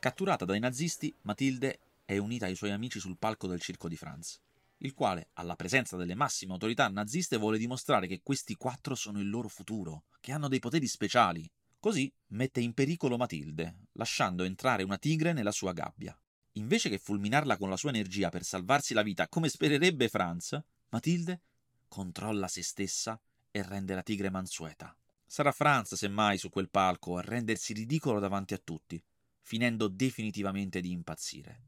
Catturata 0.00 0.44
dai 0.44 0.58
nazisti, 0.58 1.14
Matilde 1.22 1.78
è 2.04 2.18
unita 2.18 2.46
ai 2.46 2.56
suoi 2.56 2.72
amici 2.72 2.98
sul 2.98 3.16
palco 3.16 3.46
del 3.46 3.60
circo 3.60 3.86
di 3.86 3.96
Franz 3.96 4.40
il 4.78 4.92
quale, 4.92 5.30
alla 5.34 5.56
presenza 5.56 5.96
delle 5.96 6.14
massime 6.14 6.52
autorità 6.52 6.88
naziste, 6.88 7.38
vuole 7.38 7.58
dimostrare 7.58 8.06
che 8.06 8.20
questi 8.22 8.56
quattro 8.56 8.94
sono 8.94 9.20
il 9.20 9.30
loro 9.30 9.48
futuro, 9.48 10.04
che 10.20 10.32
hanno 10.32 10.48
dei 10.48 10.58
poteri 10.58 10.86
speciali. 10.86 11.50
Così 11.78 12.12
mette 12.28 12.60
in 12.60 12.74
pericolo 12.74 13.16
Matilde, 13.16 13.86
lasciando 13.92 14.44
entrare 14.44 14.82
una 14.82 14.98
tigre 14.98 15.32
nella 15.32 15.52
sua 15.52 15.72
gabbia. 15.72 16.18
Invece 16.52 16.88
che 16.88 16.98
fulminarla 16.98 17.56
con 17.56 17.70
la 17.70 17.76
sua 17.76 17.90
energia 17.90 18.28
per 18.28 18.44
salvarsi 18.44 18.94
la 18.94 19.02
vita, 19.02 19.28
come 19.28 19.48
spererebbe 19.48 20.08
Franz, 20.08 20.58
Matilde 20.88 21.42
controlla 21.88 22.48
se 22.48 22.62
stessa 22.62 23.20
e 23.50 23.62
rende 23.62 23.94
la 23.94 24.02
tigre 24.02 24.30
mansueta. 24.30 24.96
Sarà 25.24 25.52
Franz, 25.52 25.94
semmai, 25.94 26.38
su 26.38 26.50
quel 26.50 26.70
palco 26.70 27.16
a 27.16 27.22
rendersi 27.22 27.72
ridicolo 27.72 28.20
davanti 28.20 28.54
a 28.54 28.60
tutti, 28.62 29.02
finendo 29.40 29.88
definitivamente 29.88 30.80
di 30.80 30.90
impazzire. 30.90 31.62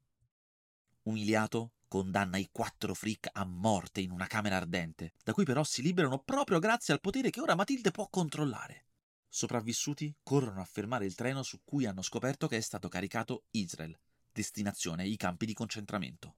Umiliato, 1.02 1.72
condanna 1.88 2.36
i 2.36 2.48
quattro 2.52 2.94
freak 2.94 3.30
a 3.32 3.44
morte 3.44 4.00
in 4.00 4.10
una 4.10 4.26
camera 4.26 4.56
ardente, 4.56 5.14
da 5.24 5.32
cui 5.32 5.44
però 5.44 5.64
si 5.64 5.82
liberano 5.82 6.18
proprio 6.18 6.58
grazie 6.58 6.92
al 6.92 7.00
potere 7.00 7.30
che 7.30 7.40
ora 7.40 7.54
Matilde 7.54 7.90
può 7.90 8.08
controllare. 8.08 8.84
Sopravvissuti 9.28 10.14
corrono 10.22 10.60
a 10.60 10.64
fermare 10.64 11.06
il 11.06 11.14
treno 11.14 11.42
su 11.42 11.60
cui 11.64 11.86
hanno 11.86 12.02
scoperto 12.02 12.46
che 12.46 12.58
è 12.58 12.60
stato 12.60 12.88
caricato 12.88 13.44
Israel, 13.50 13.98
destinazione 14.30 15.06
i 15.06 15.16
campi 15.16 15.46
di 15.46 15.54
concentramento. 15.54 16.36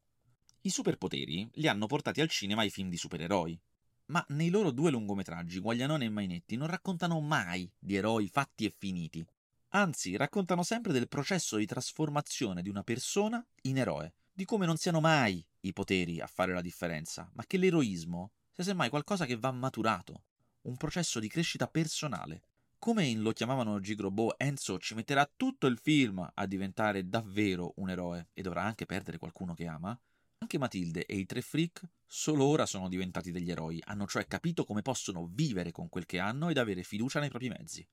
I 0.62 0.70
superpoteri 0.70 1.48
li 1.54 1.68
hanno 1.68 1.86
portati 1.86 2.20
al 2.20 2.28
cinema 2.28 2.64
i 2.64 2.70
film 2.70 2.88
di 2.88 2.96
supereroi, 2.96 3.58
ma 4.06 4.24
nei 4.30 4.50
loro 4.50 4.70
due 4.70 4.90
lungometraggi 4.90 5.58
Guaglianone 5.58 6.04
e 6.04 6.10
Mainetti 6.10 6.56
non 6.56 6.68
raccontano 6.68 7.20
mai 7.20 7.70
di 7.78 7.96
eroi 7.96 8.28
fatti 8.28 8.64
e 8.64 8.74
finiti. 8.76 9.24
Anzi, 9.68 10.16
raccontano 10.16 10.64
sempre 10.64 10.92
del 10.92 11.08
processo 11.08 11.56
di 11.56 11.64
trasformazione 11.64 12.60
di 12.60 12.68
una 12.68 12.82
persona 12.82 13.44
in 13.62 13.78
eroe, 13.78 14.14
di 14.32 14.44
come 14.44 14.66
non 14.66 14.76
siano 14.76 15.00
mai 15.00 15.44
i 15.60 15.72
poteri 15.72 16.20
a 16.20 16.26
fare 16.26 16.52
la 16.52 16.60
differenza, 16.60 17.30
ma 17.34 17.44
che 17.46 17.58
l'eroismo 17.58 18.32
sia 18.50 18.64
semmai 18.64 18.88
qualcosa 18.88 19.26
che 19.26 19.36
va 19.36 19.50
maturato, 19.50 20.24
un 20.62 20.76
processo 20.76 21.20
di 21.20 21.28
crescita 21.28 21.66
personale. 21.66 22.42
Come 22.78 23.04
in 23.04 23.20
lo 23.20 23.32
chiamavano 23.32 23.78
Gigrobo, 23.80 24.38
Enzo 24.38 24.78
ci 24.78 24.94
metterà 24.94 25.30
tutto 25.36 25.66
il 25.66 25.78
film 25.78 26.26
a 26.32 26.46
diventare 26.46 27.08
davvero 27.08 27.74
un 27.76 27.90
eroe 27.90 28.28
e 28.32 28.40
dovrà 28.40 28.62
anche 28.62 28.86
perdere 28.86 29.18
qualcuno 29.18 29.54
che 29.54 29.66
ama. 29.66 29.98
Anche 30.38 30.58
Matilde 30.58 31.04
e 31.04 31.16
i 31.16 31.26
tre 31.26 31.42
freak 31.42 31.86
solo 32.06 32.44
ora 32.46 32.64
sono 32.64 32.88
diventati 32.88 33.30
degli 33.30 33.50
eroi, 33.50 33.82
hanno 33.84 34.06
cioè 34.06 34.26
capito 34.26 34.64
come 34.64 34.80
possono 34.80 35.28
vivere 35.30 35.72
con 35.72 35.90
quel 35.90 36.06
che 36.06 36.18
hanno 36.18 36.48
ed 36.48 36.56
avere 36.56 36.82
fiducia 36.82 37.20
nei 37.20 37.28
propri 37.28 37.50
mezzi. 37.50 37.86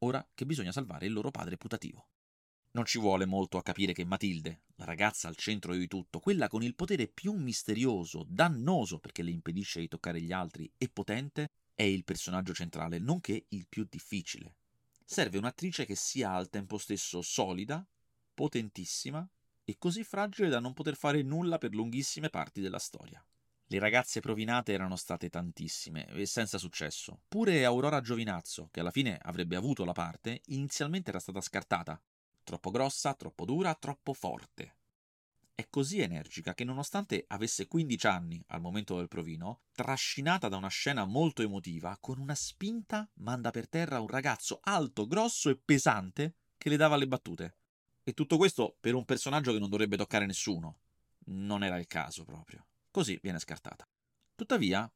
Ora 0.00 0.26
che 0.34 0.44
bisogna 0.44 0.72
salvare 0.72 1.06
il 1.06 1.12
loro 1.12 1.30
padre 1.30 1.56
putativo. 1.56 2.08
Non 2.74 2.86
ci 2.86 2.98
vuole 2.98 3.24
molto 3.24 3.56
a 3.56 3.62
capire 3.62 3.92
che 3.92 4.04
Matilde, 4.04 4.62
la 4.76 4.84
ragazza 4.84 5.28
al 5.28 5.36
centro 5.36 5.74
di 5.74 5.86
tutto, 5.86 6.18
quella 6.18 6.48
con 6.48 6.60
il 6.64 6.74
potere 6.74 7.06
più 7.06 7.32
misterioso, 7.32 8.26
dannoso 8.28 8.98
perché 8.98 9.22
le 9.22 9.30
impedisce 9.30 9.78
di 9.78 9.86
toccare 9.86 10.20
gli 10.20 10.32
altri 10.32 10.68
e 10.76 10.88
potente, 10.88 11.50
è 11.72 11.84
il 11.84 12.02
personaggio 12.02 12.52
centrale, 12.52 12.98
nonché 12.98 13.44
il 13.50 13.66
più 13.68 13.86
difficile. 13.88 14.56
Serve 15.04 15.38
un'attrice 15.38 15.84
che 15.84 15.94
sia 15.94 16.32
al 16.32 16.50
tempo 16.50 16.76
stesso 16.76 17.22
solida, 17.22 17.86
potentissima 18.34 19.24
e 19.62 19.76
così 19.78 20.02
fragile 20.02 20.48
da 20.48 20.58
non 20.58 20.74
poter 20.74 20.96
fare 20.96 21.22
nulla 21.22 21.58
per 21.58 21.72
lunghissime 21.74 22.28
parti 22.28 22.60
della 22.60 22.80
storia. 22.80 23.24
Le 23.68 23.78
ragazze 23.78 24.18
provinate 24.18 24.72
erano 24.72 24.96
state 24.96 25.30
tantissime 25.30 26.08
e 26.08 26.26
senza 26.26 26.58
successo. 26.58 27.20
Pure 27.28 27.64
Aurora 27.64 28.00
Giovinazzo, 28.00 28.68
che 28.72 28.80
alla 28.80 28.90
fine 28.90 29.16
avrebbe 29.22 29.54
avuto 29.54 29.84
la 29.84 29.92
parte, 29.92 30.40
inizialmente 30.46 31.10
era 31.10 31.20
stata 31.20 31.40
scartata. 31.40 32.02
Troppo 32.44 32.70
grossa, 32.70 33.14
troppo 33.14 33.46
dura, 33.46 33.74
troppo 33.74 34.12
forte. 34.12 34.76
È 35.54 35.66
così 35.70 36.00
energica 36.00 36.52
che 36.52 36.64
nonostante 36.64 37.24
avesse 37.28 37.66
15 37.66 38.06
anni 38.06 38.44
al 38.48 38.60
momento 38.60 38.96
del 38.96 39.08
provino, 39.08 39.62
trascinata 39.72 40.48
da 40.48 40.56
una 40.56 40.68
scena 40.68 41.04
molto 41.04 41.42
emotiva, 41.42 41.96
con 42.00 42.18
una 42.18 42.34
spinta 42.34 43.08
manda 43.14 43.50
per 43.50 43.68
terra 43.68 44.00
un 44.00 44.08
ragazzo 44.08 44.58
alto, 44.62 45.06
grosso 45.06 45.48
e 45.48 45.56
pesante 45.56 46.34
che 46.58 46.68
le 46.68 46.76
dava 46.76 46.96
le 46.96 47.08
battute. 47.08 47.56
E 48.02 48.12
tutto 48.12 48.36
questo 48.36 48.76
per 48.78 48.94
un 48.94 49.06
personaggio 49.06 49.52
che 49.52 49.58
non 49.58 49.70
dovrebbe 49.70 49.96
toccare 49.96 50.26
nessuno. 50.26 50.80
Non 51.26 51.64
era 51.64 51.78
il 51.78 51.86
caso 51.86 52.24
proprio. 52.24 52.66
Così 52.90 53.18
viene 53.22 53.38
scartata. 53.38 53.88
Tuttavia, 54.34 54.92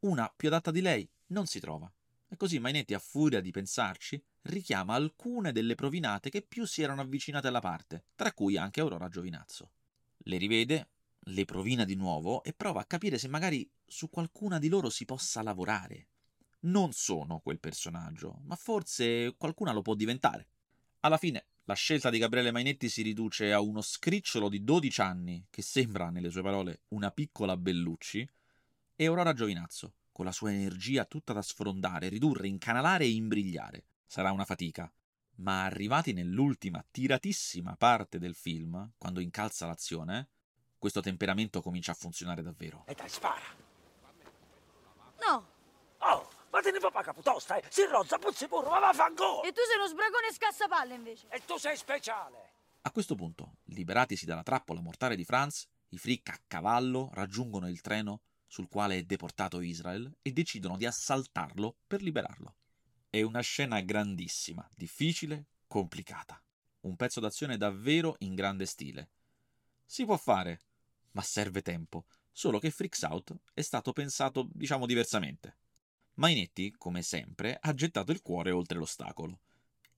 una 0.00 0.32
più 0.34 0.48
adatta 0.48 0.70
di 0.70 0.80
lei 0.80 1.06
non 1.26 1.46
si 1.46 1.60
trova. 1.60 1.92
E 2.28 2.36
così 2.36 2.58
Mainetti, 2.58 2.92
a 2.92 2.98
furia 2.98 3.40
di 3.40 3.52
pensarci, 3.52 4.20
richiama 4.42 4.94
alcune 4.94 5.52
delle 5.52 5.76
provinate 5.76 6.28
che 6.28 6.42
più 6.42 6.66
si 6.66 6.82
erano 6.82 7.00
avvicinate 7.00 7.46
alla 7.46 7.60
parte, 7.60 8.06
tra 8.16 8.32
cui 8.32 8.56
anche 8.56 8.80
Aurora 8.80 9.08
Giovinazzo. 9.08 9.70
Le 10.18 10.36
rivede, 10.36 10.88
le 11.20 11.44
provina 11.44 11.84
di 11.84 11.94
nuovo 11.94 12.42
e 12.42 12.52
prova 12.52 12.80
a 12.80 12.84
capire 12.84 13.18
se 13.18 13.28
magari 13.28 13.68
su 13.84 14.10
qualcuna 14.10 14.58
di 14.58 14.68
loro 14.68 14.90
si 14.90 15.04
possa 15.04 15.42
lavorare. 15.42 16.08
Non 16.60 16.92
sono 16.92 17.38
quel 17.38 17.60
personaggio, 17.60 18.40
ma 18.42 18.56
forse 18.56 19.34
qualcuna 19.36 19.72
lo 19.72 19.82
può 19.82 19.94
diventare. 19.94 20.48
Alla 21.00 21.18
fine, 21.18 21.46
la 21.64 21.74
scelta 21.74 22.10
di 22.10 22.18
Gabriele 22.18 22.50
Mainetti 22.50 22.88
si 22.88 23.02
riduce 23.02 23.52
a 23.52 23.60
uno 23.60 23.80
scricciolo 23.80 24.48
di 24.48 24.64
12 24.64 25.00
anni, 25.00 25.46
che 25.48 25.62
sembra, 25.62 26.10
nelle 26.10 26.30
sue 26.30 26.42
parole, 26.42 26.82
una 26.88 27.10
piccola 27.10 27.56
Bellucci, 27.56 28.28
e 28.96 29.06
Aurora 29.06 29.32
Giovinazzo, 29.32 29.94
con 30.16 30.24
la 30.24 30.32
sua 30.32 30.50
energia 30.50 31.04
tutta 31.04 31.34
da 31.34 31.42
sfrondare, 31.42 32.08
ridurre, 32.08 32.48
incanalare 32.48 33.04
e 33.04 33.10
imbrigliare. 33.10 33.84
Sarà 34.06 34.32
una 34.32 34.46
fatica, 34.46 34.90
ma 35.40 35.64
arrivati 35.64 36.14
nell'ultima 36.14 36.82
tiratissima 36.90 37.76
parte 37.76 38.18
del 38.18 38.34
film, 38.34 38.92
quando 38.96 39.20
incalza 39.20 39.66
l'azione, 39.66 40.30
questo 40.78 41.02
temperamento 41.02 41.60
comincia 41.60 41.92
a 41.92 41.94
funzionare 41.96 42.40
davvero. 42.40 42.84
E 42.86 42.94
dai, 42.94 43.10
spara! 43.10 43.44
No! 45.20 45.46
Oh, 45.98 46.30
ma 46.48 46.62
te 46.62 46.70
ne 46.70 46.80
fa 46.80 46.90
paga 46.90 47.12
piuttosto, 47.12 47.52
eh? 47.52 47.62
Si 47.68 47.84
rozza, 47.84 48.16
puzzi 48.16 48.48
pure, 48.48 48.70
ma 48.70 48.78
va 48.78 48.94
fango! 48.94 49.42
E 49.42 49.52
tu 49.52 49.60
sei 49.68 49.76
uno 49.76 49.86
sbragone 49.86 50.32
scassapalle 50.32 50.94
invece. 50.94 51.26
E 51.28 51.44
tu 51.44 51.58
sei 51.58 51.76
speciale! 51.76 52.52
A 52.80 52.90
questo 52.90 53.16
punto, 53.16 53.56
liberatisi 53.64 54.24
dalla 54.24 54.42
trappola 54.42 54.80
mortale 54.80 55.14
di 55.14 55.26
Franz, 55.26 55.68
i 55.88 55.98
freak 55.98 56.30
a 56.30 56.40
cavallo 56.46 57.10
raggiungono 57.12 57.68
il 57.68 57.82
treno 57.82 58.22
sul 58.56 58.68
quale 58.68 58.96
è 58.96 59.02
deportato 59.02 59.60
Israel 59.60 60.10
e 60.22 60.32
decidono 60.32 60.78
di 60.78 60.86
assaltarlo 60.86 61.76
per 61.86 62.00
liberarlo. 62.00 62.54
È 63.10 63.20
una 63.20 63.42
scena 63.42 63.82
grandissima, 63.82 64.66
difficile, 64.74 65.48
complicata. 65.66 66.42
Un 66.80 66.96
pezzo 66.96 67.20
d'azione 67.20 67.58
davvero 67.58 68.16
in 68.20 68.34
grande 68.34 68.64
stile. 68.64 69.10
Si 69.84 70.06
può 70.06 70.16
fare, 70.16 70.60
ma 71.10 71.20
serve 71.20 71.60
tempo, 71.60 72.06
solo 72.32 72.58
che 72.58 72.70
Freaks 72.70 73.02
Out 73.02 73.36
è 73.52 73.60
stato 73.60 73.92
pensato, 73.92 74.48
diciamo, 74.50 74.86
diversamente. 74.86 75.56
Mainetti, 76.14 76.72
come 76.78 77.02
sempre, 77.02 77.58
ha 77.60 77.74
gettato 77.74 78.10
il 78.10 78.22
cuore 78.22 78.52
oltre 78.52 78.78
l'ostacolo. 78.78 79.40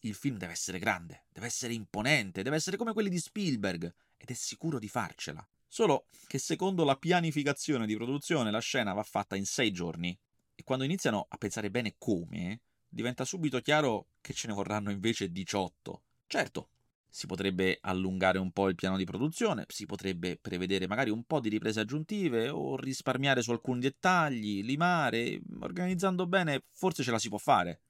Il 0.01 0.17
film 0.17 0.37
deve 0.37 0.53
essere 0.53 0.81
grande, 0.81 1.27
deve 1.31 1.47
essere 1.47 1.75
imponente, 1.75 2.43
deve 2.43 2.57
essere 2.57 2.77
come 2.77 2.93
quelli 2.93 3.09
di 3.09 3.21
Spielberg, 3.21 3.95
ed 4.17 4.29
è 4.29 4.35
sicuro 4.35 4.81
di 4.81 4.89
farcela. 4.89 5.49
Solo 5.69 6.07
che 6.27 6.39
secondo 6.39 6.83
la 6.85 6.97
pianificazione 6.97 7.87
di 7.87 7.95
produzione 7.95 8.51
la 8.51 8.59
scena 8.59 8.95
va 8.95 9.03
fatta 9.03 9.37
in 9.37 9.45
sei 9.45 9.71
giorni, 9.71 10.19
e 10.55 10.65
quando 10.65 10.85
iniziano 10.85 11.27
a 11.29 11.37
pensare 11.37 11.71
bene 11.71 11.95
come, 11.99 12.63
diventa 12.89 13.25
subito 13.25 13.61
chiaro 13.61 14.07
che 14.21 14.33
ce 14.33 14.49
ne 14.49 14.55
vorranno 14.55 14.91
invece 14.91 15.31
18. 15.31 16.03
Certo, 16.27 16.71
si 17.09 17.27
potrebbe 17.27 17.79
allungare 17.83 18.39
un 18.39 18.51
po' 18.51 18.69
il 18.69 18.75
piano 18.75 18.97
di 18.97 19.05
produzione, 19.05 19.67
si 19.69 19.87
potrebbe 19.87 20.37
prevedere 20.37 20.87
magari 20.87 21.11
un 21.11 21.25
po' 21.25 21.39
di 21.39 21.49
riprese 21.49 21.81
aggiuntive 21.81 22.49
o 22.49 22.77
risparmiare 22.77 23.43
su 23.43 23.51
alcuni 23.51 23.81
dettagli, 23.81 24.63
limare, 24.63 25.41
organizzando 25.61 26.27
bene 26.27 26.65
forse 26.73 27.03
ce 27.03 27.11
la 27.11 27.19
si 27.19 27.29
può 27.29 27.39
fare. 27.39 27.81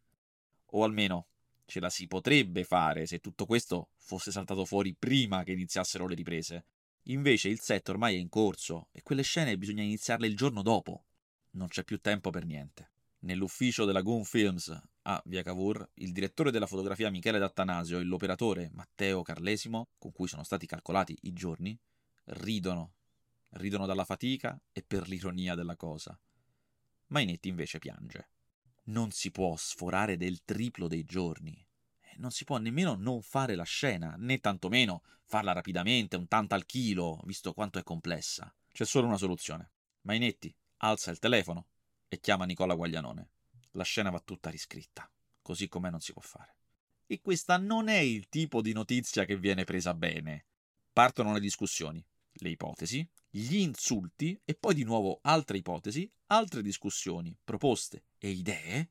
O 0.72 0.84
almeno 0.84 1.26
ce 1.64 1.80
la 1.80 1.90
si 1.90 2.06
potrebbe 2.06 2.64
fare 2.64 3.06
se 3.06 3.18
tutto 3.18 3.46
questo 3.46 3.90
fosse 3.96 4.30
saltato 4.30 4.64
fuori 4.64 4.94
prima 4.94 5.42
che 5.42 5.52
iniziassero 5.52 6.06
le 6.06 6.14
riprese. 6.14 6.64
Invece 7.04 7.48
il 7.48 7.60
set 7.60 7.88
ormai 7.88 8.16
è 8.16 8.18
in 8.18 8.28
corso 8.28 8.88
e 8.92 9.02
quelle 9.02 9.22
scene 9.22 9.56
bisogna 9.56 9.82
iniziarle 9.82 10.26
il 10.26 10.36
giorno 10.36 10.62
dopo. 10.62 11.04
Non 11.52 11.68
c'è 11.68 11.84
più 11.84 12.00
tempo 12.00 12.30
per 12.30 12.44
niente. 12.44 12.90
Nell'ufficio 13.20 13.84
della 13.84 14.02
Goon 14.02 14.24
Films 14.24 14.68
a 15.02 15.22
Via 15.24 15.42
Cavour, 15.42 15.88
il 15.94 16.12
direttore 16.12 16.50
della 16.50 16.66
fotografia 16.66 17.10
Michele 17.10 17.38
D'Attanasio 17.38 17.98
e 17.98 18.04
l'operatore 18.04 18.70
Matteo 18.74 19.22
Carlesimo, 19.22 19.88
con 19.98 20.12
cui 20.12 20.28
sono 20.28 20.42
stati 20.42 20.66
calcolati 20.66 21.16
i 21.22 21.32
giorni, 21.32 21.76
ridono. 22.24 22.92
Ridono 23.52 23.86
dalla 23.86 24.04
fatica 24.04 24.60
e 24.70 24.82
per 24.86 25.08
l'ironia 25.08 25.54
della 25.54 25.76
cosa. 25.76 26.18
Mainetti 27.06 27.48
invece 27.48 27.78
piange. 27.78 28.28
Non 28.84 29.10
si 29.10 29.30
può 29.30 29.56
sforare 29.56 30.18
del 30.18 30.44
triplo 30.44 30.86
dei 30.86 31.04
giorni. 31.04 31.67
Non 32.18 32.30
si 32.30 32.44
può 32.44 32.58
nemmeno 32.58 32.94
non 32.94 33.22
fare 33.22 33.54
la 33.54 33.64
scena, 33.64 34.14
né 34.18 34.38
tantomeno 34.38 35.02
farla 35.24 35.52
rapidamente, 35.52 36.16
un 36.16 36.26
tanto 36.26 36.54
al 36.54 36.66
chilo, 36.66 37.20
visto 37.24 37.52
quanto 37.52 37.78
è 37.78 37.82
complessa. 37.82 38.52
C'è 38.72 38.84
solo 38.84 39.06
una 39.06 39.16
soluzione. 39.16 39.70
Mainetti 40.02 40.54
alza 40.78 41.10
il 41.10 41.18
telefono, 41.18 41.66
e 42.08 42.20
chiama 42.20 42.44
Nicola 42.44 42.74
Guaglianone. 42.74 43.28
La 43.72 43.84
scena 43.84 44.10
va 44.10 44.20
tutta 44.20 44.50
riscritta, 44.50 45.08
così 45.42 45.68
com'è 45.68 45.90
non 45.90 46.00
si 46.00 46.12
può 46.12 46.22
fare. 46.22 46.56
E 47.06 47.20
questa 47.20 47.56
non 47.56 47.88
è 47.88 47.98
il 47.98 48.28
tipo 48.28 48.60
di 48.60 48.72
notizia 48.72 49.24
che 49.24 49.36
viene 49.36 49.64
presa 49.64 49.94
bene. 49.94 50.46
Partono 50.92 51.32
le 51.32 51.40
discussioni, 51.40 52.04
le 52.32 52.50
ipotesi, 52.50 53.08
gli 53.30 53.56
insulti 53.56 54.40
e 54.44 54.54
poi 54.54 54.74
di 54.74 54.84
nuovo 54.84 55.20
altre 55.22 55.58
ipotesi, 55.58 56.10
altre 56.26 56.62
discussioni, 56.62 57.36
proposte 57.44 58.04
e 58.18 58.30
idee, 58.30 58.90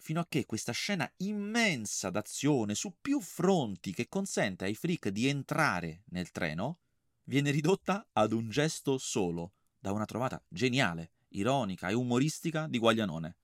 fino 0.00 0.20
a 0.20 0.26
che 0.26 0.46
questa 0.46 0.72
scena 0.72 1.10
immensa 1.18 2.08
d'azione 2.08 2.74
su 2.74 2.94
più 3.00 3.20
fronti 3.20 3.92
che 3.92 4.08
consente 4.08 4.64
ai 4.64 4.74
freak 4.74 5.08
di 5.08 5.28
entrare 5.28 6.04
nel 6.06 6.30
treno 6.30 6.78
viene 7.24 7.50
ridotta 7.50 8.08
ad 8.12 8.32
un 8.32 8.48
gesto 8.48 8.96
solo, 8.96 9.52
da 9.78 9.92
una 9.92 10.06
trovata 10.06 10.42
geniale 10.48 11.12
ironica 11.32 11.88
e 11.88 11.94
umoristica 11.94 12.66
di 12.66 12.78
Guaglianone. 12.78 13.36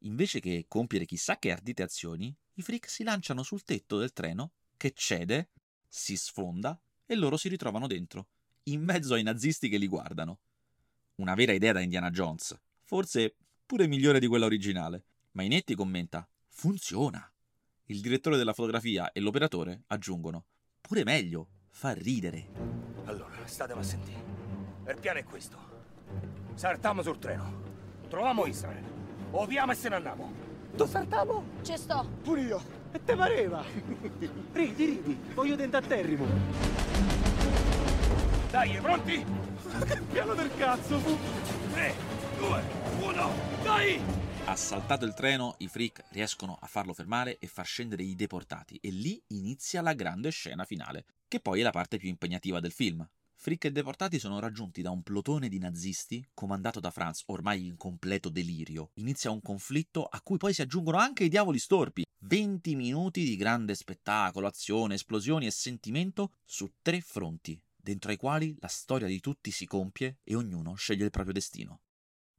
Invece 0.00 0.40
che 0.40 0.64
compiere 0.66 1.04
chissà 1.04 1.38
che 1.38 1.52
ardite 1.52 1.82
azioni, 1.82 2.34
i 2.54 2.62
freak 2.62 2.88
si 2.88 3.04
lanciano 3.04 3.42
sul 3.42 3.62
tetto 3.62 3.98
del 3.98 4.12
treno, 4.12 4.52
che 4.76 4.92
cede, 4.94 5.50
si 5.86 6.16
sfonda 6.16 6.80
e 7.04 7.14
loro 7.14 7.36
si 7.36 7.48
ritrovano 7.48 7.86
dentro, 7.86 8.28
in 8.64 8.82
mezzo 8.82 9.14
ai 9.14 9.22
nazisti 9.22 9.68
che 9.68 9.78
li 9.78 9.86
guardano. 9.86 10.40
Una 11.16 11.34
vera 11.34 11.52
idea 11.52 11.72
da 11.72 11.80
Indiana 11.80 12.10
Jones, 12.10 12.58
forse 12.82 13.36
pure 13.64 13.86
migliore 13.86 14.18
di 14.18 14.26
quella 14.26 14.46
originale. 14.46 15.04
Mainetti 15.36 15.74
commenta: 15.74 16.26
Funziona. 16.48 17.30
Il 17.88 18.00
direttore 18.00 18.38
della 18.38 18.54
fotografia 18.54 19.12
e 19.12 19.20
l'operatore 19.20 19.82
aggiungono: 19.88 20.46
Pure 20.80 21.04
meglio, 21.04 21.48
fa 21.68 21.92
ridere. 21.92 22.48
Allora, 23.04 23.36
statemi 23.44 23.80
a 23.80 23.82
sentire. 23.82 24.24
Il 24.88 24.96
piano 24.98 25.18
è 25.18 25.24
questo. 25.24 25.58
Saltiamo 26.54 27.02
sul 27.02 27.18
treno. 27.18 27.52
Troviamo 28.08 28.46
Israele. 28.46 28.88
Oviamo 29.32 29.72
e 29.72 29.74
se 29.74 29.90
ne 29.90 29.96
andiamo. 29.96 30.32
Tu 30.74 30.86
saltiamo? 30.86 31.44
Ci 31.60 31.76
sto. 31.76 32.08
Pure 32.22 32.40
io. 32.40 32.62
E 32.92 33.04
te 33.04 33.14
pareva? 33.14 33.62
ridi, 34.54 34.84
ridi. 34.86 35.18
Voglio 35.34 35.56
tentaterrimo. 35.56 36.24
Dai, 38.50 38.78
pronti? 38.80 39.22
che 39.86 40.00
piano 40.00 40.32
del 40.32 40.50
cazzo! 40.56 40.98
3, 41.72 41.94
2, 42.38 42.62
1, 43.00 43.30
dai! 43.64 44.25
Assaltato 44.48 45.04
il 45.04 45.12
treno, 45.12 45.56
i 45.58 45.66
freak 45.66 46.04
riescono 46.10 46.56
a 46.60 46.68
farlo 46.68 46.92
fermare 46.92 47.38
e 47.38 47.48
far 47.48 47.66
scendere 47.66 48.04
i 48.04 48.14
deportati 48.14 48.78
e 48.80 48.90
lì 48.90 49.20
inizia 49.28 49.82
la 49.82 49.92
grande 49.92 50.30
scena 50.30 50.64
finale, 50.64 51.04
che 51.26 51.40
poi 51.40 51.60
è 51.60 51.62
la 51.64 51.72
parte 51.72 51.98
più 51.98 52.08
impegnativa 52.08 52.60
del 52.60 52.70
film. 52.70 53.06
Frick 53.34 53.64
e 53.64 53.72
deportati 53.72 54.20
sono 54.20 54.38
raggiunti 54.38 54.82
da 54.82 54.92
un 54.92 55.02
plotone 55.02 55.48
di 55.48 55.58
nazisti 55.58 56.24
comandato 56.32 56.78
da 56.78 56.92
Franz, 56.92 57.24
ormai 57.26 57.66
in 57.66 57.76
completo 57.76 58.28
delirio. 58.28 58.90
Inizia 58.94 59.32
un 59.32 59.42
conflitto 59.42 60.04
a 60.04 60.20
cui 60.20 60.38
poi 60.38 60.54
si 60.54 60.62
aggiungono 60.62 60.98
anche 60.98 61.24
i 61.24 61.28
diavoli 61.28 61.58
storpi. 61.58 62.04
20 62.20 62.76
minuti 62.76 63.24
di 63.24 63.34
grande 63.34 63.74
spettacolo, 63.74 64.46
azione, 64.46 64.94
esplosioni 64.94 65.46
e 65.46 65.50
sentimento 65.50 66.34
su 66.44 66.70
tre 66.82 67.00
fronti, 67.00 67.60
dentro 67.74 68.12
ai 68.12 68.16
quali 68.16 68.56
la 68.60 68.68
storia 68.68 69.08
di 69.08 69.18
tutti 69.18 69.50
si 69.50 69.66
compie 69.66 70.18
e 70.22 70.36
ognuno 70.36 70.74
sceglie 70.74 71.04
il 71.04 71.10
proprio 71.10 71.34
destino. 71.34 71.80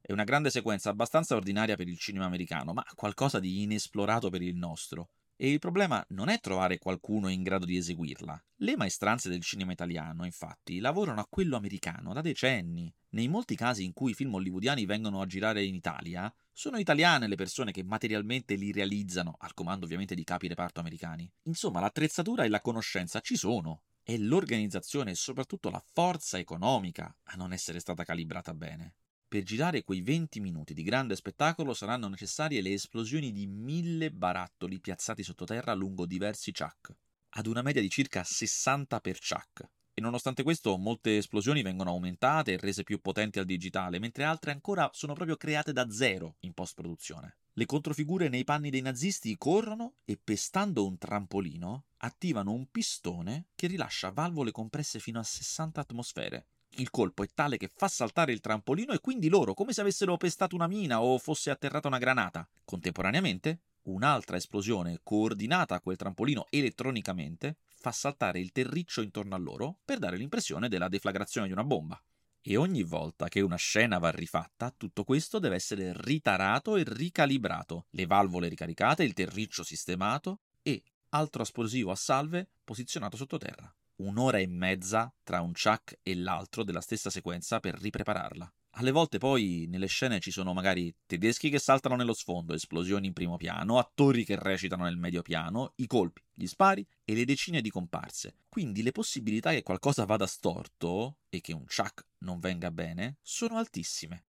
È 0.08 0.12
una 0.12 0.24
grande 0.24 0.48
sequenza 0.48 0.88
abbastanza 0.88 1.34
ordinaria 1.34 1.76
per 1.76 1.86
il 1.86 1.98
cinema 1.98 2.24
americano, 2.24 2.72
ma 2.72 2.82
qualcosa 2.94 3.40
di 3.40 3.60
inesplorato 3.60 4.30
per 4.30 4.40
il 4.40 4.56
nostro. 4.56 5.10
E 5.36 5.52
il 5.52 5.58
problema 5.58 6.02
non 6.08 6.30
è 6.30 6.40
trovare 6.40 6.78
qualcuno 6.78 7.28
in 7.28 7.42
grado 7.42 7.66
di 7.66 7.76
eseguirla. 7.76 8.42
Le 8.56 8.76
maestranze 8.78 9.28
del 9.28 9.42
cinema 9.42 9.72
italiano, 9.72 10.24
infatti, 10.24 10.78
lavorano 10.78 11.20
a 11.20 11.26
quello 11.28 11.56
americano 11.56 12.14
da 12.14 12.22
decenni. 12.22 12.90
Nei 13.10 13.28
molti 13.28 13.54
casi 13.54 13.84
in 13.84 13.92
cui 13.92 14.12
i 14.12 14.14
film 14.14 14.32
hollywoodiani 14.32 14.86
vengono 14.86 15.20
a 15.20 15.26
girare 15.26 15.62
in 15.62 15.74
Italia, 15.74 16.32
sono 16.54 16.78
italiane 16.78 17.28
le 17.28 17.36
persone 17.36 17.70
che 17.70 17.84
materialmente 17.84 18.54
li 18.54 18.72
realizzano, 18.72 19.34
al 19.40 19.52
comando 19.52 19.84
ovviamente 19.84 20.14
di 20.14 20.24
capi 20.24 20.48
reparto 20.48 20.80
americani. 20.80 21.30
Insomma, 21.42 21.80
l'attrezzatura 21.80 22.44
e 22.44 22.48
la 22.48 22.62
conoscenza 22.62 23.20
ci 23.20 23.36
sono. 23.36 23.82
È 24.02 24.16
l'organizzazione 24.16 25.10
e 25.10 25.16
soprattutto 25.16 25.68
la 25.68 25.84
forza 25.92 26.38
economica 26.38 27.14
a 27.24 27.36
non 27.36 27.52
essere 27.52 27.78
stata 27.78 28.04
calibrata 28.04 28.54
bene. 28.54 28.94
Per 29.28 29.42
girare 29.42 29.84
quei 29.84 30.00
20 30.00 30.40
minuti 30.40 30.72
di 30.72 30.82
grande 30.82 31.14
spettacolo 31.14 31.74
saranno 31.74 32.08
necessarie 32.08 32.62
le 32.62 32.72
esplosioni 32.72 33.30
di 33.30 33.46
mille 33.46 34.10
barattoli 34.10 34.80
piazzati 34.80 35.22
sottoterra 35.22 35.74
lungo 35.74 36.06
diversi 36.06 36.50
chuck, 36.50 36.96
ad 37.32 37.46
una 37.46 37.60
media 37.60 37.82
di 37.82 37.90
circa 37.90 38.24
60 38.24 39.00
per 39.00 39.18
chuck. 39.18 39.68
E 39.92 40.00
nonostante 40.00 40.42
questo, 40.42 40.78
molte 40.78 41.18
esplosioni 41.18 41.60
vengono 41.60 41.90
aumentate 41.90 42.54
e 42.54 42.56
rese 42.56 42.84
più 42.84 43.02
potenti 43.02 43.38
al 43.38 43.44
digitale, 43.44 43.98
mentre 43.98 44.24
altre 44.24 44.52
ancora 44.52 44.88
sono 44.94 45.12
proprio 45.12 45.36
create 45.36 45.74
da 45.74 45.90
zero 45.90 46.36
in 46.40 46.54
post-produzione. 46.54 47.36
Le 47.52 47.66
controfigure 47.66 48.30
nei 48.30 48.44
panni 48.44 48.70
dei 48.70 48.80
nazisti 48.80 49.36
corrono 49.36 49.96
e, 50.06 50.16
pestando 50.16 50.86
un 50.86 50.96
trampolino, 50.96 51.84
attivano 51.98 52.52
un 52.52 52.70
pistone 52.70 53.48
che 53.54 53.66
rilascia 53.66 54.10
valvole 54.10 54.52
compresse 54.52 54.98
fino 55.00 55.18
a 55.18 55.24
60 55.24 55.80
atmosfere, 55.82 56.46
il 56.76 56.90
colpo 56.90 57.22
è 57.22 57.28
tale 57.34 57.56
che 57.56 57.70
fa 57.74 57.88
saltare 57.88 58.32
il 58.32 58.40
trampolino 58.40 58.92
e 58.92 59.00
quindi 59.00 59.28
loro, 59.28 59.54
come 59.54 59.72
se 59.72 59.80
avessero 59.80 60.16
pestato 60.16 60.54
una 60.54 60.68
mina 60.68 61.02
o 61.02 61.18
fosse 61.18 61.50
atterrata 61.50 61.88
una 61.88 61.98
granata. 61.98 62.48
Contemporaneamente, 62.64 63.60
un'altra 63.84 64.36
esplosione 64.36 65.00
coordinata 65.02 65.74
a 65.74 65.80
quel 65.80 65.96
trampolino 65.96 66.46
elettronicamente 66.50 67.56
fa 67.66 67.90
saltare 67.90 68.40
il 68.40 68.52
terriccio 68.52 69.02
intorno 69.02 69.34
a 69.34 69.38
loro 69.38 69.78
per 69.84 69.98
dare 69.98 70.16
l'impressione 70.16 70.68
della 70.68 70.88
deflagrazione 70.88 71.46
di 71.46 71.52
una 71.52 71.64
bomba. 71.64 72.00
E 72.40 72.56
ogni 72.56 72.82
volta 72.82 73.28
che 73.28 73.40
una 73.40 73.56
scena 73.56 73.98
va 73.98 74.10
rifatta, 74.10 74.72
tutto 74.76 75.04
questo 75.04 75.38
deve 75.38 75.56
essere 75.56 75.92
ritarato 75.94 76.76
e 76.76 76.84
ricalibrato, 76.86 77.86
le 77.90 78.06
valvole 78.06 78.48
ricaricate, 78.48 79.02
il 79.02 79.12
terriccio 79.12 79.64
sistemato 79.64 80.40
e 80.62 80.82
altro 81.10 81.42
esplosivo 81.42 81.90
a 81.90 81.96
salve 81.96 82.48
posizionato 82.64 83.16
sottoterra 83.16 83.72
un'ora 83.98 84.38
e 84.38 84.46
mezza 84.46 85.12
tra 85.22 85.40
un 85.40 85.52
chuck 85.52 85.98
e 86.02 86.14
l'altro 86.14 86.64
della 86.64 86.80
stessa 86.80 87.10
sequenza 87.10 87.60
per 87.60 87.78
riprepararla. 87.78 88.52
Alle 88.72 88.92
volte 88.92 89.18
poi 89.18 89.66
nelle 89.68 89.86
scene 89.86 90.20
ci 90.20 90.30
sono 90.30 90.52
magari 90.52 90.94
tedeschi 91.04 91.50
che 91.50 91.58
saltano 91.58 91.96
nello 91.96 92.12
sfondo, 92.14 92.54
esplosioni 92.54 93.08
in 93.08 93.12
primo 93.12 93.36
piano, 93.36 93.78
attori 93.78 94.24
che 94.24 94.38
recitano 94.38 94.84
nel 94.84 94.96
medio 94.96 95.22
piano, 95.22 95.72
i 95.76 95.86
colpi, 95.86 96.22
gli 96.32 96.46
spari 96.46 96.86
e 97.04 97.14
le 97.14 97.24
decine 97.24 97.60
di 97.60 97.70
comparse. 97.70 98.36
Quindi 98.48 98.82
le 98.82 98.92
possibilità 98.92 99.50
che 99.50 99.64
qualcosa 99.64 100.04
vada 100.04 100.26
storto 100.26 101.18
e 101.28 101.40
che 101.40 101.52
un 101.52 101.64
chuck 101.64 102.06
non 102.18 102.38
venga 102.38 102.70
bene 102.70 103.16
sono 103.20 103.56
altissime. 103.56 104.26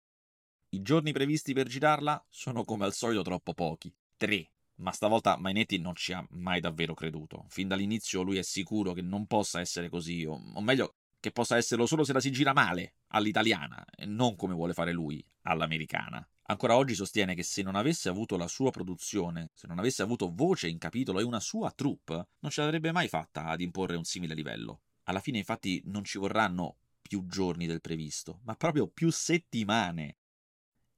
I 0.71 0.83
giorni 0.83 1.13
previsti 1.13 1.53
per 1.53 1.67
girarla 1.67 2.25
sono 2.29 2.65
come 2.65 2.85
al 2.85 2.93
solito 2.93 3.23
troppo 3.23 3.53
pochi. 3.53 3.93
Tre 4.17 4.51
ma 4.77 4.93
stavolta 4.93 5.37
Mainetti 5.37 5.79
non 5.79 5.95
ci 5.95 6.13
ha 6.13 6.27
mai 6.31 6.61
davvero 6.61 6.95
creduto. 6.95 7.45
Fin 7.49 7.69
dall'inizio 7.69 8.23
lui 8.23 8.39
è 8.39 8.43
sicuro 8.43 8.93
che 8.93 9.03
non 9.03 9.27
possa 9.27 9.61
essere 9.61 9.89
così, 9.89 10.25
o, 10.25 10.41
o 10.55 10.61
meglio, 10.61 10.95
che 11.21 11.31
possa 11.31 11.57
esserlo 11.57 11.87
solo 11.87 12.05
se 12.05 12.13
la 12.13 12.21
si 12.21 12.31
gira 12.31 12.53
male, 12.53 12.95
all'italiana, 13.09 13.85
e 13.97 14.07
non 14.07 14.37
come 14.37 14.55
vuole 14.55 14.75
fare 14.75 14.93
lui, 14.93 15.25
all'americana. 15.43 16.27
Ancora 16.49 16.77
oggi 16.77 16.95
sostiene 16.95 17.35
che 17.35 17.43
se 17.43 17.63
non 17.63 17.75
avesse 17.75 18.09
avuto 18.09 18.37
la 18.37 18.47
sua 18.47 18.71
produzione, 18.71 19.51
se 19.53 19.67
non 19.67 19.79
avesse 19.81 20.03
avuto 20.03 20.33
voce 20.33 20.69
in 20.69 20.79
capitolo 20.79 21.19
e 21.19 21.25
una 21.25 21.41
sua 21.41 21.73
troupe, 21.73 22.29
non 22.39 22.53
ce 22.53 22.61
l'avrebbe 22.61 22.93
mai 22.93 23.09
fatta 23.09 23.47
ad 23.47 23.61
imporre 23.61 23.97
un 23.97 24.05
simile 24.05 24.35
livello. 24.35 24.83
Alla 25.05 25.21
fine 25.21 25.39
infatti 25.39 25.83
non 25.87 26.05
ci 26.05 26.19
vorranno 26.19 26.77
più 27.03 27.27
giorni 27.27 27.67
del 27.67 27.81
previsto, 27.81 28.41
ma 28.45 28.55
proprio 28.55 28.87
più 28.87 29.11
settimane. 29.11 30.17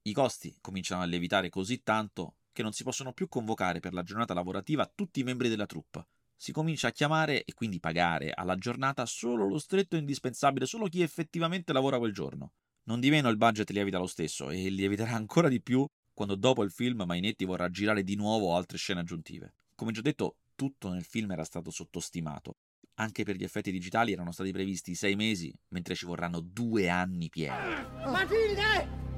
I 0.03 0.13
costi 0.13 0.57
cominciano 0.61 1.03
a 1.03 1.07
lievitare 1.07 1.49
così 1.49 1.83
tanto 1.83 2.37
che 2.59 2.65
non 2.65 2.73
si 2.73 2.83
possono 2.83 3.13
più 3.13 3.29
convocare 3.29 3.79
per 3.79 3.93
la 3.93 4.03
giornata 4.03 4.35
lavorativa 4.35 4.91
tutti 4.93 5.21
i 5.21 5.23
membri 5.23 5.49
della 5.49 5.65
troupe. 5.65 6.09
Si 6.35 6.51
comincia 6.51 6.89
a 6.89 6.91
chiamare 6.91 7.45
e 7.45 7.55
quindi 7.55 7.79
pagare 7.79 8.33
alla 8.35 8.57
giornata 8.57 9.07
solo 9.07 9.47
lo 9.47 9.61
stretto 9.61 9.95
indispensabile, 9.95 10.67
solo 10.67 10.89
chi 10.89 11.01
effettivamente 11.01 11.73
lavora 11.73 11.99
quel 11.99 12.13
giorno. 12.13 12.55
Non 12.87 12.99
di 12.99 13.11
meno 13.11 13.29
il 13.29 13.37
budget 13.37 13.71
lievita 13.71 13.99
lo 13.99 14.09
stesso 14.09 14.51
e 14.51 14.71
lieviterà 14.71 15.13
ancora 15.13 15.49
di 15.49 15.63
più 15.63 15.87
quando 16.13 16.35
dopo 16.35 16.65
il 16.65 16.73
film 16.73 17.05
Mainetti 17.07 17.45
vorrà 17.45 17.71
girare 17.71 18.03
di 18.03 18.17
nuovo 18.17 18.57
altre 18.57 18.77
scene 18.77 18.99
aggiuntive. 18.99 19.55
Come 19.77 19.93
già 19.93 20.01
detto, 20.01 20.39
tutto 20.57 20.89
nel 20.89 21.05
film 21.05 21.31
era 21.31 21.45
stato 21.45 21.71
sottostimato. 21.71 22.57
Anche 22.95 23.23
per 23.23 23.37
gli 23.37 23.45
effetti 23.45 23.71
digitali 23.71 24.11
erano 24.11 24.33
stati 24.33 24.51
previsti 24.51 24.97
sei 24.97 25.15
mesi, 25.15 25.55
mentre 25.69 25.95
ci 25.95 26.07
vorranno 26.07 26.41
due 26.41 26.89
anni 26.89 27.29
pieni. 27.29 27.87
Matilde! 28.05 29.18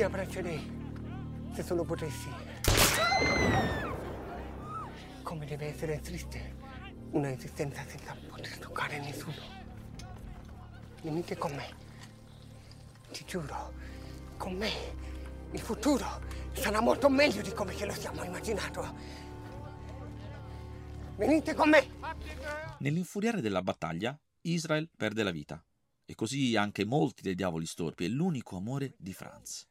Ti 0.00 0.06
abbraccerei 0.06 1.52
se 1.52 1.62
solo 1.62 1.84
potessi. 1.84 2.30
Come 5.22 5.44
deve 5.44 5.66
essere 5.66 6.00
triste 6.00 6.56
una 7.10 7.30
esistenza 7.30 7.84
senza 7.86 8.16
poter 8.26 8.56
toccare 8.56 8.98
nessuno. 8.98 9.36
Venite 11.02 11.36
con 11.36 11.54
me. 11.54 11.68
Ti 13.12 13.24
giuro, 13.26 13.74
con 14.38 14.54
me 14.54 14.70
il 15.50 15.60
futuro 15.60 16.06
sarà 16.52 16.80
molto 16.80 17.10
meglio 17.10 17.42
di 17.42 17.52
come 17.52 17.76
ce 17.76 17.84
lo 17.84 17.92
siamo 17.92 18.24
immaginato. 18.24 18.96
Venite 21.16 21.52
con 21.52 21.68
me! 21.68 21.86
Nell'infuriare 22.78 23.42
della 23.42 23.60
battaglia, 23.60 24.18
Israel 24.46 24.88
perde 24.96 25.22
la 25.22 25.30
vita. 25.30 25.62
E 26.06 26.14
così 26.14 26.56
anche 26.56 26.86
molti 26.86 27.20
dei 27.20 27.34
diavoli 27.34 27.66
storpi 27.66 28.06
e 28.06 28.08
l'unico 28.08 28.56
amore 28.56 28.94
di 28.96 29.12
Franz. 29.12 29.68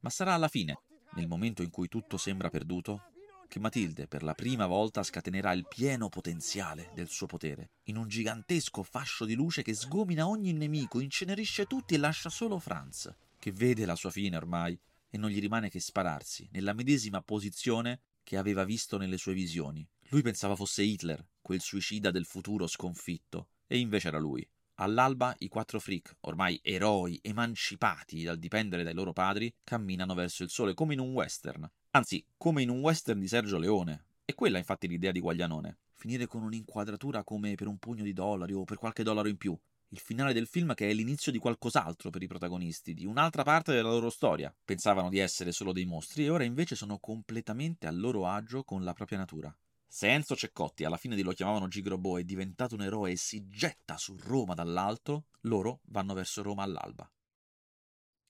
Ma 0.00 0.10
sarà 0.10 0.34
alla 0.34 0.48
fine, 0.48 0.78
nel 1.14 1.28
momento 1.28 1.62
in 1.62 1.70
cui 1.70 1.88
tutto 1.88 2.16
sembra 2.16 2.48
perduto, 2.50 3.02
che 3.48 3.58
Matilde 3.58 4.06
per 4.06 4.22
la 4.22 4.34
prima 4.34 4.66
volta 4.66 5.02
scatenerà 5.02 5.52
il 5.52 5.66
pieno 5.66 6.08
potenziale 6.08 6.90
del 6.94 7.08
suo 7.08 7.26
potere, 7.26 7.70
in 7.84 7.96
un 7.96 8.06
gigantesco 8.06 8.84
fascio 8.84 9.24
di 9.24 9.34
luce 9.34 9.62
che 9.62 9.74
sgomina 9.74 10.28
ogni 10.28 10.52
nemico, 10.52 11.00
incenerisce 11.00 11.66
tutti 11.66 11.94
e 11.94 11.98
lascia 11.98 12.30
solo 12.30 12.60
Franz, 12.60 13.12
che 13.38 13.50
vede 13.50 13.84
la 13.84 13.96
sua 13.96 14.10
fine 14.10 14.36
ormai 14.36 14.78
e 15.10 15.18
non 15.18 15.30
gli 15.30 15.40
rimane 15.40 15.68
che 15.68 15.80
spararsi 15.80 16.48
nella 16.52 16.72
medesima 16.72 17.20
posizione 17.22 18.00
che 18.22 18.36
aveva 18.36 18.62
visto 18.64 18.96
nelle 18.96 19.16
sue 19.16 19.34
visioni. 19.34 19.84
Lui 20.10 20.22
pensava 20.22 20.54
fosse 20.54 20.82
Hitler, 20.82 21.26
quel 21.42 21.60
suicida 21.60 22.12
del 22.12 22.26
futuro 22.26 22.68
sconfitto, 22.68 23.48
e 23.66 23.78
invece 23.78 24.08
era 24.08 24.18
lui. 24.18 24.48
All'alba 24.82 25.34
i 25.40 25.48
quattro 25.48 25.78
freak, 25.78 26.16
ormai 26.20 26.58
eroi 26.62 27.18
emancipati 27.22 28.22
dal 28.22 28.38
dipendere 28.38 28.82
dai 28.82 28.94
loro 28.94 29.12
padri, 29.12 29.52
camminano 29.62 30.14
verso 30.14 30.42
il 30.42 30.48
sole 30.48 30.72
come 30.72 30.94
in 30.94 31.00
un 31.00 31.12
western. 31.12 31.70
Anzi, 31.90 32.24
come 32.38 32.62
in 32.62 32.70
un 32.70 32.80
western 32.80 33.20
di 33.20 33.28
Sergio 33.28 33.58
Leone. 33.58 34.04
E 34.24 34.32
quella 34.32 34.56
infatti 34.56 34.88
l'idea 34.88 35.12
di 35.12 35.20
Guaglianone. 35.20 35.76
Finire 35.96 36.26
con 36.26 36.42
un'inquadratura 36.42 37.24
come 37.24 37.56
per 37.56 37.66
un 37.66 37.76
pugno 37.76 38.04
di 38.04 38.14
dollari 38.14 38.54
o 38.54 38.64
per 38.64 38.78
qualche 38.78 39.02
dollaro 39.02 39.28
in 39.28 39.36
più. 39.36 39.54
Il 39.88 39.98
finale 39.98 40.32
del 40.32 40.46
film 40.46 40.72
che 40.72 40.88
è 40.88 40.94
l'inizio 40.94 41.30
di 41.30 41.38
qualcos'altro 41.38 42.08
per 42.08 42.22
i 42.22 42.26
protagonisti, 42.26 42.94
di 42.94 43.04
un'altra 43.04 43.42
parte 43.42 43.74
della 43.74 43.90
loro 43.90 44.08
storia. 44.08 44.54
Pensavano 44.64 45.10
di 45.10 45.18
essere 45.18 45.52
solo 45.52 45.72
dei 45.72 45.84
mostri 45.84 46.24
e 46.24 46.30
ora 46.30 46.44
invece 46.44 46.74
sono 46.74 46.98
completamente 46.98 47.86
a 47.86 47.90
loro 47.90 48.26
agio 48.26 48.64
con 48.64 48.82
la 48.82 48.94
propria 48.94 49.18
natura. 49.18 49.54
Se 49.92 50.08
Enzo 50.08 50.36
Ceccotti 50.36 50.84
alla 50.84 50.96
fine 50.96 51.16
di 51.16 51.22
Lo 51.22 51.32
chiamavano 51.32 51.66
Gigrobò 51.66 52.14
è 52.14 52.22
diventato 52.22 52.76
un 52.76 52.82
eroe 52.82 53.10
e 53.10 53.16
si 53.16 53.48
getta 53.48 53.98
su 53.98 54.16
Roma 54.16 54.54
dall'alto, 54.54 55.26
loro 55.40 55.80
vanno 55.86 56.14
verso 56.14 56.42
Roma 56.42 56.62
all'alba. 56.62 57.10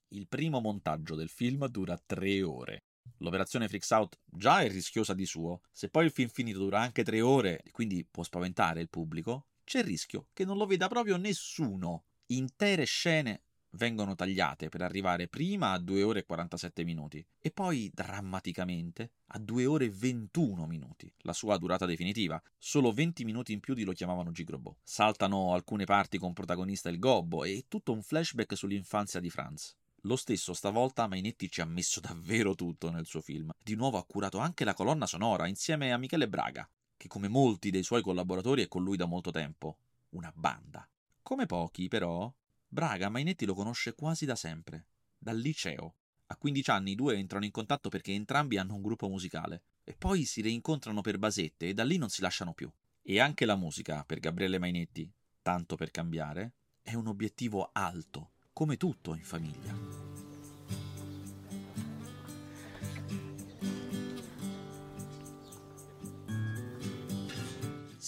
Il 0.08 0.26
primo 0.26 0.60
montaggio 0.60 1.14
del 1.14 1.28
film 1.28 1.66
dura 1.66 1.98
tre 1.98 2.42
ore. 2.42 2.84
L'operazione 3.18 3.68
Freaks 3.68 3.90
Out 3.90 4.20
già 4.24 4.62
è 4.62 4.70
rischiosa 4.70 5.12
di 5.12 5.26
suo, 5.26 5.60
se 5.70 5.90
poi 5.90 6.06
il 6.06 6.12
film 6.12 6.30
finito 6.30 6.60
dura 6.60 6.80
anche 6.80 7.04
tre 7.04 7.20
ore 7.20 7.62
quindi 7.72 8.06
può 8.10 8.22
spaventare 8.22 8.80
il 8.80 8.88
pubblico, 8.88 9.48
c'è 9.62 9.80
il 9.80 9.84
rischio 9.84 10.28
che 10.32 10.46
non 10.46 10.56
lo 10.56 10.64
veda 10.64 10.88
proprio 10.88 11.18
nessuno. 11.18 12.06
Intere 12.28 12.84
scene 12.84 13.42
vengono 13.72 14.14
tagliate 14.14 14.68
per 14.68 14.82
arrivare 14.82 15.28
prima 15.28 15.72
a 15.72 15.78
2 15.78 16.02
ore 16.02 16.20
e 16.20 16.24
47 16.24 16.84
minuti 16.84 17.24
e 17.38 17.50
poi 17.50 17.90
drammaticamente 17.92 19.10
a 19.28 19.38
2 19.38 19.66
ore 19.66 19.84
e 19.86 19.90
21 19.90 20.66
minuti, 20.66 21.12
la 21.18 21.32
sua 21.32 21.56
durata 21.56 21.86
definitiva. 21.86 22.40
Solo 22.58 22.92
20 22.92 23.24
minuti 23.24 23.52
in 23.52 23.60
più 23.60 23.74
di 23.74 23.84
lo 23.84 23.92
chiamavano 23.92 24.32
Gigrobò. 24.32 24.74
Saltano 24.82 25.54
alcune 25.54 25.84
parti 25.84 26.18
con 26.18 26.32
protagonista 26.32 26.88
il 26.88 26.98
Gobbo 26.98 27.44
e 27.44 27.66
tutto 27.68 27.92
un 27.92 28.02
flashback 28.02 28.56
sull'infanzia 28.56 29.20
di 29.20 29.30
Franz. 29.30 29.76
Lo 30.04 30.16
stesso 30.16 30.54
stavolta 30.54 31.06
Mainetti 31.06 31.50
ci 31.50 31.60
ha 31.60 31.66
messo 31.66 32.00
davvero 32.00 32.54
tutto 32.54 32.90
nel 32.90 33.06
suo 33.06 33.20
film. 33.20 33.50
Di 33.62 33.74
nuovo 33.74 33.98
ha 33.98 34.04
curato 34.04 34.38
anche 34.38 34.64
la 34.64 34.74
colonna 34.74 35.06
sonora 35.06 35.46
insieme 35.46 35.92
a 35.92 35.98
Michele 35.98 36.28
Braga, 36.28 36.68
che 36.96 37.08
come 37.08 37.28
molti 37.28 37.70
dei 37.70 37.82
suoi 37.82 38.02
collaboratori 38.02 38.62
è 38.62 38.68
con 38.68 38.82
lui 38.82 38.96
da 38.96 39.06
molto 39.06 39.30
tempo. 39.30 39.76
Una 40.10 40.32
banda. 40.34 40.86
Come 41.22 41.46
pochi, 41.46 41.88
però, 41.88 42.32
Braga 42.72 43.08
Mainetti 43.08 43.46
lo 43.46 43.54
conosce 43.54 43.96
quasi 43.96 44.24
da 44.24 44.36
sempre, 44.36 44.86
dal 45.18 45.36
liceo. 45.36 45.96
A 46.26 46.36
15 46.36 46.70
anni 46.70 46.92
i 46.92 46.94
due 46.94 47.16
entrano 47.16 47.44
in 47.44 47.50
contatto 47.50 47.88
perché 47.88 48.12
entrambi 48.12 48.58
hanno 48.58 48.76
un 48.76 48.80
gruppo 48.80 49.08
musicale 49.08 49.62
e 49.82 49.96
poi 49.96 50.24
si 50.24 50.40
reincontrano 50.40 51.00
per 51.00 51.18
basette 51.18 51.66
e 51.66 51.74
da 51.74 51.82
lì 51.82 51.96
non 51.96 52.10
si 52.10 52.20
lasciano 52.20 52.54
più. 52.54 52.70
E 53.02 53.18
anche 53.18 53.44
la 53.44 53.56
musica, 53.56 54.04
per 54.04 54.20
Gabriele 54.20 54.60
Mainetti, 54.60 55.12
tanto 55.42 55.74
per 55.74 55.90
cambiare, 55.90 56.52
è 56.80 56.94
un 56.94 57.08
obiettivo 57.08 57.70
alto, 57.72 58.34
come 58.52 58.76
tutto 58.76 59.16
in 59.16 59.24
famiglia. 59.24 60.29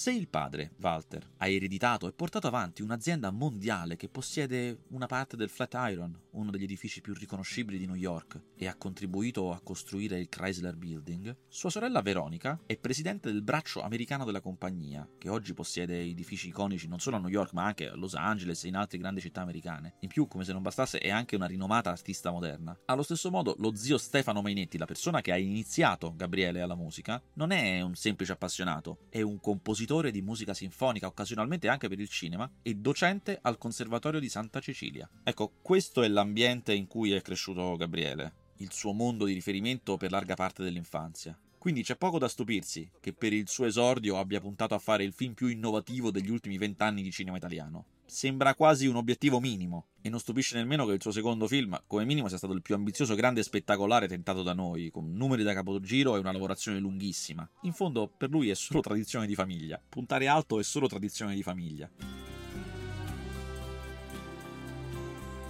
Se 0.03 0.11
il 0.11 0.27
padre, 0.27 0.73
Walter, 0.81 1.25
ha 1.37 1.47
ereditato 1.47 2.09
e 2.09 2.13
portato 2.13 2.49
avanti 2.49 2.83
un'azienda 2.83 3.31
mondiale 3.31 3.95
che 3.95 4.09
possiede 4.09 4.81
una 4.89 5.07
parte 5.07 5.37
del 5.37 5.49
Flatiron, 5.49 6.19
uno 6.31 6.51
degli 6.51 6.65
edifici 6.65 7.01
più 7.01 7.15
riconoscibili 7.15 7.79
di 7.79 7.87
New 7.87 7.95
York, 7.95 8.41
e 8.57 8.67
ha 8.67 8.75
contribuito 8.75 9.53
a 9.53 9.61
costruire 9.61 10.19
il 10.19 10.29
Chrysler 10.29 10.75
Building, 10.75 11.37
sua 11.47 11.71
sorella 11.71 12.03
Veronica 12.03 12.59
è 12.67 12.77
presidente 12.79 13.31
del 13.31 13.43
braccio 13.43 13.81
americano 13.81 14.25
della 14.25 14.41
compagnia, 14.41 15.09
che 15.19 15.29
oggi 15.29 15.55
possiede 15.55 16.01
edifici 16.01 16.49
iconici 16.49 16.89
non 16.89 16.99
solo 16.99 17.15
a 17.15 17.21
New 17.21 17.29
York 17.29 17.53
ma 17.53 17.65
anche 17.65 17.89
a 17.89 17.95
Los 17.95 18.15
Angeles 18.15 18.65
e 18.65 18.69
in 18.69 18.75
altre 18.75 18.99
grandi 18.99 19.21
città 19.21 19.43
americane. 19.43 19.99
In 20.01 20.09
più, 20.09 20.27
come 20.27 20.43
se 20.43 20.53
non 20.53 20.63
bastasse, 20.63 20.99
è 20.99 21.11
anche 21.11 21.37
una 21.37 21.47
rinomata 21.47 21.91
artista 21.91 22.33
moderna. 22.33 22.77
Allo 22.87 23.05
stesso 23.05 23.31
modo, 23.31 23.55
lo 23.59 23.73
zio 23.77 23.99
Stefano 23.99 24.43
Mainetti, 24.43 24.79
la 24.79 24.85
persona 24.85 25.21
che 25.21 25.31
ha 25.31 25.39
iniziato 25.39 26.13
Gabriele 26.17 26.61
alla 26.61 26.75
musica, 26.75 27.23
non 27.35 27.53
è 27.53 27.81
un 27.83 27.95
semplice 27.95 28.33
appassionato, 28.33 29.07
è 29.09 29.21
un 29.21 29.39
compositore 29.39 29.91
di 30.01 30.23
musica 30.23 30.55
sinfonica, 30.55 31.07
occasionalmente 31.07 31.69
anche 31.69 31.89
per 31.89 32.01
il 32.01 32.09
cinema, 32.09 32.51
e 32.63 32.75
docente 32.75 33.39
al 33.43 33.59
Conservatorio 33.59 34.21
di 34.21 34.29
Santa 34.29 34.61
Cecilia. 34.61 35.09
Ecco, 35.23 35.53
questo 35.61 36.03
è 36.03 36.09
l'ambiente 36.09 36.73
in 36.73 36.87
cui 36.87 37.13
è 37.13 37.21
cresciuto 37.21 37.77
Gabriele, 37.77 38.33
il 38.59 38.73
suo 38.73 38.93
mondo 38.93 39.27
di 39.27 39.35
riferimento 39.35 39.97
per 39.97 40.11
larga 40.11 40.35
parte 40.35 40.63
dell'infanzia. 40.63 41.39
Quindi 41.59 41.83
c'è 41.83 41.97
poco 41.97 42.19
da 42.19 42.27
stupirsi 42.27 42.91
che 43.01 43.13
per 43.13 43.33
il 43.33 43.49
suo 43.49 43.67
esordio 43.67 44.19
abbia 44.19 44.41
puntato 44.41 44.75
a 44.75 44.81
fare 44.81 45.05
il 45.05 45.13
film 45.13 45.35
più 45.35 45.47
innovativo 45.47 46.11
degli 46.11 46.31
ultimi 46.31 46.59
vent'anni 46.59 47.03
di 47.03 47.13
cinema 47.13 47.37
italiano. 47.37 47.85
Sembra 48.05 48.55
quasi 48.55 48.87
un 48.87 48.97
obiettivo 48.97 49.41
minimo, 49.41 49.87
e 50.03 50.09
non 50.09 50.19
stupisce 50.19 50.57
nemmeno 50.57 50.85
che 50.85 50.93
il 50.93 51.01
suo 51.01 51.13
secondo 51.13 51.47
film, 51.47 51.81
come 51.87 52.05
minimo, 52.05 52.29
sia 52.29 52.37
stato 52.37 52.53
il 52.53 52.63
più 52.63 52.75
ambizioso, 52.75 53.15
grande 53.15 53.41
e 53.41 53.45
spettacolare 53.45 54.09
tentato 54.09 54.43
da 54.43 54.53
noi, 54.53 54.91
con 54.91 55.13
numeri 55.13 55.43
da 55.43 55.55
capogiro 55.55 56.17
e 56.17 56.19
una 56.19 56.33
lavorazione 56.33 56.79
lunghissima. 56.79 57.49
In 57.63 57.73
fondo, 57.73 58.09
per 58.09 58.31
lui 58.31 58.51
è 58.51 58.55
solo 58.55 58.81
tradizione 58.81 59.27
di 59.27 59.35
famiglia. 59.35 59.81
Puntare 59.89 60.27
alto 60.27 60.59
è 60.59 60.63
solo 60.63 60.89
tradizione 60.89 61.35
di 61.35 61.43
famiglia. 61.43 61.89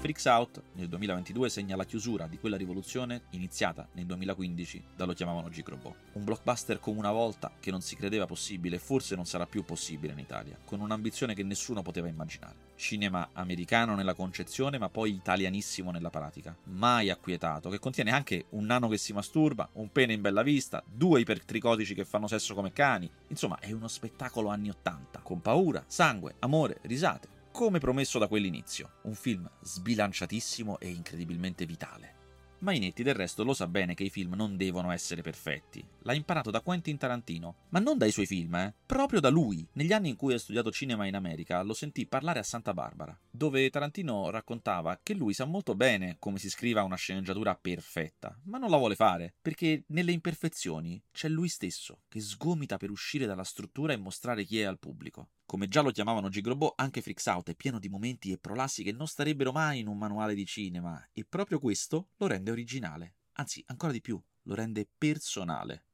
Freaks 0.02 0.24
Out 0.24 0.60
nel 0.72 0.88
2022 0.88 1.48
segna 1.48 1.76
la 1.76 1.84
chiusura 1.84 2.26
di 2.26 2.36
quella 2.36 2.56
rivoluzione 2.56 3.26
iniziata 3.30 3.86
nel 3.92 4.04
2015 4.06 4.82
da 4.96 5.04
Lo 5.04 5.12
chiamavano 5.12 5.48
Gigrobot. 5.48 5.94
Un 6.14 6.24
blockbuster 6.24 6.80
come 6.80 6.98
una 6.98 7.12
volta 7.12 7.52
che 7.60 7.70
non 7.70 7.82
si 7.82 7.94
credeva 7.94 8.26
possibile 8.26 8.74
e 8.74 8.78
forse 8.80 9.14
non 9.14 9.26
sarà 9.26 9.46
più 9.46 9.62
possibile 9.62 10.12
in 10.12 10.18
Italia, 10.18 10.58
con 10.64 10.80
un'ambizione 10.80 11.34
che 11.34 11.44
nessuno 11.44 11.82
poteva 11.82 12.08
immaginare. 12.08 12.70
Cinema 12.74 13.28
americano 13.32 13.94
nella 13.94 14.14
concezione 14.14 14.76
ma 14.76 14.88
poi 14.88 15.12
italianissimo 15.12 15.92
nella 15.92 16.10
pratica, 16.10 16.52
mai 16.64 17.08
acquietato, 17.08 17.70
che 17.70 17.78
contiene 17.78 18.10
anche 18.10 18.46
un 18.48 18.64
nano 18.64 18.88
che 18.88 18.98
si 18.98 19.12
masturba, 19.12 19.68
un 19.74 19.92
pene 19.92 20.14
in 20.14 20.20
bella 20.20 20.42
vista, 20.42 20.82
due 20.84 21.20
ipertricotici 21.20 21.94
che 21.94 22.04
fanno 22.04 22.26
sesso 22.26 22.54
come 22.54 22.72
cani, 22.72 23.08
insomma 23.28 23.60
è 23.60 23.70
uno 23.70 23.86
spettacolo 23.86 24.48
anni 24.48 24.68
80, 24.68 25.20
con 25.20 25.40
paura, 25.40 25.84
sangue, 25.86 26.34
amore, 26.40 26.80
risate 26.82 27.31
come 27.52 27.78
promesso 27.78 28.18
da 28.18 28.26
quell'inizio, 28.26 28.94
un 29.02 29.14
film 29.14 29.48
sbilanciatissimo 29.60 30.80
e 30.80 30.88
incredibilmente 30.88 31.66
vitale. 31.66 32.20
Mainetti 32.62 33.02
del 33.02 33.14
resto 33.14 33.42
lo 33.42 33.54
sa 33.54 33.66
bene 33.66 33.92
che 33.92 34.04
i 34.04 34.10
film 34.10 34.34
non 34.34 34.56
devono 34.56 34.92
essere 34.92 35.20
perfetti. 35.20 35.84
L'ha 36.02 36.14
imparato 36.14 36.52
da 36.52 36.60
Quentin 36.60 36.96
Tarantino, 36.96 37.56
ma 37.70 37.80
non 37.80 37.98
dai 37.98 38.12
suoi 38.12 38.24
film, 38.24 38.54
eh? 38.54 38.72
Proprio 38.86 39.18
da 39.18 39.30
lui. 39.30 39.66
Negli 39.72 39.92
anni 39.92 40.10
in 40.10 40.16
cui 40.16 40.32
ha 40.32 40.38
studiato 40.38 40.70
cinema 40.70 41.06
in 41.06 41.16
America 41.16 41.60
lo 41.62 41.74
sentì 41.74 42.06
parlare 42.06 42.38
a 42.38 42.44
Santa 42.44 42.72
Barbara, 42.72 43.18
dove 43.28 43.68
Tarantino 43.68 44.30
raccontava 44.30 45.00
che 45.02 45.12
lui 45.12 45.34
sa 45.34 45.44
molto 45.44 45.74
bene 45.74 46.16
come 46.20 46.38
si 46.38 46.48
scriva 46.48 46.84
una 46.84 46.94
sceneggiatura 46.94 47.56
perfetta, 47.56 48.38
ma 48.44 48.58
non 48.58 48.70
la 48.70 48.76
vuole 48.76 48.94
fare, 48.94 49.34
perché 49.42 49.82
nelle 49.88 50.12
imperfezioni 50.12 51.02
c'è 51.10 51.28
lui 51.28 51.48
stesso, 51.48 52.02
che 52.08 52.20
sgomita 52.20 52.76
per 52.76 52.90
uscire 52.90 53.26
dalla 53.26 53.42
struttura 53.42 53.92
e 53.92 53.96
mostrare 53.96 54.44
chi 54.44 54.60
è 54.60 54.64
al 54.64 54.78
pubblico. 54.78 55.30
Come 55.52 55.68
già 55.68 55.82
lo 55.82 55.90
chiamavano 55.90 56.30
Gigrobot, 56.30 56.72
anche 56.76 57.02
Freaks 57.02 57.26
Out 57.26 57.50
è 57.50 57.54
pieno 57.54 57.78
di 57.78 57.90
momenti 57.90 58.32
e 58.32 58.38
prolassi 58.38 58.82
che 58.82 58.90
non 58.90 59.06
starebbero 59.06 59.52
mai 59.52 59.80
in 59.80 59.86
un 59.86 59.98
manuale 59.98 60.34
di 60.34 60.46
cinema, 60.46 61.06
e 61.12 61.26
proprio 61.26 61.58
questo 61.58 62.08
lo 62.16 62.26
rende 62.26 62.50
originale, 62.50 63.16
anzi 63.32 63.62
ancora 63.66 63.92
di 63.92 64.00
più, 64.00 64.18
lo 64.44 64.54
rende 64.54 64.88
personale. 64.96 65.88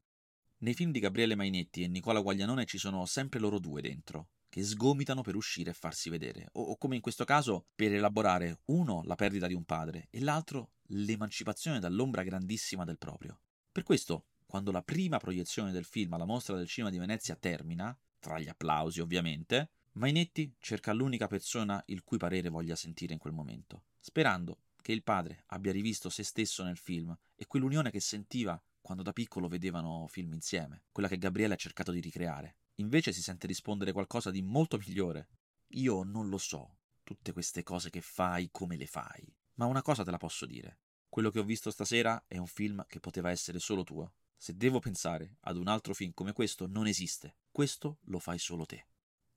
Nei 0.59 0.75
film 0.75 0.93
di 0.93 1.01
Gabriele 1.01 1.35
Mainetti 1.35 1.83
e 1.83 1.89
Nicola 1.89 2.21
Guaglianone 2.21 2.67
ci 2.67 2.79
sono 2.79 3.05
sempre 3.05 3.41
loro 3.41 3.59
due 3.59 3.81
dentro, 3.83 4.29
che 4.49 4.63
sgomitano 4.63 5.23
per 5.23 5.35
uscire 5.35 5.71
e 5.71 5.75
farsi 5.75 6.09
vedere, 6.09 6.51
o, 6.53 6.63
o 6.63 6.77
come 6.77 6.95
in 6.95 7.03
questo 7.03 7.25
caso 7.25 7.67
per 7.75 7.93
elaborare 7.93 8.61
uno 8.67 9.03
la 9.07 9.17
perdita 9.17 9.49
di 9.49 9.55
un 9.55 9.65
padre 9.65 10.07
e 10.11 10.21
l'altro 10.21 10.75
l'emancipazione 10.91 11.81
dall'ombra 11.81 12.23
grandissima 12.23 12.85
del 12.85 12.97
proprio. 12.97 13.41
Per 13.73 13.83
questo, 13.83 14.27
quando 14.47 14.71
la 14.71 14.83
prima 14.83 15.19
proiezione 15.19 15.73
del 15.73 15.85
film 15.85 16.13
alla 16.13 16.27
Mostra 16.27 16.55
del 16.55 16.69
Cinema 16.69 16.93
di 16.93 16.99
Venezia 16.99 17.35
termina, 17.35 17.99
tra 18.19 18.39
gli 18.39 18.49
applausi 18.49 19.01
ovviamente, 19.01 19.71
Mainetti 19.93 20.55
cerca 20.61 20.93
l'unica 20.93 21.27
persona 21.27 21.83
il 21.87 22.05
cui 22.05 22.19
parere 22.19 22.49
voglia 22.49 22.77
sentire 22.77 23.13
in 23.13 23.19
quel 23.19 23.33
momento, 23.33 23.85
sperando 23.99 24.61
che 24.81 24.93
il 24.93 25.03
padre 25.03 25.43
abbia 25.47 25.73
rivisto 25.73 26.09
se 26.09 26.23
stesso 26.23 26.63
nel 26.63 26.77
film 26.77 27.17
e 27.35 27.47
quell'unione 27.47 27.91
che 27.91 28.01
sentiva 28.01 28.61
quando 28.81 29.03
da 29.03 29.13
piccolo 29.13 29.49
vedevano 29.49 30.07
film 30.09 30.33
insieme, 30.33 30.85
quella 30.93 31.09
che 31.09 31.19
Gabriele 31.19 31.55
ha 31.55 31.59
cercato 31.59 31.91
di 31.91 32.01
ricreare. 32.01 32.57
Invece 32.77 33.13
si 33.13 33.23
sente 33.23 33.47
rispondere 33.47 33.93
qualcosa 33.93 34.31
di 34.31 34.41
molto 34.41 34.79
migliore. 34.79 35.29
Io 35.73 36.05
non 36.05 36.29
lo 36.29 36.39
so, 36.39 36.77
tutte 37.03 37.33
queste 37.33 37.63
cose 37.63 37.91
che 37.91 38.01
fai, 38.01 38.49
come 38.51 38.77
le 38.77 38.87
fai, 38.87 39.31
ma 39.55 39.67
una 39.67 39.83
cosa 39.83 40.05
te 40.05 40.11
la 40.11 40.17
posso 40.17 40.47
dire. 40.47 40.79
Quello 41.09 41.31
che 41.31 41.39
ho 41.39 41.45
visto 41.45 41.71
stasera 41.71 42.25
è 42.27 42.39
un 42.39 42.47
film 42.47 42.85
che 42.87 43.01
poteva 43.01 43.31
essere 43.31 43.59
solo 43.59 43.83
tuo. 43.83 44.13
Se 44.37 44.57
devo 44.57 44.79
pensare 44.79 45.37
ad 45.41 45.57
un 45.57 45.67
altro 45.67 45.93
film 45.93 46.13
come 46.13 46.33
questo, 46.33 46.67
non 46.67 46.87
esiste. 46.87 47.35
Questo 47.59 47.99
lo 48.05 48.21
fai 48.21 48.39
solo 48.39 48.67
te. 48.67 48.87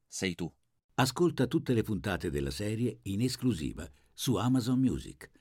Sei 0.08 0.36
tu. 0.36 0.48
Ascolta 0.94 1.48
tutte 1.48 1.74
le 1.74 1.82
puntate 1.82 2.30
della 2.30 2.52
serie 2.52 3.00
in 3.06 3.22
esclusiva 3.22 3.92
su 4.14 4.36
Amazon 4.36 4.80
Music 4.80 5.32